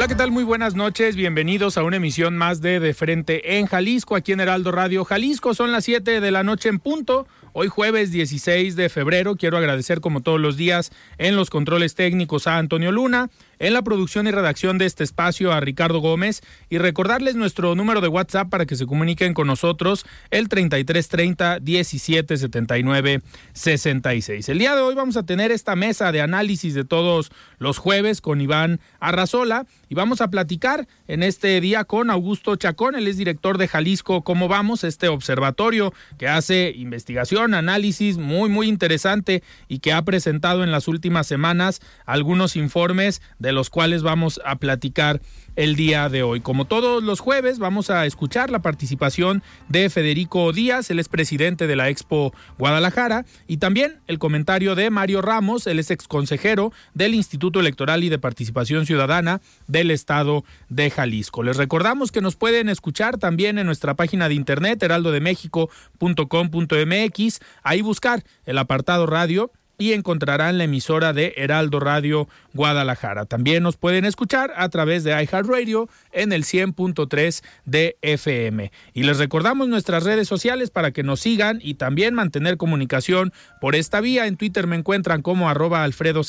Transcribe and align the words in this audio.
Hola, 0.00 0.08
¿qué 0.08 0.14
tal? 0.14 0.30
Muy 0.30 0.44
buenas 0.44 0.74
noches. 0.74 1.14
Bienvenidos 1.14 1.76
a 1.76 1.82
una 1.82 1.96
emisión 1.96 2.34
más 2.34 2.62
de 2.62 2.80
De 2.80 2.94
Frente 2.94 3.58
en 3.58 3.66
Jalisco, 3.66 4.16
aquí 4.16 4.32
en 4.32 4.40
Heraldo 4.40 4.72
Radio 4.72 5.04
Jalisco. 5.04 5.52
Son 5.52 5.72
las 5.72 5.84
7 5.84 6.22
de 6.22 6.30
la 6.30 6.42
noche 6.42 6.70
en 6.70 6.78
punto. 6.78 7.26
Hoy 7.52 7.68
jueves 7.68 8.10
16 8.10 8.76
de 8.76 8.88
febrero 8.88 9.36
quiero 9.36 9.58
agradecer 9.58 10.00
como 10.00 10.22
todos 10.22 10.40
los 10.40 10.56
días 10.56 10.90
en 11.18 11.36
los 11.36 11.50
controles 11.50 11.96
técnicos 11.96 12.46
a 12.46 12.56
Antonio 12.56 12.92
Luna, 12.92 13.28
en 13.60 13.74
la 13.74 13.82
producción 13.82 14.26
y 14.26 14.30
redacción 14.30 14.78
de 14.78 14.86
este 14.86 15.04
espacio 15.04 15.52
a 15.52 15.60
Ricardo 15.60 16.00
Gómez 16.00 16.40
y 16.70 16.78
recordarles 16.78 17.36
nuestro 17.36 17.74
número 17.74 18.00
de 18.00 18.08
WhatsApp 18.08 18.48
para 18.48 18.64
que 18.64 18.74
se 18.74 18.86
comuniquen 18.86 19.34
con 19.34 19.46
nosotros 19.46 20.06
el 20.30 20.48
3330 20.48 21.60
1779 21.60 23.20
66. 23.52 24.48
El 24.48 24.58
día 24.58 24.74
de 24.74 24.80
hoy 24.80 24.94
vamos 24.94 25.18
a 25.18 25.24
tener 25.24 25.52
esta 25.52 25.76
mesa 25.76 26.10
de 26.10 26.22
análisis 26.22 26.74
de 26.74 26.84
todos 26.84 27.30
los 27.58 27.76
jueves 27.76 28.22
con 28.22 28.40
Iván 28.40 28.80
Arrazola 28.98 29.66
y 29.90 29.94
vamos 29.94 30.22
a 30.22 30.28
platicar 30.28 30.88
en 31.06 31.22
este 31.22 31.60
día 31.60 31.84
con 31.84 32.08
Augusto 32.08 32.56
Chacón, 32.56 32.94
él 32.94 33.08
es 33.08 33.18
director 33.18 33.58
de 33.58 33.68
Jalisco 33.68 34.24
Cómo 34.24 34.48
Vamos, 34.48 34.84
este 34.84 35.08
observatorio 35.08 35.92
que 36.18 36.28
hace 36.28 36.72
investigación, 36.74 37.52
análisis 37.52 38.16
muy 38.16 38.48
muy 38.48 38.68
interesante 38.68 39.42
y 39.68 39.80
que 39.80 39.92
ha 39.92 40.02
presentado 40.02 40.64
en 40.64 40.70
las 40.70 40.88
últimas 40.88 41.26
semanas 41.26 41.82
algunos 42.06 42.56
informes 42.56 43.20
de 43.38 43.49
los 43.52 43.70
cuales 43.70 44.02
vamos 44.02 44.40
a 44.44 44.56
platicar 44.56 45.20
el 45.56 45.76
día 45.76 46.08
de 46.08 46.22
hoy. 46.22 46.40
Como 46.40 46.64
todos 46.64 47.02
los 47.02 47.20
jueves, 47.20 47.58
vamos 47.58 47.90
a 47.90 48.06
escuchar 48.06 48.50
la 48.50 48.62
participación 48.62 49.42
de 49.68 49.90
Federico 49.90 50.52
Díaz, 50.52 50.90
el 50.90 50.98
es 50.98 51.08
presidente 51.08 51.66
de 51.66 51.76
la 51.76 51.88
Expo 51.88 52.32
Guadalajara, 52.58 53.24
y 53.46 53.58
también 53.58 54.00
el 54.06 54.18
comentario 54.18 54.74
de 54.74 54.90
Mario 54.90 55.22
Ramos, 55.22 55.66
el 55.66 55.78
es 55.78 55.90
ex 55.90 56.08
consejero 56.08 56.72
del 56.94 57.14
Instituto 57.14 57.60
Electoral 57.60 58.04
y 58.04 58.08
de 58.08 58.18
Participación 58.18 58.86
Ciudadana 58.86 59.40
del 59.66 59.90
Estado 59.90 60.44
de 60.68 60.90
Jalisco. 60.90 61.42
Les 61.42 61.56
recordamos 61.56 62.12
que 62.12 62.20
nos 62.20 62.36
pueden 62.36 62.68
escuchar 62.68 63.18
también 63.18 63.58
en 63.58 63.66
nuestra 63.66 63.94
página 63.94 64.28
de 64.28 64.34
internet, 64.34 64.82
heraldodemexico.com.mx, 64.82 67.40
ahí 67.62 67.82
buscar 67.82 68.24
el 68.44 68.58
apartado 68.58 69.06
radio 69.06 69.50
y 69.80 69.94
encontrarán 69.94 70.58
la 70.58 70.64
emisora 70.64 71.12
de 71.14 71.32
Heraldo 71.38 71.80
Radio 71.80 72.28
Guadalajara. 72.52 73.24
También 73.24 73.62
nos 73.62 73.78
pueden 73.78 74.04
escuchar 74.04 74.52
a 74.56 74.68
través 74.68 75.04
de 75.04 75.10
iHeartRadio 75.10 75.88
en 76.12 76.32
el 76.32 76.44
100.3 76.44 77.42
de 77.64 77.96
FM. 78.02 78.70
Y 78.92 79.02
les 79.04 79.18
recordamos 79.18 79.68
nuestras 79.68 80.04
redes 80.04 80.28
sociales 80.28 80.70
para 80.70 80.90
que 80.92 81.02
nos 81.02 81.20
sigan 81.20 81.60
y 81.62 81.74
también 81.74 82.12
mantener 82.14 82.58
comunicación 82.58 83.32
por 83.60 83.74
esta 83.74 84.02
vía. 84.02 84.26
En 84.26 84.36
Twitter 84.36 84.66
me 84.66 84.76
encuentran 84.76 85.22
como 85.22 85.48
arroba 85.48 85.82
Alfredo 85.82 86.20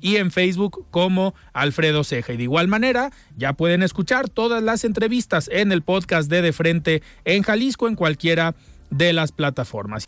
y 0.00 0.16
en 0.16 0.30
Facebook 0.30 0.86
como 0.92 1.34
Alfredo 1.52 2.04
Ceja. 2.04 2.32
Y 2.32 2.36
de 2.36 2.44
igual 2.44 2.68
manera, 2.68 3.10
ya 3.36 3.54
pueden 3.54 3.82
escuchar 3.82 4.28
todas 4.28 4.62
las 4.62 4.84
entrevistas 4.84 5.50
en 5.52 5.72
el 5.72 5.82
podcast 5.82 6.30
de 6.30 6.42
De 6.42 6.52
Frente 6.52 7.02
en 7.24 7.42
Jalisco 7.42 7.88
en 7.88 7.96
cualquiera 7.96 8.54
de 8.90 9.12
las 9.12 9.32
plataformas. 9.32 10.04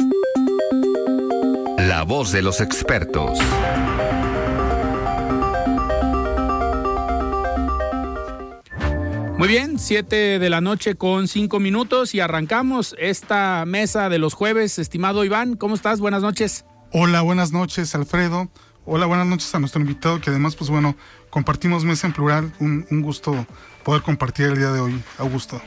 La 1.97 2.03
voz 2.03 2.33
de 2.33 2.43
los 2.43 2.61
expertos. 2.61 3.39
Muy 9.39 9.47
bien, 9.47 9.79
7 9.79 10.41
de 10.41 10.51
la 10.51 10.61
noche 10.61 10.97
con 10.97 11.29
5 11.29 11.61
minutos 11.61 12.13
y 12.17 12.19
arrancamos 12.19 12.97
esta 12.99 13.63
mesa 13.65 14.09
de 14.09 14.19
los 14.19 14.35
jueves. 14.35 14.81
Estimado 14.81 15.25
Iván, 15.25 15.55
¿cómo 15.55 15.77
estás? 15.77 16.01
Buenas 16.01 16.23
noches. 16.23 16.65
Hola, 16.91 17.21
buenas 17.21 17.53
noches, 17.53 17.95
Alfredo. 17.95 18.49
Hola, 18.85 19.07
buenas 19.07 19.29
noches 19.29 19.55
a 19.55 19.61
nuestro 19.61 19.81
invitado, 19.81 20.21
que 20.21 20.31
además, 20.31 20.57
pues 20.57 20.71
bueno, 20.71 20.97
compartimos 21.31 21.85
mesa 21.85 22.09
en 22.09 22.13
plural. 22.13 22.53
Un, 22.59 22.85
un 22.91 23.03
gusto 23.03 23.47
poder 23.85 24.03
compartir 24.03 24.47
el 24.47 24.59
día 24.59 24.73
de 24.73 24.81
hoy, 24.81 25.01
Augusto. 25.19 25.63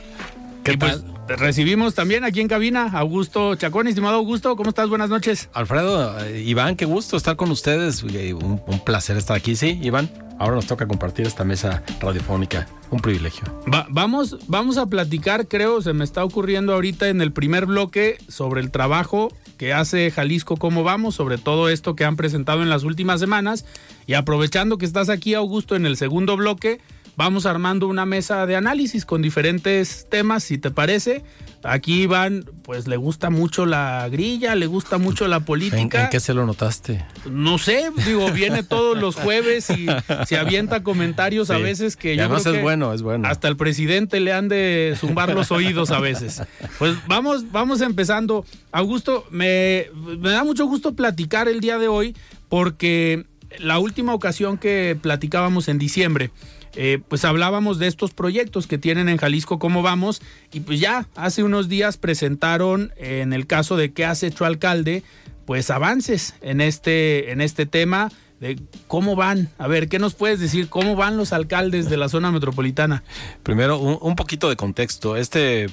Y 0.72 0.76
pues 0.76 1.02
recibimos 1.28 1.94
también 1.94 2.24
aquí 2.24 2.40
en 2.40 2.48
cabina 2.48 2.90
a 2.92 2.98
Augusto 2.98 3.54
Chacón. 3.54 3.88
Estimado 3.88 4.16
Augusto, 4.16 4.56
¿cómo 4.56 4.70
estás? 4.70 4.88
Buenas 4.88 5.10
noches. 5.10 5.48
Alfredo, 5.52 6.18
eh, 6.24 6.42
Iván, 6.42 6.76
qué 6.76 6.84
gusto 6.84 7.16
estar 7.16 7.36
con 7.36 7.50
ustedes. 7.50 8.02
Un, 8.02 8.60
un, 8.66 8.80
placer 8.84 9.16
estar 9.16 9.36
aquí, 9.36 9.56
sí, 9.56 9.78
Iván. 9.82 10.10
Ahora 10.38 10.54
nos 10.54 10.66
toca 10.66 10.86
compartir 10.86 11.26
esta 11.26 11.44
mesa 11.44 11.82
radiofónica. 12.00 12.66
Un 12.90 13.00
privilegio. 13.00 13.44
Va, 13.72 13.86
vamos, 13.90 14.38
vamos 14.46 14.78
a 14.78 14.86
platicar, 14.86 15.48
creo, 15.48 15.82
se 15.82 15.92
me 15.92 16.04
está 16.04 16.24
ocurriendo 16.24 16.72
ahorita 16.72 17.08
en 17.08 17.20
el 17.20 17.32
primer 17.32 17.66
bloque 17.66 18.18
sobre 18.28 18.60
el 18.60 18.70
trabajo 18.70 19.32
que 19.58 19.74
hace 19.74 20.10
Jalisco 20.10 20.56
Cómo 20.56 20.84
Vamos, 20.84 21.16
sobre 21.16 21.36
todo 21.36 21.68
esto 21.68 21.96
que 21.96 22.04
han 22.04 22.16
presentado 22.16 22.62
en 22.62 22.70
las 22.70 22.84
últimas 22.84 23.20
semanas. 23.20 23.66
Y 24.06 24.14
aprovechando 24.14 24.78
que 24.78 24.86
estás 24.86 25.08
aquí, 25.10 25.34
Augusto, 25.34 25.76
en 25.76 25.84
el 25.84 25.96
segundo 25.96 26.36
bloque, 26.36 26.80
vamos 27.18 27.46
armando 27.46 27.88
una 27.88 28.06
mesa 28.06 28.46
de 28.46 28.54
análisis 28.54 29.04
con 29.04 29.22
diferentes 29.22 30.06
temas, 30.08 30.44
si 30.44 30.56
te 30.56 30.70
parece. 30.70 31.24
Aquí 31.64 32.02
Iván, 32.02 32.44
pues 32.62 32.86
le 32.86 32.96
gusta 32.96 33.28
mucho 33.28 33.66
la 33.66 34.08
grilla, 34.08 34.54
le 34.54 34.66
gusta 34.66 34.98
mucho 34.98 35.26
la 35.26 35.40
política. 35.40 35.98
¿En, 35.98 36.04
en 36.04 36.10
qué 36.10 36.20
se 36.20 36.32
lo 36.32 36.46
notaste? 36.46 37.04
No 37.28 37.58
sé, 37.58 37.90
digo, 38.06 38.30
viene 38.30 38.62
todos 38.62 38.96
los 38.96 39.16
jueves 39.16 39.68
y 39.70 39.86
se 40.26 40.38
avienta 40.38 40.84
comentarios 40.84 41.48
Sí. 41.48 41.54
a 41.54 41.58
veces 41.58 41.96
que 41.96 42.14
yo 42.14 42.22
además 42.22 42.42
creo 42.42 42.54
es 42.54 42.58
que 42.58 42.62
bueno, 42.62 42.92
es 42.94 43.02
bueno. 43.02 43.26
Hasta 43.26 43.48
el 43.48 43.56
presidente 43.56 44.20
le 44.20 44.32
han 44.32 44.46
de 44.48 44.94
zumbar 44.96 45.34
los 45.34 45.50
oídos 45.50 45.90
a 45.90 45.98
veces. 45.98 46.40
Pues 46.78 46.94
vamos, 47.08 47.50
vamos 47.50 47.80
empezando. 47.80 48.44
Augusto, 48.70 49.26
me, 49.32 49.86
me 50.20 50.30
da 50.30 50.44
mucho 50.44 50.64
gusto 50.66 50.94
platicar 50.94 51.48
el 51.48 51.58
día 51.58 51.78
de 51.78 51.88
hoy 51.88 52.14
porque 52.48 53.26
la 53.58 53.80
última 53.80 54.14
ocasión 54.14 54.58
que 54.58 54.96
platicábamos 55.02 55.66
en 55.66 55.78
diciembre, 55.78 56.30
eh, 56.74 57.00
pues 57.08 57.24
hablábamos 57.24 57.78
de 57.78 57.86
estos 57.86 58.12
proyectos 58.12 58.66
que 58.66 58.78
tienen 58.78 59.08
en 59.08 59.16
Jalisco, 59.16 59.58
cómo 59.58 59.82
vamos, 59.82 60.22
y 60.52 60.60
pues 60.60 60.80
ya 60.80 61.06
hace 61.14 61.42
unos 61.42 61.68
días 61.68 61.96
presentaron, 61.96 62.92
eh, 62.96 63.20
en 63.22 63.32
el 63.32 63.46
caso 63.46 63.76
de 63.76 63.92
qué 63.92 64.04
has 64.04 64.22
hecho 64.22 64.44
alcalde, 64.44 65.02
pues 65.46 65.70
avances 65.70 66.34
en 66.42 66.60
este, 66.60 67.32
en 67.32 67.40
este 67.40 67.66
tema 67.66 68.10
de 68.40 68.60
cómo 68.86 69.16
van. 69.16 69.48
A 69.58 69.66
ver, 69.66 69.88
¿qué 69.88 69.98
nos 69.98 70.14
puedes 70.14 70.40
decir? 70.40 70.68
¿Cómo 70.68 70.94
van 70.94 71.16
los 71.16 71.32
alcaldes 71.32 71.90
de 71.90 71.96
la 71.96 72.08
zona 72.08 72.30
metropolitana? 72.30 73.02
Primero, 73.42 73.78
un, 73.78 74.16
poquito 74.16 74.48
de 74.48 74.56
contexto. 74.56 75.16
Este 75.16 75.68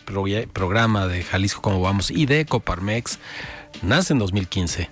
programa 0.53 1.07
de 1.07 1.24
Jalisco 1.24 1.62
Como 1.62 1.81
Vamos 1.81 2.09
y 2.09 2.25
de 2.25 2.45
Coparmex 2.45 3.19
nace 3.83 4.13
en 4.13 4.19
2015 4.19 4.89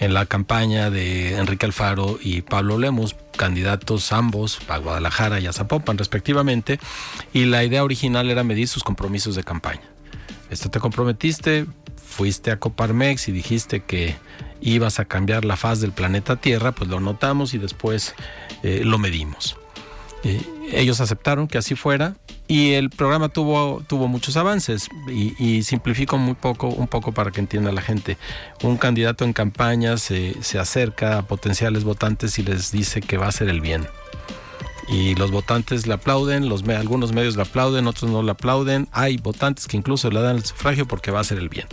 en 0.00 0.14
la 0.14 0.26
campaña 0.26 0.90
de 0.90 1.36
Enrique 1.36 1.66
Alfaro 1.66 2.18
y 2.20 2.40
Pablo 2.42 2.78
Lemus, 2.78 3.14
candidatos 3.36 4.12
ambos 4.12 4.58
a 4.68 4.78
Guadalajara 4.78 5.40
y 5.40 5.46
a 5.46 5.52
Zapopan 5.52 5.98
respectivamente, 5.98 6.80
y 7.32 7.44
la 7.44 7.62
idea 7.62 7.84
original 7.84 8.30
era 8.30 8.42
medir 8.42 8.66
sus 8.66 8.82
compromisos 8.82 9.36
de 9.36 9.44
campaña. 9.44 9.82
Esto 10.50 10.70
te 10.70 10.80
comprometiste, 10.80 11.66
fuiste 12.02 12.50
a 12.50 12.58
Coparmex 12.58 13.28
y 13.28 13.32
dijiste 13.32 13.80
que 13.80 14.16
ibas 14.62 14.98
a 15.00 15.04
cambiar 15.04 15.44
la 15.44 15.56
faz 15.56 15.80
del 15.80 15.92
planeta 15.92 16.36
Tierra, 16.36 16.72
pues 16.72 16.88
lo 16.88 16.98
notamos 16.98 17.54
y 17.54 17.58
después 17.58 18.14
eh, 18.62 18.82
lo 18.84 18.98
medimos. 18.98 19.59
Eh, 20.22 20.42
ellos 20.72 21.00
aceptaron 21.00 21.48
que 21.48 21.56
así 21.56 21.74
fuera 21.74 22.14
Y 22.46 22.72
el 22.72 22.90
programa 22.90 23.30
tuvo, 23.30 23.82
tuvo 23.86 24.06
muchos 24.06 24.36
avances 24.36 24.88
y, 25.08 25.34
y 25.42 25.62
simplifico 25.62 26.18
muy 26.18 26.34
poco, 26.34 26.68
un 26.68 26.88
poco 26.88 27.12
para 27.12 27.30
que 27.30 27.40
entienda 27.40 27.72
la 27.72 27.80
gente. 27.80 28.18
Un 28.62 28.76
candidato 28.76 29.24
en 29.24 29.32
campaña 29.32 29.96
se, 29.96 30.42
se 30.42 30.58
acerca 30.58 31.18
a 31.18 31.22
potenciales 31.22 31.84
votantes 31.84 32.38
y 32.38 32.42
les 32.42 32.70
dice 32.70 33.00
que 33.00 33.16
va 33.16 33.26
a 33.26 33.28
hacer 33.30 33.48
el 33.48 33.60
bien. 33.60 33.86
Y 34.88 35.14
los 35.14 35.30
votantes 35.30 35.86
le 35.86 35.94
aplauden, 35.94 36.48
los, 36.48 36.68
algunos 36.68 37.12
medios 37.12 37.36
le 37.36 37.42
aplauden, 37.42 37.86
otros 37.86 38.10
no 38.10 38.22
le 38.24 38.32
aplauden. 38.32 38.88
Hay 38.90 39.18
votantes 39.18 39.68
que 39.68 39.76
incluso 39.76 40.10
le 40.10 40.20
dan 40.20 40.36
el 40.36 40.44
sufragio 40.44 40.86
porque 40.86 41.12
va 41.12 41.18
a 41.18 41.20
hacer 41.20 41.38
el 41.38 41.48
bien. 41.48 41.68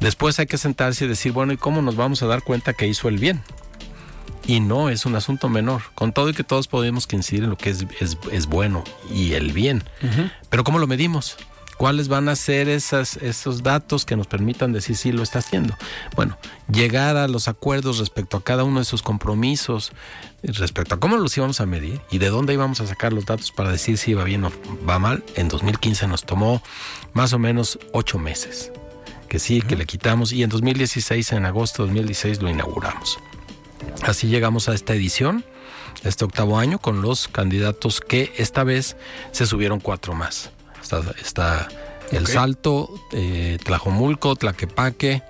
Después 0.00 0.40
hay 0.40 0.46
que 0.46 0.58
sentarse 0.58 1.04
y 1.04 1.08
decir, 1.08 1.30
bueno, 1.30 1.52
¿y 1.52 1.56
cómo 1.56 1.80
nos 1.80 1.94
vamos 1.94 2.20
a 2.24 2.26
dar 2.26 2.42
cuenta 2.42 2.72
que 2.72 2.88
hizo 2.88 3.08
el 3.08 3.18
bien? 3.18 3.42
Y 4.46 4.60
no 4.60 4.88
es 4.88 5.06
un 5.06 5.14
asunto 5.14 5.48
menor, 5.48 5.82
con 5.94 6.12
todo 6.12 6.28
y 6.28 6.34
que 6.34 6.44
todos 6.44 6.66
podemos 6.68 7.06
coincidir 7.06 7.44
en 7.44 7.50
lo 7.50 7.56
que 7.56 7.70
es, 7.70 7.86
es, 8.00 8.18
es 8.30 8.46
bueno 8.46 8.84
y 9.12 9.34
el 9.34 9.52
bien. 9.52 9.84
Pero 10.50 10.64
¿cómo 10.64 10.78
lo 10.78 10.86
medimos? 10.86 11.36
¿Cuáles 11.82 12.06
van 12.06 12.28
a 12.28 12.36
ser 12.36 12.68
esas, 12.68 13.16
esos 13.16 13.64
datos 13.64 14.04
que 14.04 14.14
nos 14.14 14.28
permitan 14.28 14.72
decir 14.72 14.96
si 14.96 15.10
lo 15.10 15.22
está 15.22 15.40
haciendo? 15.40 15.76
Bueno, 16.14 16.38
llegar 16.72 17.16
a 17.16 17.26
los 17.26 17.48
acuerdos 17.48 17.98
respecto 17.98 18.36
a 18.36 18.44
cada 18.44 18.62
uno 18.62 18.78
de 18.78 18.84
sus 18.84 19.02
compromisos, 19.02 19.90
respecto 20.44 20.94
a 20.94 21.00
cómo 21.00 21.16
los 21.16 21.36
íbamos 21.36 21.60
a 21.60 21.66
medir 21.66 22.00
y 22.10 22.18
de 22.18 22.28
dónde 22.28 22.52
íbamos 22.52 22.80
a 22.80 22.86
sacar 22.86 23.12
los 23.12 23.26
datos 23.26 23.50
para 23.50 23.72
decir 23.72 23.98
si 23.98 24.14
va 24.14 24.22
bien 24.22 24.44
o 24.44 24.52
va 24.88 25.00
mal, 25.00 25.24
en 25.34 25.48
2015 25.48 26.06
nos 26.06 26.24
tomó 26.24 26.62
más 27.14 27.32
o 27.32 27.40
menos 27.40 27.80
ocho 27.92 28.16
meses. 28.16 28.70
Que 29.28 29.40
sí, 29.40 29.60
que 29.60 29.74
le 29.74 29.84
quitamos 29.84 30.30
y 30.32 30.44
en 30.44 30.50
2016, 30.50 31.32
en 31.32 31.46
agosto 31.46 31.82
de 31.82 31.88
2016, 31.88 32.42
lo 32.42 32.48
inauguramos. 32.48 33.18
Así 34.02 34.28
llegamos 34.28 34.68
a 34.68 34.74
esta 34.74 34.94
edición, 34.94 35.44
este 36.04 36.24
octavo 36.24 36.58
año, 36.58 36.78
con 36.78 37.02
los 37.02 37.28
candidatos 37.28 38.00
que 38.00 38.32
esta 38.36 38.64
vez 38.64 38.96
se 39.30 39.46
subieron 39.46 39.80
cuatro 39.80 40.14
más. 40.14 40.50
Está, 40.82 41.02
está 41.20 41.68
El. 42.10 42.26
Salto, 42.26 42.90
eh, 43.12 43.58
Tlajomulco, 43.64 44.34
Tlaquepaque 44.36 45.22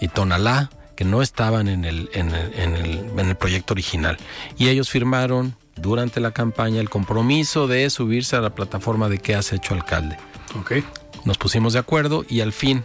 y 0.00 0.08
Tonalá, 0.08 0.70
que 0.96 1.04
no 1.04 1.22
estaban 1.22 1.68
en 1.68 1.84
el, 1.84 2.10
en, 2.12 2.30
el, 2.34 2.54
en, 2.54 2.76
el, 2.76 2.98
en 3.18 3.28
el 3.28 3.34
proyecto 3.36 3.74
original. 3.74 4.18
Y 4.56 4.68
ellos 4.68 4.90
firmaron 4.90 5.56
durante 5.76 6.20
la 6.20 6.30
campaña 6.32 6.80
el 6.80 6.90
compromiso 6.90 7.66
de 7.66 7.88
subirse 7.90 8.36
a 8.36 8.40
la 8.40 8.54
plataforma 8.54 9.08
de 9.08 9.18
qué 9.18 9.34
has 9.34 9.52
hecho 9.52 9.72
alcalde 9.72 10.18
Ok. 10.58 10.72
nos 11.24 11.38
pusimos 11.38 11.72
de 11.72 11.78
acuerdo 11.78 12.24
y 12.28 12.40
al 12.42 12.52
fin 12.52 12.84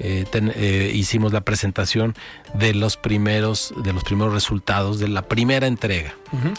eh, 0.00 0.24
ten- 0.30 0.52
eh, 0.56 0.90
hicimos 0.94 1.32
la 1.32 1.42
presentación 1.42 2.14
de 2.54 2.74
los 2.74 2.96
primeros 2.96 3.72
de 3.84 3.92
los 3.92 4.02
primeros 4.02 4.32
resultados 4.34 4.98
de 4.98 5.08
la 5.08 5.22
primera 5.22 5.66
entrega. 5.66 6.14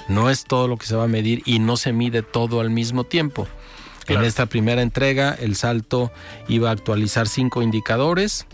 No 0.08 0.30
es 0.30 0.44
todo 0.46 0.68
lo 0.68 0.78
que 0.78 0.86
se 0.86 0.96
va 0.96 1.04
a 1.06 1.08
medir 1.08 1.42
y 1.46 1.60
no 1.60 1.76
se 1.76 1.92
mide 1.92 2.22
todo 2.22 2.62
al 2.62 2.70
mismo 2.70 3.04
tiempo. 3.04 3.48
Claro. 4.06 4.22
En 4.22 4.28
esta 4.28 4.46
primera 4.46 4.82
entrega 4.82 5.36
el 5.40 5.56
salto 5.56 6.12
iba 6.48 6.70
a 6.70 6.72
actualizar 6.74 7.28
cinco 7.28 7.62
indicadores 7.62 8.46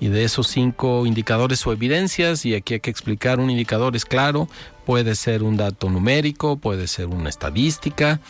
y 0.00 0.08
de 0.08 0.24
esos 0.24 0.48
cinco 0.48 1.06
indicadores 1.06 1.64
o 1.66 1.72
evidencias, 1.72 2.44
y 2.46 2.54
aquí 2.54 2.74
hay 2.74 2.80
que 2.80 2.90
explicar, 2.90 3.38
un 3.38 3.50
indicador 3.50 3.94
es 3.96 4.04
claro, 4.04 4.48
puede 4.84 5.14
ser 5.14 5.42
un 5.42 5.56
dato 5.56 5.88
numérico, 5.88 6.56
puede 6.56 6.88
ser 6.88 7.06
una 7.06 7.28
estadística 7.28 8.20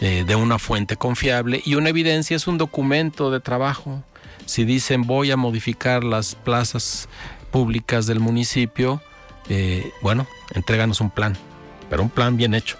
eh, 0.00 0.24
de 0.26 0.34
una 0.36 0.58
fuente 0.58 0.96
confiable 0.96 1.62
y 1.64 1.76
una 1.76 1.90
evidencia 1.90 2.36
es 2.36 2.46
un 2.46 2.58
documento 2.58 3.30
de 3.30 3.40
trabajo. 3.40 4.02
Si 4.46 4.64
dicen 4.64 5.02
voy 5.02 5.30
a 5.30 5.36
modificar 5.36 6.04
las 6.04 6.34
plazas 6.34 7.08
públicas 7.50 8.06
del 8.06 8.20
municipio, 8.20 9.02
eh, 9.48 9.90
bueno, 10.02 10.26
entréganos 10.54 11.00
un 11.00 11.10
plan, 11.10 11.36
pero 11.90 12.02
un 12.02 12.10
plan 12.10 12.36
bien 12.36 12.54
hecho 12.54 12.76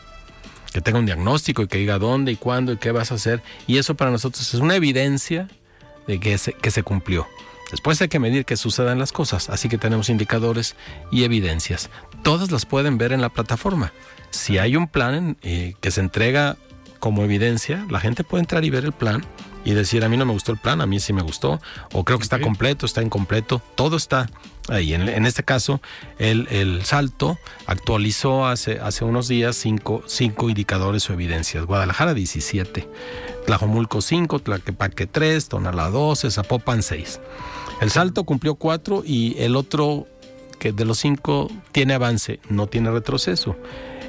que 0.73 0.81
tenga 0.81 0.99
un 0.99 1.06
diagnóstico 1.06 1.62
y 1.62 1.69
que 1.69 1.79
diga 1.79 1.99
dónde 1.99 2.32
y 2.32 2.37
cuándo 2.37 2.73
y 2.73 2.79
qué 2.79 2.93
vas 2.93 3.12
a 3.12 3.17
hacer. 3.17 3.43
Y 3.67 3.79
eso 3.79 3.94
para 3.94 4.11
nosotros 4.11 4.55
es 4.55 4.61
una 4.61 4.75
evidencia 4.75 5.49
de 6.06 6.19
que 6.19 6.38
se, 6.38 6.55
que 6.55 6.70
se 6.70 6.82
cumplió. 6.82 7.29
Después 7.70 8.00
hay 8.03 8.09
que 8.09 8.19
medir 8.19 8.44
que 8.44 8.56
sucedan 8.56 8.99
las 8.99 9.12
cosas, 9.12 9.49
así 9.49 9.69
que 9.69 9.79
tenemos 9.79 10.11
indicadores 10.11 10.76
y 11.11 11.25
evidencias. 11.25 11.91
Todas 12.23 12.50
las 12.50 12.67
pueden 12.67 12.99
ver 12.99 13.12
en 13.12 13.20
la 13.20 13.31
plataforma. 13.31 13.93
Si 14.31 14.59
hay 14.59 14.76
un 14.76 14.88
plan 14.88 15.37
eh, 15.43 15.75
que 15.81 15.91
se 15.91 16.00
entrega 16.00 16.56
como 16.99 17.25
evidencia, 17.25 17.87
la 17.88 18.00
gente 18.00 18.25
puede 18.25 18.43
entrar 18.43 18.64
y 18.64 18.70
ver 18.70 18.85
el 18.85 18.93
plan 18.93 19.25
y 19.64 19.73
decir, 19.73 20.05
a 20.05 20.09
mí 20.09 20.17
no 20.17 20.25
me 20.25 20.32
gustó 20.32 20.53
el 20.53 20.59
plan, 20.59 20.81
a 20.81 20.87
mí 20.87 21.00
sí 21.00 21.12
me 21.12 21.23
gustó, 21.23 21.61
o 21.93 22.05
creo 22.05 22.19
que 22.19 22.25
está 22.25 22.41
completo, 22.41 22.87
está 22.87 23.03
incompleto, 23.03 23.62
todo 23.75 23.97
está 23.97 24.29
ahí. 24.69 24.94
En, 24.94 25.09
en 25.09 25.26
este 25.26 25.43
caso, 25.43 25.81
el, 26.19 26.49
el 26.50 26.85
salto 26.85 27.38
actualizó 27.67 28.47
hace, 28.47 28.81
hace 28.81 29.05
unos 29.05 29.29
días 29.29 29.56
cinco, 29.56 30.03
cinco 30.06 30.49
indicadores 30.49 31.09
o 31.11 31.12
evidencias. 31.12 31.64
Guadalajara 31.64 32.14
17, 32.14 32.88
Tlajomulco 33.47 34.00
5, 34.00 34.38
Tlaquepaque 34.41 35.06
3, 35.06 35.49
Tonalá 35.49 35.91
12, 35.91 36.31
Zapopan 36.31 36.82
6. 36.82 37.20
El 37.81 37.91
salto 37.91 38.25
cumplió 38.25 38.55
4 38.55 39.03
y 39.05 39.37
el 39.38 39.56
otro 39.56 40.06
que 40.62 40.73
de 40.73 40.85
los 40.85 40.99
cinco 40.99 41.50
tiene 41.73 41.94
avance, 41.94 42.38
no 42.49 42.69
tiene 42.69 42.93
retroceso. 42.93 43.56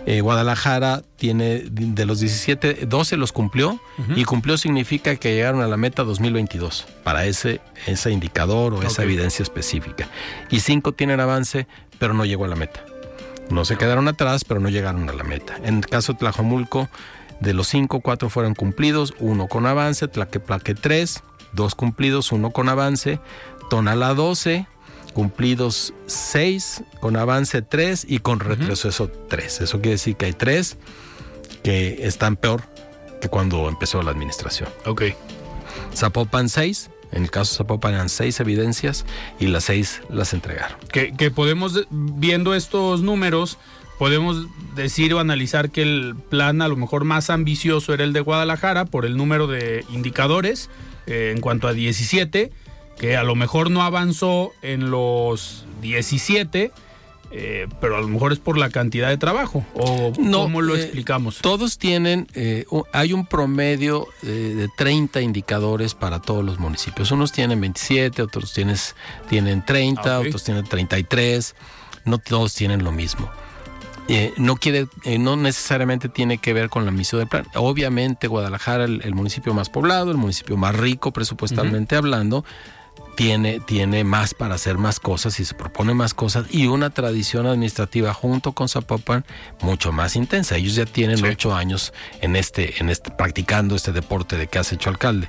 Eh, 0.05 0.19
Guadalajara 0.21 1.01
tiene 1.15 1.59
de 1.69 2.05
los 2.05 2.19
17, 2.19 2.85
12 2.87 3.15
los 3.17 3.31
cumplió 3.31 3.79
y 4.15 4.25
cumplió 4.25 4.57
significa 4.57 5.15
que 5.15 5.33
llegaron 5.33 5.61
a 5.61 5.67
la 5.67 5.77
meta 5.77 6.03
2022 6.03 6.85
para 7.03 7.25
ese, 7.25 7.61
ese 7.87 8.11
indicador 8.11 8.73
o 8.73 8.81
esa 8.81 9.01
Ok. 9.01 9.05
evidencia 9.05 9.43
específica. 9.43 10.09
Y 10.49 10.59
cinco 10.59 10.91
tienen 10.91 11.19
avance, 11.21 11.67
pero 11.99 12.13
no 12.13 12.25
llegó 12.25 12.43
a 12.45 12.49
la 12.49 12.55
meta. 12.57 12.83
No 13.49 13.63
se 13.65 13.77
quedaron 13.77 14.07
atrás, 14.09 14.43
pero 14.45 14.59
no 14.59 14.67
llegaron 14.69 15.09
a 15.09 15.13
la 15.13 15.23
meta. 15.23 15.55
En 15.63 15.77
el 15.77 15.85
caso 15.85 16.13
de 16.13 16.19
Tlajomulco, 16.19 16.89
de 17.39 17.53
los 17.53 17.67
cinco, 17.67 18.01
cuatro 18.01 18.29
fueron 18.29 18.55
cumplidos, 18.55 19.13
uno 19.19 19.47
con 19.47 19.65
avance, 19.65 20.07
Tlaqueplaque 20.07 20.75
3, 20.75 21.23
dos 21.53 21.75
cumplidos, 21.75 22.31
uno 22.31 22.51
con 22.51 22.67
avance, 22.69 23.19
Tonalá 23.69 24.13
12, 24.13 24.67
cumplidos 25.13 25.93
6, 26.07 26.83
con 26.99 27.15
avance 27.15 27.61
3 27.61 28.05
y 28.07 28.19
con 28.19 28.39
retroceso 28.39 29.09
3. 29.29 29.61
Eso 29.61 29.79
quiere 29.79 29.91
decir 29.91 30.15
que 30.15 30.25
hay 30.25 30.33
3 30.33 30.77
que 31.63 32.05
están 32.05 32.35
peor 32.35 32.63
que 33.21 33.29
cuando 33.29 33.69
empezó 33.69 34.01
la 34.01 34.11
administración. 34.11 34.69
Ok. 34.85 35.03
Zapopan 35.95 36.49
6, 36.49 36.89
en 37.11 37.23
el 37.23 37.31
caso 37.31 37.55
Zapopan 37.55 37.93
eran 37.93 38.09
6 38.09 38.39
evidencias 38.39 39.05
y 39.39 39.47
las 39.47 39.65
6 39.65 40.01
las 40.09 40.33
entregaron. 40.33 40.77
Que, 40.91 41.13
que 41.13 41.31
podemos, 41.31 41.87
viendo 41.89 42.53
estos 42.53 43.01
números, 43.01 43.57
podemos 43.97 44.47
decir 44.75 45.13
o 45.13 45.19
analizar 45.19 45.69
que 45.69 45.83
el 45.83 46.15
plan 46.29 46.61
a 46.61 46.67
lo 46.67 46.75
mejor 46.75 47.05
más 47.05 47.29
ambicioso 47.29 47.93
era 47.93 48.03
el 48.03 48.13
de 48.13 48.21
Guadalajara 48.21 48.85
por 48.85 49.05
el 49.05 49.15
número 49.15 49.47
de 49.47 49.85
indicadores 49.93 50.69
eh, 51.05 51.31
en 51.35 51.41
cuanto 51.41 51.67
a 51.67 51.73
17, 51.73 52.51
que 52.97 53.17
a 53.17 53.23
lo 53.23 53.35
mejor 53.35 53.71
no 53.71 53.81
avanzó 53.83 54.51
en 54.61 54.89
los 54.91 55.65
17, 55.81 56.71
eh, 57.35 57.67
pero 57.81 57.97
a 57.97 58.01
lo 58.01 58.07
mejor 58.07 58.31
es 58.31 58.39
por 58.39 58.57
la 58.57 58.69
cantidad 58.69 59.09
de 59.09 59.17
trabajo. 59.17 59.65
¿O 59.73 60.13
No, 60.19 60.43
cómo 60.43 60.61
lo 60.61 60.75
eh, 60.75 60.81
explicamos? 60.83 61.39
Todos 61.39 61.77
tienen, 61.79 62.27
eh, 62.35 62.65
hay 62.91 63.11
un 63.13 63.25
promedio 63.25 64.07
eh, 64.21 64.27
de 64.27 64.69
30 64.77 65.21
indicadores 65.21 65.95
para 65.95 66.19
todos 66.19 66.45
los 66.45 66.59
municipios. 66.59 67.11
Unos 67.11 67.31
tienen 67.31 67.59
27, 67.59 68.21
otros 68.21 68.53
tienes, 68.53 68.95
tienen 69.29 69.65
30, 69.65 70.01
Ah, 70.15 70.19
ok. 70.19 70.27
otros 70.27 70.43
tienen 70.43 70.63
33. 70.65 71.55
No 72.05 72.19
todos 72.19 72.53
tienen 72.53 72.83
lo 72.83 72.91
mismo. 72.91 73.29
Eh, 74.09 74.33
no 74.35 74.57
quiere, 74.57 74.87
eh, 75.05 75.17
no 75.17 75.37
necesariamente 75.37 76.09
tiene 76.09 76.37
que 76.37 76.51
ver 76.51 76.69
con 76.69 76.83
la 76.85 76.91
misión 76.91 77.19
del 77.19 77.29
plan. 77.29 77.47
Obviamente 77.55 78.27
Guadalajara, 78.27 78.83
el, 78.83 79.01
el 79.05 79.15
municipio 79.15 79.53
más 79.53 79.69
poblado, 79.69 80.11
el 80.11 80.17
municipio 80.17 80.57
más 80.57 80.75
rico 80.75 81.11
presupuestalmente 81.13 81.95
hablando, 81.95 82.43
tiene, 83.15 83.59
tiene 83.59 84.03
más 84.03 84.33
para 84.33 84.55
hacer 84.55 84.77
más 84.77 84.99
cosas 84.99 85.39
y 85.39 85.45
se 85.45 85.53
propone 85.53 85.93
más 85.93 86.13
cosas 86.13 86.45
y 86.51 86.67
una 86.67 86.89
tradición 86.89 87.45
administrativa 87.45 88.13
junto 88.13 88.53
con 88.53 88.69
Zapopan 88.69 89.25
mucho 89.61 89.91
más 89.91 90.15
intensa. 90.15 90.55
Ellos 90.57 90.75
ya 90.75 90.85
tienen 90.85 91.17
Sí. 91.17 91.25
ocho 91.25 91.55
años 91.55 91.93
en 92.21 92.35
este, 92.35 92.79
en 92.81 92.89
este, 92.89 93.11
practicando 93.11 93.75
este 93.75 93.91
deporte 93.91 94.37
de 94.37 94.47
que 94.47 94.59
has 94.59 94.71
hecho 94.71 94.89
alcalde. 94.89 95.27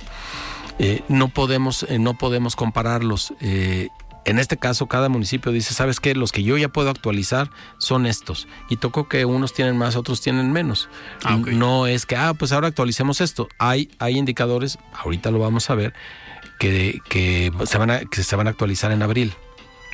Eh, 0.79 1.03
no 1.07 1.29
podemos, 1.29 1.83
eh, 1.83 1.99
no 1.99 2.17
podemos 2.17 2.55
compararlos. 2.55 3.33
Eh, 3.39 3.89
en 4.25 4.39
este 4.39 4.57
caso, 4.57 4.87
cada 4.87 5.07
municipio 5.07 5.51
dice, 5.51 5.75
¿sabes 5.75 5.99
qué? 5.99 6.15
Los 6.15 6.31
que 6.31 6.41
yo 6.41 6.57
ya 6.57 6.67
puedo 6.67 6.89
actualizar 6.89 7.51
son 7.77 8.07
estos. 8.07 8.47
Y 8.69 8.77
tocó 8.77 9.07
que 9.07 9.23
unos 9.23 9.53
tienen 9.53 9.77
más, 9.77 9.95
otros 9.95 10.19
tienen 10.19 10.51
menos. 10.51 10.89
Ah. 11.23 11.37
No 11.37 11.85
es 11.85 12.07
que, 12.07 12.15
ah, 12.15 12.33
pues 12.33 12.51
ahora 12.51 12.69
actualicemos 12.69 13.21
esto. 13.21 13.47
Hay, 13.59 13.91
hay 13.99 14.17
indicadores, 14.17 14.79
ahorita 14.93 15.29
lo 15.29 15.37
vamos 15.37 15.69
a 15.69 15.75
ver, 15.75 15.93
que, 16.59 17.01
que, 17.09 17.51
se 17.65 17.77
van 17.77 17.91
a, 17.91 17.99
que 18.05 18.23
se 18.23 18.35
van 18.35 18.47
a 18.47 18.51
actualizar 18.51 18.91
en 18.91 19.01
abril. 19.01 19.33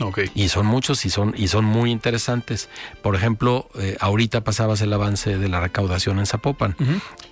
Okay. 0.01 0.29
Y 0.35 0.49
son 0.49 0.65
muchos 0.65 1.05
y 1.05 1.09
son, 1.09 1.33
y 1.37 1.47
son 1.47 1.65
muy 1.65 1.91
interesantes. 1.91 2.69
Por 3.01 3.15
ejemplo, 3.15 3.69
eh, 3.75 3.97
ahorita 3.99 4.43
pasabas 4.43 4.81
el 4.81 4.91
avance 4.93 5.37
de 5.37 5.47
la 5.47 5.59
recaudación 5.59 6.19
en 6.19 6.25
Zapopan. 6.25 6.75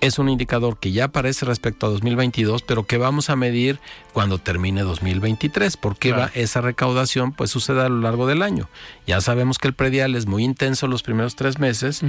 Es 0.00 0.18
un 0.18 0.28
indicador 0.28 0.78
que 0.78 0.92
ya 0.92 1.06
aparece 1.06 1.44
respecto 1.46 1.86
a 1.86 1.90
2022, 1.90 2.62
pero 2.62 2.84
que 2.84 2.98
vamos 2.98 3.30
a 3.30 3.36
medir 3.36 3.80
cuando 4.12 4.38
termine 4.38 4.82
2023. 4.82 5.76
porque 5.76 6.12
va 6.12 6.30
esa 6.34 6.60
recaudación? 6.60 7.32
Pues 7.32 7.50
sucede 7.50 7.82
a 7.82 7.88
lo 7.88 8.00
largo 8.00 8.26
del 8.26 8.42
año. 8.42 8.68
Ya 9.06 9.20
sabemos 9.20 9.58
que 9.58 9.68
el 9.68 9.74
predial 9.74 10.14
es 10.14 10.26
muy 10.26 10.44
intenso 10.44 10.86
los 10.86 11.02
primeros 11.02 11.36
tres 11.36 11.58
meses 11.58 12.02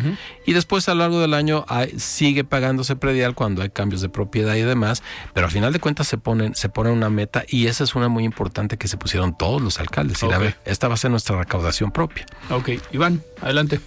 y 0.46 0.54
después 0.54 0.88
a 0.90 0.94
lo 0.94 1.00
largo 1.00 1.20
del 1.20 1.34
año 1.34 1.66
sigue 1.98 2.44
pagándose 2.44 2.96
predial 2.96 3.36
cuando 3.36 3.62
hay 3.62 3.70
cambios 3.70 4.02
de 4.02 4.10
propiedad 4.10 4.56
y 4.56 4.62
demás, 4.62 5.04
pero 5.34 5.48
al 5.48 5.52
final 5.52 5.74
de 5.74 5.80
cuentas 5.80 6.08
se 6.08 6.18
ponen, 6.18 6.56
se 6.56 6.70
pone 6.70 6.92
una 6.92 7.10
meta 7.10 7.44
y 7.48 7.68
esa 7.68 7.84
es 7.84 7.96
una 7.96 8.08
muy 8.08 8.24
importante 8.24 8.78
que 8.78 8.88
se 8.88 8.98
pusieron 8.98 9.38
todos 9.38 9.62
los 9.62 9.80
alcaldes. 9.80 10.22
Y 10.24 10.32
a 10.32 10.38
esta 10.66 10.88
va 10.88 10.96
a 10.96 10.98
ser 10.98 11.12
nuestra 11.12 11.38
recaudación 11.38 11.92
propia. 11.92 12.26
Ok, 12.50 12.70
Iván, 12.92 13.24
adelante. 13.42 13.80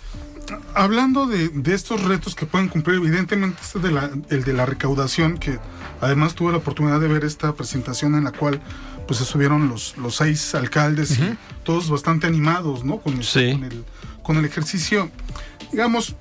Hablando 0.74 1.26
de, 1.26 1.50
estos 1.72 2.02
retos 2.02 2.34
que 2.34 2.44
pueden 2.46 2.68
cumplir, 2.68 2.96
evidentemente 2.96 3.58
este 3.62 3.78
de 3.78 3.90
la, 3.90 4.10
el 4.28 4.44
de 4.44 4.52
la 4.52 4.66
recaudación, 4.66 5.38
que 5.38 5.58
además 6.00 6.34
tuve 6.34 6.52
la 6.52 6.58
oportunidad 6.58 7.00
de 7.00 7.08
ver 7.08 7.24
esta 7.24 7.54
presentación 7.54 8.14
en 8.14 8.24
la 8.24 8.32
cual 8.32 8.60
pues 9.06 9.18
se 9.18 9.24
subieron 9.24 9.68
los, 9.68 9.96
los 9.96 10.16
seis 10.16 10.54
alcaldes 10.54 11.18
y 11.18 11.36
todos 11.62 11.88
bastante 11.88 12.26
animados, 12.26 12.84
¿no? 12.84 12.98
Con, 12.98 13.14
el, 13.14 13.84
con 14.22 14.36
el 14.36 14.44
ejercicio. 14.44 15.10
Digamos, 15.70 16.14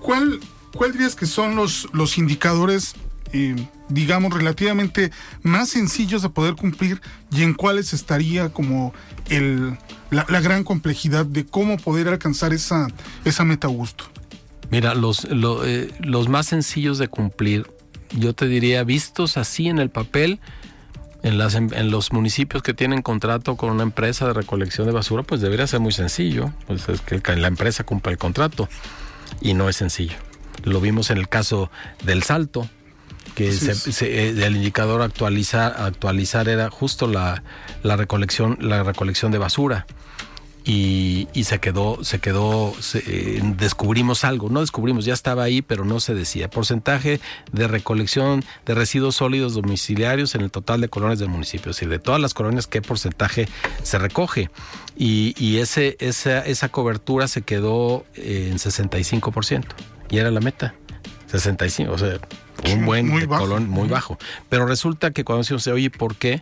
¿cuál, 0.00 0.40
cuál 0.74 0.92
dirías 0.92 1.14
que 1.14 1.26
son 1.26 1.56
los, 1.56 1.88
los 1.92 2.18
indicadores 2.18 2.94
eh, 3.32 3.56
digamos, 3.88 4.32
relativamente 4.32 5.10
más 5.42 5.68
sencillos 5.68 6.22
de 6.22 6.30
poder 6.30 6.54
cumplir 6.54 7.00
y 7.30 7.42
en 7.42 7.54
cuáles 7.54 7.92
estaría 7.92 8.48
como 8.50 8.92
el, 9.28 9.76
la, 10.10 10.40
gran 10.40 10.64
complejidad 10.64 11.26
de 11.26 11.44
cómo 11.46 11.76
poder 11.76 12.08
alcanzar 12.08 12.52
esa, 12.52 12.88
esa 13.24 13.44
meta 13.44 13.68
gusto. 13.68 14.04
Mira, 14.70 14.94
los, 14.94 15.26
eh, 15.30 15.92
los 16.00 16.28
más 16.28 16.46
sencillos 16.46 16.98
de 16.98 17.08
cumplir, 17.08 17.70
yo 18.10 18.34
te 18.34 18.46
diría, 18.46 18.82
vistos 18.84 19.36
así 19.36 19.68
en 19.68 19.78
el 19.78 19.90
papel, 19.90 20.40
en, 21.22 21.38
las, 21.38 21.54
en, 21.54 21.90
los 21.90 22.12
municipios 22.12 22.62
que 22.62 22.74
tienen 22.74 23.02
contrato 23.02 23.56
con 23.56 23.70
una 23.70 23.82
empresa 23.82 24.26
de 24.26 24.32
recolección 24.32 24.86
de 24.86 24.92
basura, 24.92 25.22
pues 25.22 25.40
debería 25.40 25.66
ser 25.66 25.80
muy 25.80 25.92
sencillo, 25.92 26.52
pues 26.66 26.88
es 26.88 27.00
que 27.00 27.20
la 27.36 27.48
empresa 27.48 27.84
cumpla 27.84 28.12
el 28.12 28.18
contrato 28.18 28.68
y 29.40 29.54
no 29.54 29.68
es 29.68 29.76
sencillo. 29.76 30.16
Lo 30.64 30.80
vimos 30.80 31.10
en 31.10 31.18
el 31.18 31.28
caso 31.28 31.70
del 32.04 32.22
Salto, 32.22 32.68
que 33.34 33.52
se, 33.52 34.06
eh, 34.06 34.28
el 34.30 34.56
indicador 34.56 35.02
actualizar, 35.02 35.74
actualizar 35.78 36.48
era 36.48 36.70
justo 36.70 37.06
la, 37.06 37.42
la 37.82 37.96
recolección, 37.96 38.58
la 38.60 38.82
recolección 38.82 39.32
de 39.32 39.38
basura. 39.38 39.86
Y, 40.68 41.28
y, 41.32 41.44
se 41.44 41.60
quedó, 41.60 42.02
se 42.02 42.18
quedó, 42.18 42.74
eh, 42.94 43.40
descubrimos 43.56 44.24
algo, 44.24 44.48
no 44.48 44.58
descubrimos, 44.58 45.04
ya 45.04 45.14
estaba 45.14 45.44
ahí, 45.44 45.62
pero 45.62 45.84
no 45.84 46.00
se 46.00 46.12
decía. 46.12 46.50
Porcentaje 46.50 47.20
de 47.52 47.68
recolección 47.68 48.44
de 48.64 48.74
residuos 48.74 49.14
sólidos 49.14 49.54
domiciliarios 49.54 50.34
en 50.34 50.40
el 50.40 50.50
total 50.50 50.80
de 50.80 50.88
colonias 50.88 51.20
del 51.20 51.28
municipio, 51.28 51.70
es 51.70 51.76
decir, 51.76 51.88
de 51.88 52.00
todas 52.00 52.20
las 52.20 52.34
colonias, 52.34 52.66
qué 52.66 52.82
porcentaje 52.82 53.48
se 53.84 53.98
recoge. 53.98 54.50
Y, 54.96 55.36
y 55.38 55.58
ese, 55.58 55.96
esa, 56.00 56.40
esa 56.40 56.68
cobertura 56.68 57.28
se 57.28 57.42
quedó 57.42 58.04
en 58.16 58.56
65%, 58.56 59.66
y 60.10 60.18
era 60.18 60.32
la 60.32 60.40
meta. 60.40 60.74
65, 61.28 61.92
o 61.92 61.98
sea, 61.98 62.18
un 62.64 62.84
buen 62.84 63.08
muy 63.08 63.26
colón 63.26 63.68
muy 63.68 63.88
bajo. 63.88 64.18
Pero 64.48 64.66
resulta 64.66 65.10
que 65.10 65.24
cuando 65.24 65.44
se 65.44 65.72
oye, 65.72 65.90
¿por 65.90 66.16
qué? 66.16 66.40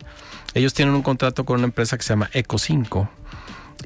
Ellos 0.53 0.73
tienen 0.73 0.95
un 0.95 1.01
contrato 1.01 1.45
con 1.45 1.57
una 1.57 1.65
empresa 1.65 1.97
que 1.97 2.03
se 2.03 2.09
llama 2.09 2.29
Eco 2.33 2.57
5 2.57 3.09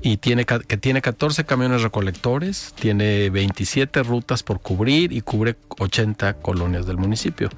y 0.02 0.18
tiene 0.18 0.46
que 0.46 0.78
tiene 0.78 1.02
14 1.02 1.46
camiones 1.46 1.82
recolectores, 1.82 2.74
tiene 2.80 3.30
27 3.30 4.04
rutas 4.04 4.44
por 4.44 4.62
cubrir 4.62 5.12
y 5.12 5.22
cubre 5.22 5.56
80 5.80 6.36
colonias 6.36 6.86
del 6.86 6.98
municipio 6.98 7.50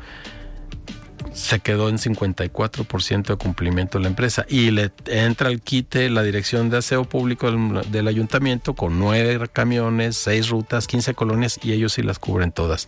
se 1.33 1.59
quedó 1.59 1.89
en 1.89 1.97
54% 1.97 3.27
de 3.27 3.35
cumplimiento 3.35 3.97
de 3.97 4.03
la 4.03 4.09
empresa 4.09 4.45
y 4.49 4.71
le 4.71 4.91
entra 5.05 5.49
al 5.49 5.61
quite 5.61 6.09
la 6.09 6.23
dirección 6.23 6.69
de 6.69 6.77
aseo 6.77 7.05
público 7.05 7.51
del, 7.51 8.07
ayuntamiento 8.07 8.73
con 8.73 8.99
nueve 8.99 9.47
camiones, 9.51 10.17
seis 10.17 10.49
rutas, 10.49 10.87
15 10.87 11.13
colonias 11.13 11.59
y 11.63 11.71
ellos 11.73 11.93
sí 11.93 12.01
las 12.01 12.19
cubren 12.19 12.51
todas 12.51 12.87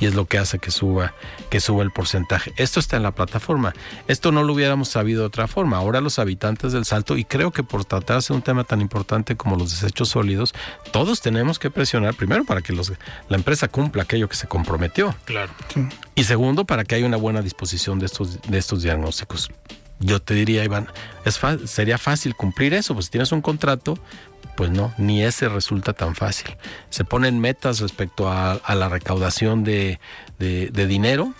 y 0.00 0.06
es 0.06 0.14
lo 0.14 0.26
que 0.26 0.38
hace 0.38 0.58
que 0.58 0.70
suba 0.70 1.14
que 1.50 1.60
suba 1.60 1.82
el 1.82 1.90
porcentaje. 1.90 2.52
Esto 2.56 2.80
está 2.80 2.96
en 2.96 3.02
la 3.02 3.12
plataforma. 3.12 3.74
Esto 4.08 4.32
no 4.32 4.42
lo 4.42 4.54
hubiéramos 4.54 4.88
sabido 4.88 5.20
de 5.20 5.26
otra 5.26 5.48
forma. 5.48 5.76
Ahora 5.76 6.00
los 6.00 6.18
habitantes 6.18 6.72
del 6.72 6.84
Salto 6.84 7.16
y 7.16 7.24
creo 7.24 7.50
que 7.50 7.62
por 7.62 7.84
tratarse 7.84 8.32
de 8.32 8.36
un 8.36 8.42
tema 8.42 8.64
tan 8.64 8.80
importante 8.80 9.36
como 9.36 9.56
los 9.56 9.70
desechos 9.70 10.08
sólidos, 10.10 10.54
todos 10.92 11.20
tenemos 11.20 11.58
que 11.58 11.70
presionar 11.70 12.14
primero 12.14 12.44
para 12.44 12.62
que 12.62 12.72
los, 12.72 12.92
la 13.28 13.36
empresa 13.36 13.68
cumpla 13.68 14.04
aquello 14.04 14.28
que 14.28 14.36
se 14.36 14.48
comprometió. 14.48 15.14
Claro. 15.24 15.52
Y 16.14 16.24
segundo 16.24 16.64
para 16.64 16.84
que 16.84 16.94
haya 16.94 17.06
una 17.06 17.16
buena 17.16 17.42
disposición 17.42 17.98
de 17.98 18.06
estos, 18.06 18.40
de 18.42 18.58
estos 18.58 18.82
diagnósticos. 18.82 19.50
Yo 19.98 20.20
te 20.20 20.34
diría, 20.34 20.64
Iván, 20.64 20.88
sería 21.64 21.96
fácil 21.96 22.34
cumplir 22.34 22.74
eso, 22.74 22.92
pues 22.94 23.06
si 23.06 23.12
tienes 23.12 23.30
un 23.32 23.40
contrato, 23.40 23.98
pues 24.56 24.70
no, 24.70 24.92
ni 24.98 25.22
ese 25.22 25.48
resulta 25.48 25.92
tan 25.92 26.14
fácil. 26.14 26.56
Se 26.90 27.04
ponen 27.04 27.40
metas 27.40 27.80
respecto 27.80 28.30
a, 28.30 28.60
la 28.74 28.88
recaudación 28.88 29.64
de, 29.64 30.00
dinero. 30.38 31.32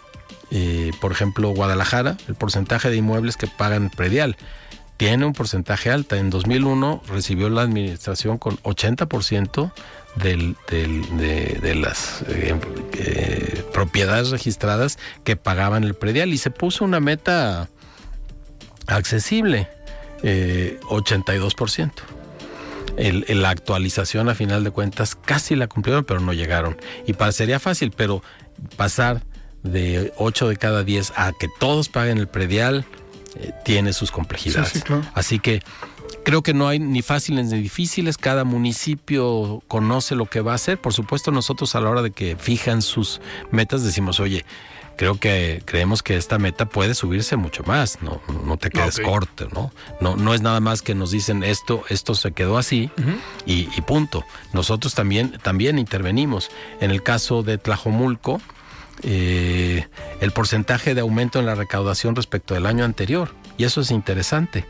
Eh, 0.50 0.92
por 1.00 1.12
ejemplo, 1.12 1.50
Guadalajara, 1.50 2.16
el 2.28 2.34
porcentaje 2.34 2.88
de 2.88 2.96
inmuebles 2.96 3.36
que 3.36 3.46
pagan 3.46 3.90
predial 3.90 4.36
tiene 4.96 5.26
un 5.26 5.32
porcentaje 5.32 5.90
alto. 5.90 6.14
En 6.14 6.30
2001 6.30 7.02
recibió 7.08 7.48
la 7.48 7.62
administración 7.62 8.38
con 8.38 8.58
80% 8.58 9.72
del, 10.16 10.56
de, 10.68 11.74
las 11.74 12.22
eh, 12.28 12.54
eh, 12.94 13.64
propiedades 13.72 14.30
registradas 14.30 14.98
que 15.24 15.36
pagaban 15.36 15.84
el 15.84 15.94
predial 15.94 16.32
y 16.32 16.38
se 16.38 16.50
puso 16.50 16.84
una 16.84 17.00
meta 17.00 17.68
accesible, 18.86 19.68
82%. 20.22 21.90
Eh, 22.98 23.24
el, 23.26 23.42
la 23.42 23.50
actualización 23.50 24.28
a 24.28 24.34
final 24.34 24.64
de 24.64 24.70
cuentas 24.70 25.14
casi 25.14 25.56
la 25.56 25.66
cumplieron, 25.66 26.04
pero 26.04 26.20
no 26.20 26.32
llegaron. 26.32 26.76
Y 27.06 27.14
parecería 27.14 27.58
fácil, 27.58 27.90
pero 27.90 28.22
pasar 28.76 29.22
de 29.62 30.12
8 30.18 30.48
de 30.48 30.56
cada 30.56 30.84
10 30.84 31.12
a 31.16 31.32
que 31.32 31.48
todos 31.58 31.88
paguen 31.88 32.18
el 32.18 32.28
predial 32.28 32.84
tiene 33.64 33.94
sus 33.94 34.10
complejidades. 34.10 34.84
Así 35.14 35.38
que 35.38 35.62
Creo 36.24 36.42
que 36.42 36.54
no 36.54 36.68
hay 36.68 36.78
ni 36.78 37.02
fáciles 37.02 37.46
ni 37.46 37.60
difíciles, 37.60 38.16
cada 38.16 38.44
municipio 38.44 39.62
conoce 39.66 40.14
lo 40.14 40.26
que 40.26 40.40
va 40.40 40.52
a 40.52 40.54
hacer. 40.54 40.80
Por 40.80 40.92
supuesto, 40.92 41.32
nosotros 41.32 41.74
a 41.74 41.80
la 41.80 41.90
hora 41.90 42.02
de 42.02 42.12
que 42.12 42.36
fijan 42.36 42.80
sus 42.80 43.20
metas 43.50 43.82
decimos, 43.82 44.20
oye, 44.20 44.44
creo 44.96 45.18
que 45.18 45.62
creemos 45.64 46.02
que 46.02 46.16
esta 46.16 46.38
meta 46.38 46.66
puede 46.66 46.94
subirse 46.94 47.34
mucho 47.36 47.64
más, 47.64 48.00
no, 48.02 48.20
no 48.44 48.56
te 48.56 48.70
quedes 48.70 49.00
corto, 49.00 49.48
¿no? 49.52 49.72
¿no? 50.00 50.14
No 50.14 50.32
es 50.32 50.42
nada 50.42 50.60
más 50.60 50.80
que 50.80 50.94
nos 50.94 51.10
dicen 51.10 51.42
esto, 51.42 51.82
esto 51.88 52.14
se 52.14 52.30
quedó 52.30 52.56
así 52.56 52.88
y, 53.44 53.64
punto. 53.82 54.24
Nosotros 54.52 54.94
también, 54.94 55.38
también 55.42 55.78
intervenimos. 55.78 56.50
En 56.80 56.92
el 56.92 57.02
caso 57.02 57.42
de 57.42 57.58
Tlajomulco, 57.58 58.40
eh, 59.02 59.88
el 60.20 60.30
porcentaje 60.30 60.94
de 60.94 61.00
aumento 61.00 61.40
en 61.40 61.46
la 61.46 61.56
recaudación 61.56 62.14
respecto 62.14 62.54
del 62.54 62.66
año 62.66 62.84
anterior, 62.84 63.34
y 63.58 63.64
eso 63.64 63.80
es 63.80 63.90
interesante 63.90 64.66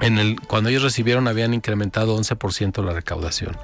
en 0.00 0.18
el, 0.18 0.40
cuando 0.40 0.70
ellos 0.70 0.82
recibieron 0.82 1.28
habían 1.28 1.54
incrementado 1.54 2.16
11% 2.18 2.84
la 2.84 2.92
recaudación. 2.92 3.56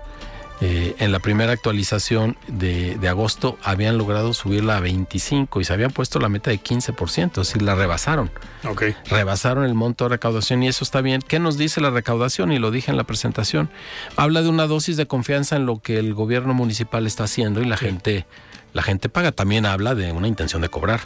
Eh, 0.61 0.95
en 1.01 1.11
la 1.11 1.19
primera 1.19 1.53
actualización 1.53 2.37
de, 2.47 2.97
agosto 3.09 3.59
habían 3.63 3.99
logrado 3.99 4.33
subirla 4.33 4.77
a 4.77 4.81
25 4.81 5.61
y 5.61 5.65
se 5.65 5.73
habían 5.73 5.91
puesto 5.91 6.21
la 6.21 6.29
meta 6.29 6.51
de 6.51 6.61
15%, 6.61 7.41
es 7.41 7.49
decir, 7.49 7.63
la 7.63 7.75
rebasaron. 7.75 8.31
Okay. 8.65 8.95
Rebasaron 9.07 9.65
el 9.65 9.75
monto 9.75 10.05
de 10.05 10.11
recaudación 10.11 10.63
y 10.63 10.69
eso 10.69 10.85
está 10.85 11.01
bien. 11.01 11.21
¿Qué 11.27 11.41
nos 11.41 11.59
dice 11.59 11.81
la 11.81 11.91
recaudación? 11.91 12.53
Y 12.53 12.59
lo 12.59 12.71
dije 12.71 12.91
en 12.91 12.97
la 12.97 13.05
presentación. 13.05 13.69
Habla 14.17 14.43
de 14.43 14.49
una 14.49 14.67
dosis 14.67 14.97
de 14.97 15.07
confianza 15.07 15.57
en 15.57 15.67
lo 15.67 15.81
que 15.81 15.99
el 15.99 16.15
gobierno 16.15 16.55
municipal 16.55 17.07
está 17.07 17.25
haciendo 17.25 17.61
y 17.61 17.65
la 17.65 17.77
gente 17.77 18.25
la 18.73 18.83
gente 18.83 19.09
paga. 19.09 19.33
También 19.33 19.67
habla 19.67 19.95
de 19.95 20.13
una 20.13 20.29
intención 20.29 20.63
de 20.63 20.69
cobrar. 20.69 21.01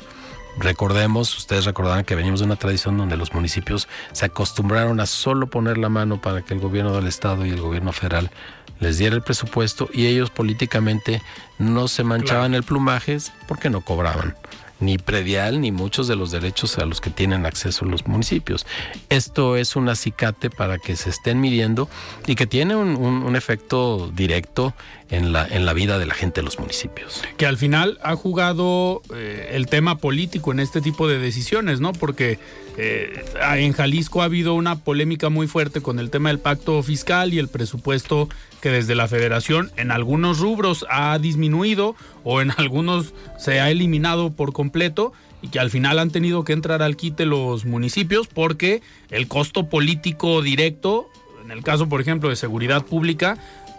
Recordemos, 0.61 1.37
ustedes 1.37 1.65
recordarán 1.65 2.05
que 2.05 2.17
venimos 2.17 2.41
de 2.41 2.47
una 2.47 2.57
tradición 2.57 2.99
donde 2.99 3.17
los 3.17 3.33
municipios 3.33 3.87
se 4.13 4.27
acostumbraron 4.27 4.99
a 4.99 5.07
solo 5.07 5.47
poner 5.47 5.79
la 5.79 5.89
mano 5.89 6.21
para 6.21 6.43
que 6.43 6.55
el 6.55 6.61
gobierno 6.61 6.95
del 6.95 7.07
estado 7.07 7.47
y 7.47 7.51
el 7.51 7.61
gobierno 7.61 7.93
federal 7.93 8.31
les 8.81 8.99
diera 8.99 9.15
el 9.15 9.23
presupuesto 9.23 9.89
y 9.93 10.07
ellos 10.07 10.31
políticamente 10.31 11.23
no 11.59 11.89
se 11.89 12.05
manchaban 12.05 12.55
el 12.55 12.63
plumaje 12.63 13.19
porque 13.47 13.71
no 13.71 13.81
cobraban. 13.83 14.37
ni 14.81 14.97
predial, 14.97 15.61
ni 15.61 15.73
muchos 15.73 16.07
de 16.07 16.15
los 16.15 16.31
derechos 16.31 16.79
a 16.79 16.87
los 16.87 17.01
que 17.01 17.11
tienen 17.11 17.47
acceso 17.47 17.85
los 17.85 18.07
municipios. 18.07 18.65
Esto 19.09 19.57
es 19.57 19.75
un 19.75 19.89
acicate 19.89 20.51
para 20.51 20.79
que 20.79 20.95
se 20.95 21.11
estén 21.11 21.41
midiendo 21.41 21.89
y 22.29 22.37
que 22.37 22.47
tiene 22.47 22.77
un, 22.77 23.35
efecto 23.35 24.09
directo 24.15 24.75
en 25.11 25.33
la, 25.33 25.47
en 25.47 25.65
la 25.65 25.73
vida 25.73 25.99
de 25.99 26.07
la 26.07 26.15
gente 26.15 26.41
de 26.41 26.45
los 26.45 26.59
municipios. 26.59 27.23
Que 27.37 27.47
al 27.47 27.57
final 27.57 27.99
ha 28.03 28.15
jugado 28.17 29.03
eh, 29.15 29.51
el 29.53 29.67
tema 29.67 29.99
político 29.99 30.53
en 30.53 30.61
este 30.61 30.81
tipo 30.81 31.09
de 31.09 31.19
decisiones, 31.19 31.81
¿no? 31.81 31.93
Porque 31.93 32.39
eh, 32.77 33.25
en 33.57 33.73
Jalisco 33.73 34.23
ha 34.23 34.27
habido 34.27 34.55
una 34.55 34.77
polémica 34.77 35.31
muy 35.31 35.47
fuerte 35.47 35.81
con 35.81 35.99
el 35.99 36.11
tema 36.11 36.29
del 36.29 36.39
pacto 36.39 36.83
fiscal 36.83 37.35
y 37.35 37.39
el 37.39 37.49
presupuesto 37.49 38.29
que 38.61 38.71
desde 38.71 38.95
la 38.95 39.09
federación 39.09 39.71
en 39.77 39.91
algunos 39.91 40.39
rubros 40.39 40.87
ha 40.91 41.19
disminuido 41.19 41.97
o 42.25 42.41
en 42.41 42.53
algunos 42.57 43.15
se 43.39 43.61
ha 43.61 43.71
eliminado 43.71 44.33
por 44.33 44.53
completo 44.53 45.13
y 45.43 45.49
que 45.49 45.61
al 45.61 45.71
final 45.71 45.99
han 45.99 46.11
tenido 46.11 46.45
que 46.45 46.53
entrar 46.53 46.83
al 46.83 46.97
quite 46.97 47.25
los 47.25 47.65
municipios 47.65 48.27
porque 48.27 48.83
el 49.11 49.29
costo 49.29 49.69
político 49.69 50.43
directo, 50.43 51.09
en 51.45 51.51
el 51.51 51.63
caso 51.63 51.89
por 51.89 52.01
ejemplo 52.01 52.29
de 52.29 52.37
seguridad 52.37 52.85
pública, 52.85 53.39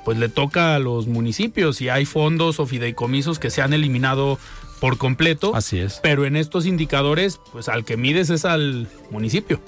pues 0.10 0.18
le 0.18 0.28
toca 0.28 0.74
a 0.74 0.80
los 0.80 1.06
municipios 1.06 1.82
y 1.82 1.90
hay 1.90 2.04
fondos 2.04 2.60
o 2.60 2.66
fideicomisos 2.66 3.38
que 3.38 3.52
se 3.52 3.62
han 3.62 3.74
eliminado 3.74 4.40
por 4.80 4.98
completo. 4.98 5.52
Así 5.54 5.78
es. 5.78 6.00
Pero 6.02 6.26
en 6.26 6.36
estos 6.36 6.66
indicadores, 6.66 7.40
pues 7.52 7.70
al 7.70 7.86
que 7.86 7.96
mides 7.96 8.32
es 8.32 8.44
al 8.44 8.88
municipio. 9.12 9.62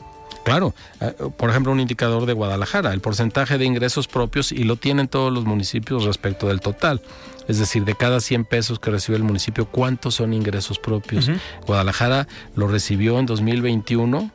Claro, 0.43 0.73
eh, 0.99 1.13
por 1.37 1.51
ejemplo, 1.51 1.71
un 1.71 1.79
indicador 1.79 2.25
de 2.25 2.33
Guadalajara, 2.33 2.91
el 2.91 3.01
porcentaje 3.01 3.59
de 3.59 3.65
ingresos 3.65 4.07
propios 4.07 4.51
y 4.51 4.63
lo 4.63 4.77
tienen 4.77 5.07
todos 5.07 5.31
los 5.31 5.45
municipios 5.45 6.05
respecto 6.05 6.47
del 6.47 6.59
total. 6.59 7.03
Es 7.47 7.59
decir, 7.59 7.85
de 7.85 7.93
cada 7.93 8.19
100 8.19 8.45
pesos 8.45 8.79
que 8.79 8.89
recibe 8.89 9.19
el 9.19 9.23
municipio, 9.23 9.67
¿cuántos 9.67 10.15
son 10.15 10.33
ingresos 10.33 10.79
propios? 10.79 11.29
Guadalajara 11.67 12.27
lo 12.55 12.67
recibió 12.67 13.19
en 13.19 13.27
2021 13.27 14.31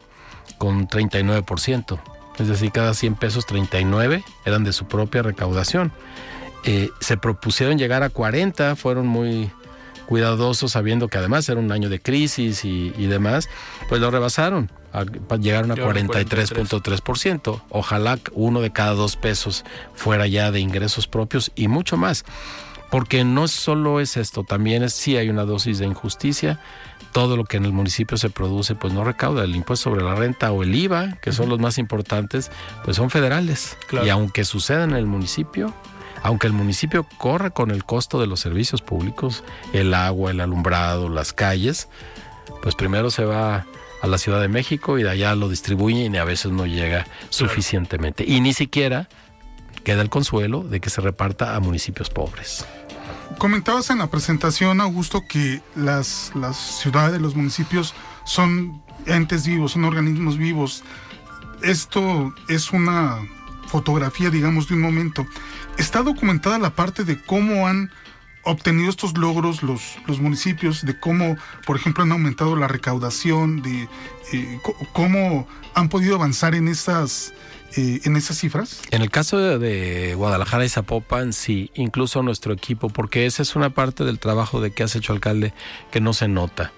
con 0.59 0.87
39%. 0.87 1.99
Es 2.39 2.49
decir, 2.49 2.71
cada 2.73 2.95
100 2.95 3.15
pesos, 3.15 3.47
39 3.47 4.23
eran 4.45 4.65
de 4.65 4.73
su 4.73 4.87
propia 4.87 5.23
recaudación. 5.23 5.93
Eh, 6.65 6.91
se 7.01 7.17
propusieron 7.17 7.79
llegar 7.79 8.03
a 8.03 8.11
40, 8.11 8.77
fueron 8.77 9.07
muy 9.07 9.51
cuidadosos 10.07 10.73
sabiendo 10.73 11.09
que 11.09 11.19
además 11.19 11.49
era 11.49 11.61
un 11.61 11.73
año 11.73 11.89
de 11.89 12.01
crisis 12.01 12.65
y, 12.65 12.93
y 12.97 13.07
demás, 13.07 13.49
pues 13.89 14.01
lo 14.01 14.11
rebasaron 14.11 14.71
llegaron 15.41 15.71
a 15.71 15.77
43.3%. 15.77 17.61
Ojalá 17.71 18.19
uno 18.33 18.61
de 18.61 18.73
cada 18.73 18.93
dos 18.93 19.17
pesos 19.17 19.65
fuera 19.95 20.27
ya 20.27 20.51
de 20.51 20.61
ingresos 20.61 21.07
propios 21.07 21.53
y 21.55 21.69
mucho 21.69 21.97
más. 21.97 22.25
Porque 22.91 23.25
no 23.25 23.49
solo 23.49 24.01
es 24.01 24.17
esto, 24.17 24.45
también 24.45 24.85
es 24.85 24.93
si 24.93 25.17
hay 25.17 25.29
una 25.29 25.45
dosis 25.45 25.79
de 25.79 25.87
injusticia. 25.87 26.61
Todo 27.17 27.39
lo 27.39 27.45
que 27.47 27.57
en 27.57 27.65
el 27.65 27.73
municipio 27.73 28.19
se 28.19 28.29
produce, 28.29 28.75
pues 28.75 28.93
no 28.93 29.03
recauda. 29.03 29.43
El 29.43 29.57
impuesto 29.57 29.89
sobre 29.89 30.05
la 30.05 30.15
renta 30.15 30.53
o 30.53 30.63
el 30.63 30.75
IVA, 30.75 31.17
que 31.23 31.33
son 31.33 31.49
los 31.49 31.59
más 31.59 31.79
importantes, 31.79 32.51
pues 32.85 32.99
son 32.99 33.09
federales. 33.09 33.79
Y 34.05 34.11
aunque 34.11 34.45
suceda 34.45 34.85
en 34.85 34.93
el 34.93 35.07
municipio, 35.07 35.73
aunque 36.23 36.47
el 36.47 36.53
municipio 36.53 37.07
corra 37.17 37.49
con 37.49 37.71
el 37.71 37.85
costo 37.85 38.21
de 38.21 38.27
los 38.27 38.41
servicios 38.41 38.83
públicos, 38.83 39.45
el 39.73 39.95
agua, 39.95 40.31
el 40.31 40.43
alumbrado, 40.43 41.09
las 41.09 41.33
calles, 41.33 41.89
pues 42.61 42.75
primero 42.75 43.11
se 43.11 43.25
va 43.25 43.65
a 44.03 44.07
la 44.07 44.19
Ciudad 44.19 44.43
de 44.43 44.49
México 44.49 44.99
y 44.99 45.03
de 45.03 45.09
allá 45.09 45.35
lo 45.37 45.49
distribuyen 45.49 46.15
y 46.15 46.19
a 46.19 46.25
veces 46.25 46.53
no 46.53 46.67
llega 46.67 47.07
suficientemente. 47.31 48.27
Y 48.27 48.43
ni 48.43 48.53
siquiera 48.53 49.09
queda 49.85 50.03
el 50.03 50.11
consuelo 50.11 50.65
de 50.65 50.81
que 50.81 50.91
se 50.91 51.01
reparta 51.01 51.57
a 51.57 51.61
municipios 51.61 52.11
pobres. 52.11 52.67
Comentabas 53.39 53.91
en 53.91 53.99
la 53.99 54.07
presentación, 54.07 54.81
Augusto, 54.81 55.25
que 55.29 55.61
las, 55.75 56.33
las 56.35 56.57
ciudades, 56.57 57.21
los 57.21 57.35
municipios 57.35 57.95
son 58.25 58.83
entes 59.05 59.47
vivos, 59.47 59.73
son 59.73 59.85
organismos 59.85 60.39
vivos. 60.39 60.85
Esto 61.63 62.35
es 62.49 62.73
una 62.73 63.19
fotografía, 63.67 64.31
digamos, 64.31 64.69
de 64.69 64.75
un 64.75 64.81
momento. 64.81 65.27
Está 65.77 66.03
documentada 66.03 66.59
la 66.59 66.75
parte 66.75 67.05
de 67.05 67.21
cómo 67.23 67.69
han 67.69 67.91
obtenido 68.43 68.89
estos 68.89 69.19
logros 69.19 69.63
los, 69.63 69.99
los 70.07 70.21
municipios, 70.21 70.87
de 70.87 70.99
cómo, 70.99 71.37
por 71.67 71.77
ejemplo, 71.77 72.05
han 72.05 72.13
aumentado 72.13 72.57
la 72.57 72.69
recaudación, 72.69 73.61
de 73.61 73.89
eh, 74.33 74.61
cómo 74.93 75.47
han 75.75 75.89
podido 75.89 76.15
avanzar 76.15 76.55
en 76.55 76.69
esas, 76.69 77.35
eh, 77.77 78.01
en 78.05 78.17
esas 78.17 78.39
cifras? 78.39 78.81
En 78.91 79.03
el 79.03 79.11
caso 79.11 79.39
de, 79.59 80.15
Guadalajara 80.15 80.65
y 80.65 80.69
Zapopan, 80.69 81.33
sí, 81.33 81.71
incluso 81.75 82.23
nuestro 82.23 82.53
equipo, 82.53 82.89
porque 82.89 83.27
esa 83.27 83.43
es 83.43 83.57
una 83.57 83.71
parte 83.71 84.05
del 84.05 84.19
trabajo 84.19 84.61
de 84.61 84.71
que 84.71 84.83
has 84.83 84.95
hecho 84.97 85.13
alcalde 85.13 85.53
que 85.91 86.01
no 86.01 86.13
se 86.13 86.29
nota. 86.29 86.73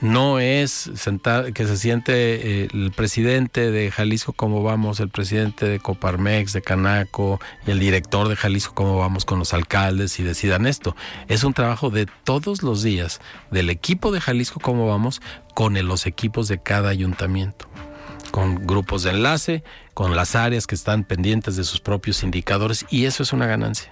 No 0.00 0.40
es 0.40 0.90
sentar, 0.94 1.52
que 1.52 1.66
se 1.66 1.76
siente 1.76 2.62
eh, 2.62 2.68
el 2.72 2.92
presidente 2.92 3.70
de 3.70 3.90
Jalisco 3.90 4.32
como 4.32 4.62
vamos, 4.62 5.00
el 5.00 5.10
presidente 5.10 5.66
de 5.66 5.78
Coparmex, 5.78 6.54
de 6.54 6.62
Canaco 6.62 7.40
y 7.66 7.70
el 7.70 7.78
director 7.78 8.28
de 8.28 8.36
Jalisco 8.36 8.74
como 8.74 8.96
vamos 8.96 9.26
con 9.26 9.38
los 9.38 9.52
alcaldes 9.52 10.18
y 10.18 10.22
decidan 10.22 10.66
esto. 10.66 10.96
Es 11.28 11.44
un 11.44 11.52
trabajo 11.52 11.90
de 11.90 12.06
todos 12.24 12.62
los 12.62 12.82
días 12.82 13.20
del 13.50 13.68
equipo 13.68 14.12
de 14.12 14.22
Jalisco 14.22 14.60
como 14.60 14.86
vamos 14.86 15.20
con 15.54 15.74
los 15.86 16.06
equipos 16.06 16.48
de 16.48 16.62
cada 16.62 16.88
ayuntamiento 16.88 17.69
con 18.30 18.66
grupos 18.66 19.02
de 19.02 19.10
enlace, 19.10 19.62
con 19.94 20.16
las 20.16 20.34
áreas 20.34 20.66
que 20.66 20.74
están 20.74 21.04
pendientes 21.04 21.56
de 21.56 21.64
sus 21.64 21.80
propios 21.80 22.22
indicadores 22.22 22.86
y 22.90 23.04
eso 23.04 23.22
es 23.22 23.32
una 23.32 23.46
ganancia. 23.46 23.90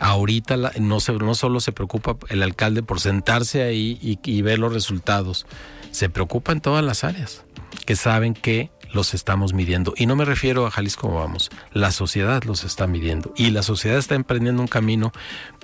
Ahorita 0.00 0.56
no, 0.80 1.00
se, 1.00 1.12
no 1.12 1.34
solo 1.34 1.60
se 1.60 1.72
preocupa 1.72 2.16
el 2.28 2.42
alcalde 2.42 2.82
por 2.82 3.00
sentarse 3.00 3.62
ahí 3.62 3.98
y, 4.00 4.42
ver 4.42 4.58
los 4.58 4.72
resultados, 4.72 5.46
se 5.90 6.08
preocupa 6.08 6.52
en 6.52 6.60
todas 6.60 6.84
las 6.84 7.04
áreas, 7.04 7.44
que 7.86 7.94
saben 7.94 8.34
que 8.34 8.70
los 8.92 9.14
estamos 9.14 9.54
midiendo. 9.54 9.94
Y 9.96 10.06
no 10.06 10.16
me 10.16 10.24
refiero 10.24 10.66
a 10.66 10.70
Jalisco 10.70 11.08
Vamos, 11.08 11.50
la 11.72 11.92
sociedad 11.92 12.42
los 12.44 12.64
está 12.64 12.86
midiendo. 12.86 13.32
Y 13.36 13.50
la 13.50 13.62
sociedad 13.62 13.98
está 13.98 14.16
emprendiendo 14.16 14.60
un 14.60 14.68
camino 14.68 15.12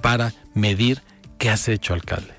para 0.03 0.33
medir 0.55 1.03
qué 1.39 1.51
has 1.51 1.69
hecho, 1.69 1.95
alcalde 1.95 2.38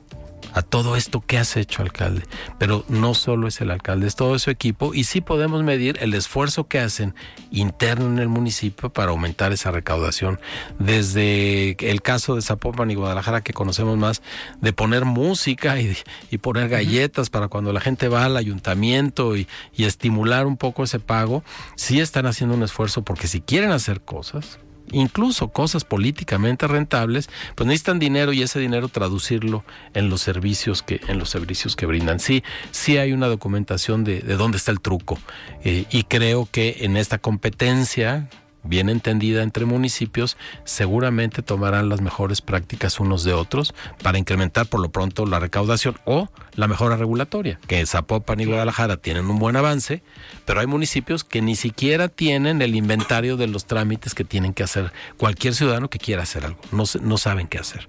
a 0.53 0.61
todo 0.61 0.95
esto 0.95 1.21
que 1.21 1.37
has 1.37 1.55
hecho, 1.57 1.81
alcalde. 1.81 2.23
Pero 2.57 2.85
no 2.87 3.13
solo 3.13 3.47
es 3.47 3.61
el 3.61 3.71
alcalde, 3.71 4.07
es 4.07 4.15
todo 4.15 4.37
su 4.39 4.49
equipo 4.49 4.93
y 4.93 5.03
sí 5.03 5.21
podemos 5.21 5.63
medir 5.63 5.97
el 6.01 6.13
esfuerzo 6.13 6.67
que 6.67 6.79
hacen 6.79 7.15
interno 7.51 8.07
en 8.07 8.19
el 8.19 8.29
municipio 8.29 8.89
para 8.89 9.11
aumentar 9.11 9.51
esa 9.51 9.71
recaudación. 9.71 10.39
Desde 10.77 11.77
el 11.79 12.01
caso 12.01 12.35
de 12.35 12.41
Zapopan 12.41 12.91
y 12.91 12.95
Guadalajara 12.95 13.41
que 13.41 13.53
conocemos 13.53 13.97
más, 13.97 14.21
de 14.61 14.73
poner 14.73 15.05
música 15.05 15.79
y, 15.79 15.95
poner 16.39 16.69
galletas 16.69 17.29
para 17.29 17.49
cuando 17.49 17.73
la 17.73 17.81
gente 17.81 18.07
va 18.07 18.25
al 18.25 18.37
ayuntamiento 18.37 19.35
y, 19.35 19.47
y 19.75 19.83
estimular 19.83 20.45
un 20.45 20.57
poco 20.57 20.83
ese 20.83 20.99
pago, 20.99 21.43
sí 21.75 21.99
están 21.99 22.25
haciendo 22.25 22.55
un 22.55 22.63
esfuerzo 22.63 23.03
porque 23.03 23.27
si 23.27 23.41
quieren 23.41 23.71
hacer 23.71 24.01
cosas, 24.01 24.59
incluso 24.91 25.49
cosas 25.49 25.83
políticamente 25.83 26.67
rentables, 26.67 27.29
pues 27.55 27.67
necesitan 27.67 27.99
dinero 27.99 28.33
y 28.33 28.41
ese 28.41 28.59
dinero 28.59 28.87
traducirlo 28.87 29.63
en 29.93 30.09
los 30.09 30.21
servicios 30.21 30.83
que, 30.83 31.01
en 31.07 31.19
los 31.19 31.29
servicios 31.29 31.75
que 31.75 31.85
brindan. 31.85 32.19
Sí, 32.19 32.43
sí 32.71 32.97
hay 32.97 33.13
una 33.13 33.27
documentación 33.27 34.03
de, 34.03 34.21
de 34.21 34.35
dónde 34.35 34.57
está 34.57 34.71
el 34.71 34.81
truco. 34.81 35.17
Eh, 35.63 35.85
y 35.91 36.03
creo 36.03 36.47
que 36.51 36.77
en 36.81 36.97
esta 36.97 37.17
competencia 37.17 38.29
bien 38.63 38.89
entendida 38.89 39.43
entre 39.43 39.65
municipios, 39.65 40.37
seguramente 40.63 41.41
tomarán 41.41 41.89
las 41.89 42.01
mejores 42.01 42.41
prácticas 42.41 42.99
unos 42.99 43.23
de 43.23 43.33
otros 43.33 43.73
para 44.01 44.17
incrementar 44.17 44.67
por 44.67 44.79
lo 44.79 44.89
pronto 44.89 45.25
la 45.25 45.39
recaudación 45.39 45.97
o 46.05 46.29
la 46.55 46.67
mejora 46.67 46.97
regulatoria, 46.97 47.59
que 47.67 47.85
Zapopan 47.85 48.39
y 48.39 48.45
Guadalajara 48.45 48.97
tienen 48.97 49.25
un 49.25 49.39
buen 49.39 49.55
avance, 49.55 50.03
pero 50.45 50.59
hay 50.59 50.67
municipios 50.67 51.23
que 51.23 51.41
ni 51.41 51.55
siquiera 51.55 52.09
tienen 52.09 52.61
el 52.61 52.75
inventario 52.75 53.37
de 53.37 53.47
los 53.47 53.65
trámites 53.65 54.13
que 54.13 54.23
tienen 54.23 54.53
que 54.53 54.63
hacer 54.63 54.91
cualquier 55.17 55.55
ciudadano 55.55 55.89
que 55.89 55.99
quiera 55.99 56.23
hacer 56.23 56.45
algo, 56.45 56.59
no, 56.71 56.83
no 57.01 57.17
saben 57.17 57.47
qué 57.47 57.59
hacer. 57.59 57.87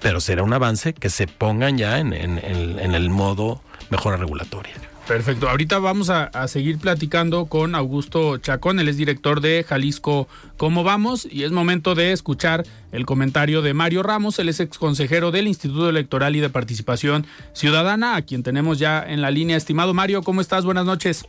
Pero 0.00 0.20
será 0.20 0.42
un 0.42 0.52
avance 0.52 0.94
que 0.94 1.10
se 1.10 1.26
pongan 1.26 1.78
ya 1.78 1.98
en, 1.98 2.12
en 2.12 2.94
el 2.94 3.10
modo 3.10 3.62
mejora 3.90 4.16
regulatoria. 4.16 4.74
Perfecto. 5.08 5.48
Ahorita 5.48 5.78
vamos 5.78 6.10
a, 6.10 6.46
seguir 6.48 6.78
platicando 6.78 7.46
con 7.46 7.74
Augusto 7.74 8.36
Chacón, 8.36 8.78
él 8.78 8.88
es 8.88 8.98
director 8.98 9.40
de 9.40 9.64
Jalisco 9.64 10.28
¿Cómo 10.58 10.84
vamos? 10.84 11.26
Y 11.32 11.44
es 11.44 11.50
momento 11.50 11.94
de 11.94 12.12
escuchar 12.12 12.64
el 12.92 13.06
comentario 13.06 13.62
de 13.62 13.72
Mario 13.72 14.02
Ramos, 14.02 14.38
él 14.38 14.50
es 14.50 14.60
ex 14.60 14.76
consejero 14.76 15.30
del 15.30 15.48
Instituto 15.48 15.88
Electoral 15.88 16.36
y 16.36 16.40
de 16.40 16.50
Participación 16.50 17.24
Ciudadana, 17.54 18.16
a 18.16 18.22
quien 18.22 18.42
tenemos 18.42 18.78
ya 18.78 19.02
en 19.02 19.22
la 19.22 19.30
línea. 19.30 19.56
Estimado 19.56 19.94
Mario, 19.94 20.22
¿cómo 20.22 20.42
estás? 20.42 20.66
Buenas 20.66 20.84
noches. 20.84 21.26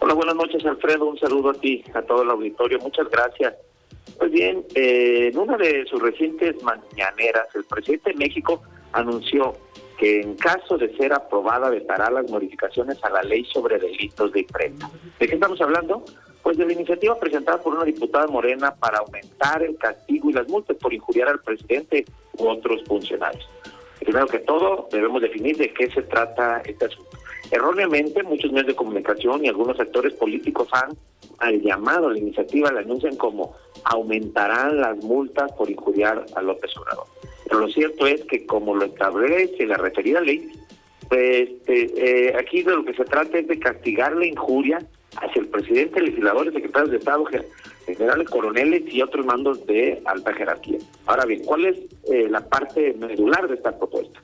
Hola, 0.00 0.12
buenas 0.12 0.36
noches 0.36 0.62
Alfredo, 0.66 1.06
un 1.06 1.18
saludo 1.18 1.50
a 1.50 1.54
ti, 1.54 1.82
a 1.94 2.02
todo 2.02 2.24
el 2.24 2.30
auditorio, 2.30 2.78
muchas 2.80 3.08
gracias. 3.08 3.54
Pues 4.18 4.32
bien, 4.32 4.66
eh, 4.74 5.30
en 5.32 5.38
una 5.38 5.56
de 5.56 5.86
sus 5.86 6.02
recientes 6.02 6.62
mañaneras, 6.62 7.46
el 7.54 7.64
presidente 7.64 8.10
de 8.10 8.16
México 8.16 8.62
anunció 8.92 9.54
que 9.98 10.20
en 10.20 10.34
caso 10.34 10.76
de 10.76 10.94
ser 10.96 11.12
aprobada 11.12 11.70
vetará 11.70 12.10
las 12.10 12.30
modificaciones 12.30 13.02
a 13.04 13.10
la 13.10 13.22
ley 13.22 13.44
sobre 13.46 13.78
delitos 13.78 14.32
de 14.32 14.40
imprenta. 14.40 14.90
¿De 15.18 15.28
qué 15.28 15.34
estamos 15.34 15.60
hablando? 15.60 16.04
Pues 16.42 16.56
de 16.58 16.66
la 16.66 16.72
iniciativa 16.72 17.18
presentada 17.18 17.58
por 17.58 17.74
una 17.74 17.84
diputada 17.84 18.26
morena 18.26 18.74
para 18.74 18.98
aumentar 18.98 19.62
el 19.62 19.76
castigo 19.76 20.30
y 20.30 20.32
las 20.34 20.48
multas 20.48 20.76
por 20.76 20.92
injuriar 20.92 21.28
al 21.28 21.40
presidente 21.40 22.04
u 22.38 22.48
otros 22.48 22.82
funcionarios. 22.84 23.48
Primero 24.00 24.26
que 24.26 24.40
todo, 24.40 24.88
debemos 24.90 25.22
definir 25.22 25.56
de 25.56 25.72
qué 25.72 25.90
se 25.90 26.02
trata 26.02 26.60
este 26.64 26.86
asunto. 26.86 27.10
Erróneamente, 27.50 28.22
muchos 28.22 28.50
medios 28.50 28.68
de 28.68 28.74
comunicación 28.74 29.44
y 29.44 29.48
algunos 29.48 29.78
actores 29.78 30.12
políticos 30.14 30.68
han 30.72 30.96
al 31.38 31.60
llamado 31.60 32.08
a 32.08 32.12
la 32.12 32.18
iniciativa 32.18 32.72
la 32.72 32.80
anuncian 32.80 33.16
como 33.16 33.54
aumentarán 33.84 34.80
las 34.80 34.96
multas 35.04 35.52
por 35.52 35.70
injuriar 35.70 36.24
a 36.34 36.42
López 36.42 36.76
Obrador. 36.76 37.06
Pero 37.44 37.60
lo 37.60 37.68
cierto 37.68 38.06
es 38.06 38.24
que 38.24 38.46
como 38.46 38.74
lo 38.74 38.84
establece 38.84 39.66
la 39.66 39.76
referida 39.76 40.20
ley, 40.20 40.50
pues 41.08 41.48
este, 41.48 42.28
eh, 42.28 42.36
aquí 42.36 42.62
de 42.62 42.72
lo 42.72 42.84
que 42.84 42.94
se 42.94 43.04
trata 43.04 43.38
es 43.38 43.46
de 43.46 43.58
castigar 43.58 44.16
la 44.16 44.26
injuria 44.26 44.78
hacia 45.16 45.42
el 45.42 45.48
presidente, 45.48 46.00
legisladores, 46.00 46.54
secretarios 46.54 46.90
de 46.90 46.96
Estado, 46.96 47.24
generales, 47.86 48.28
coroneles 48.28 48.82
y 48.92 49.02
otros 49.02 49.24
mandos 49.26 49.64
de 49.66 50.02
alta 50.06 50.32
jerarquía. 50.32 50.78
Ahora 51.06 51.24
bien, 51.26 51.44
¿cuál 51.44 51.66
es 51.66 51.78
eh, 52.10 52.28
la 52.28 52.40
parte 52.48 52.94
medular 52.94 53.46
de 53.48 53.54
esta 53.54 53.76
propuesta? 53.76 54.20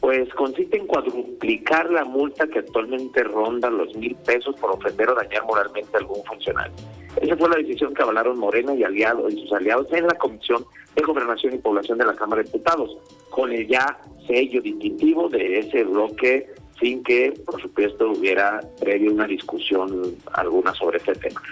Pues 0.00 0.32
consiste 0.34 0.76
en 0.76 0.86
cuadruplicar 0.86 1.90
la 1.90 2.04
multa 2.04 2.46
que 2.46 2.60
actualmente 2.60 3.24
ronda 3.24 3.68
los 3.68 3.94
mil 3.96 4.14
pesos 4.14 4.54
por 4.56 4.70
ofender 4.70 5.08
o 5.10 5.14
dañar 5.14 5.44
moralmente 5.44 5.90
a 5.94 5.98
algún 5.98 6.22
funcionario. 6.24 6.74
Esa 7.20 7.36
fue 7.36 7.48
la 7.48 7.56
decisión 7.56 7.94
que 7.94 8.02
avalaron 8.02 8.38
Morena 8.38 8.74
y, 8.74 8.84
aliados, 8.84 9.32
y 9.32 9.40
sus 9.42 9.52
aliados 9.52 9.86
en 9.92 10.06
la 10.06 10.14
Comisión 10.14 10.64
de 10.94 11.02
Gobernación 11.02 11.54
y 11.54 11.58
Población 11.58 11.98
de 11.98 12.06
la 12.06 12.14
Cámara 12.14 12.42
de 12.42 12.50
Diputados, 12.50 12.96
con 13.30 13.52
el 13.52 13.66
ya 13.66 13.98
sello 14.26 14.60
distintivo 14.60 15.28
de 15.28 15.60
ese 15.60 15.84
bloque 15.84 16.46
sin 16.78 17.02
que, 17.02 17.34
por 17.44 17.60
supuesto, 17.60 18.10
hubiera 18.10 18.60
previo 18.78 19.12
una 19.12 19.26
discusión 19.26 20.14
alguna 20.32 20.72
sobre 20.74 20.98
este 20.98 21.12
tema. 21.14 21.42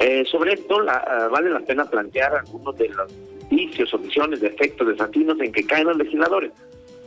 Eh, 0.00 0.24
sobre 0.30 0.52
esto, 0.52 0.80
la, 0.80 0.92
ah, 0.92 1.28
vale 1.28 1.50
la 1.50 1.60
pena 1.60 1.84
plantear 1.84 2.34
algunos 2.36 2.76
de 2.76 2.88
los 2.90 3.12
vicios, 3.50 3.92
omisiones, 3.94 4.40
defectos, 4.40 4.86
desatinos 4.86 5.40
en 5.40 5.50
que 5.50 5.64
caen 5.66 5.88
los 5.88 5.96
legisladores. 5.96 6.52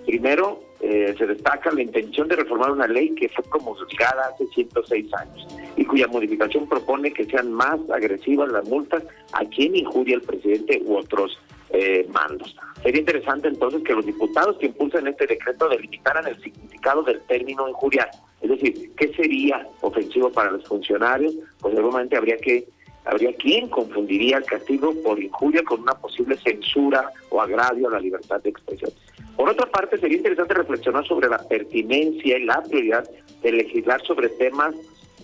Primero, 0.06 0.62
eh, 0.80 1.14
se 1.18 1.28
destaca 1.28 1.72
la 1.72 1.82
intención 1.82 2.28
de 2.28 2.38
reformar 2.38 2.72
una 2.72 2.88
ley 2.88 3.14
que 3.14 3.30
fue 3.30 3.44
promulgada 3.44 4.32
hace 4.34 4.48
106 4.48 5.14
años 5.14 5.48
y 5.76 5.86
cuya 5.86 6.08
modificación 6.08 6.68
propone 6.68 7.14
que 7.14 7.26
sean 7.26 7.52
más 7.52 7.80
agresivas 7.94 8.52
las 8.52 8.68
multas 8.68 9.04
a 9.34 9.46
quien 9.46 9.76
injuria 9.76 10.16
el 10.16 10.22
presidente 10.24 10.82
u 10.84 10.98
otros 10.98 11.40
eh, 11.70 12.08
mandos. 12.12 12.56
Sería 12.82 13.00
interesante 13.00 13.48
entonces 13.48 13.84
que 13.84 13.94
los 13.94 14.06
diputados 14.06 14.58
que 14.58 14.66
impulsan 14.66 15.08
este 15.08 15.28
decreto 15.28 15.70
delimitaran 15.70 16.28
el 16.28 16.42
significado 16.42 17.04
del 17.04 17.22
término 17.22 17.70
injuriar. 17.70 18.10
Es 18.42 18.50
decir, 18.50 18.92
¿qué 18.98 19.14
sería 19.14 19.68
ofensivo 19.82 20.32
para 20.32 20.52
los 20.52 20.68
funcionarios? 20.68 21.36
Pues 21.60 21.76
seguramente 21.76 22.18
habría 22.18 22.38
que 22.38 22.68
habría 23.06 23.34
quien 23.36 23.70
confundiría 23.70 24.38
el 24.38 24.46
castigo 24.46 24.94
por 25.04 25.22
injuria 25.22 25.64
con 25.64 25.82
una 25.82 25.94
posible 25.94 26.38
censura 26.38 27.10
o 27.30 27.42
agravio 27.42 27.88
a 27.88 27.92
la 27.92 28.00
libertad 28.00 28.42
de 28.42 28.50
expresión. 28.50 28.92
Por 29.36 29.50
otra 29.50 29.66
parte, 29.68 29.98
sería 29.98 30.18
interesante 30.18 30.54
reflexionar 30.54 31.06
sobre 31.08 31.30
la 31.30 31.40
pertinencia 31.40 32.38
y 32.38 32.46
la 32.46 32.62
prioridad 32.62 33.10
de 33.42 33.52
legislar 33.52 34.02
sobre 34.04 34.30
temas 34.30 34.76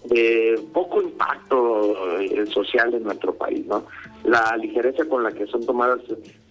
de 0.06 0.60
poco 0.74 1.02
impacto 1.02 2.20
eh, 2.20 2.46
social 2.48 2.94
en 2.94 3.04
nuestro 3.04 3.34
país, 3.36 3.66
¿no? 3.66 3.86
La 4.24 4.56
ligereza 4.58 5.06
con 5.06 5.24
la 5.24 5.32
que 5.32 5.48
son 5.48 5.66
tomadas 5.66 6.00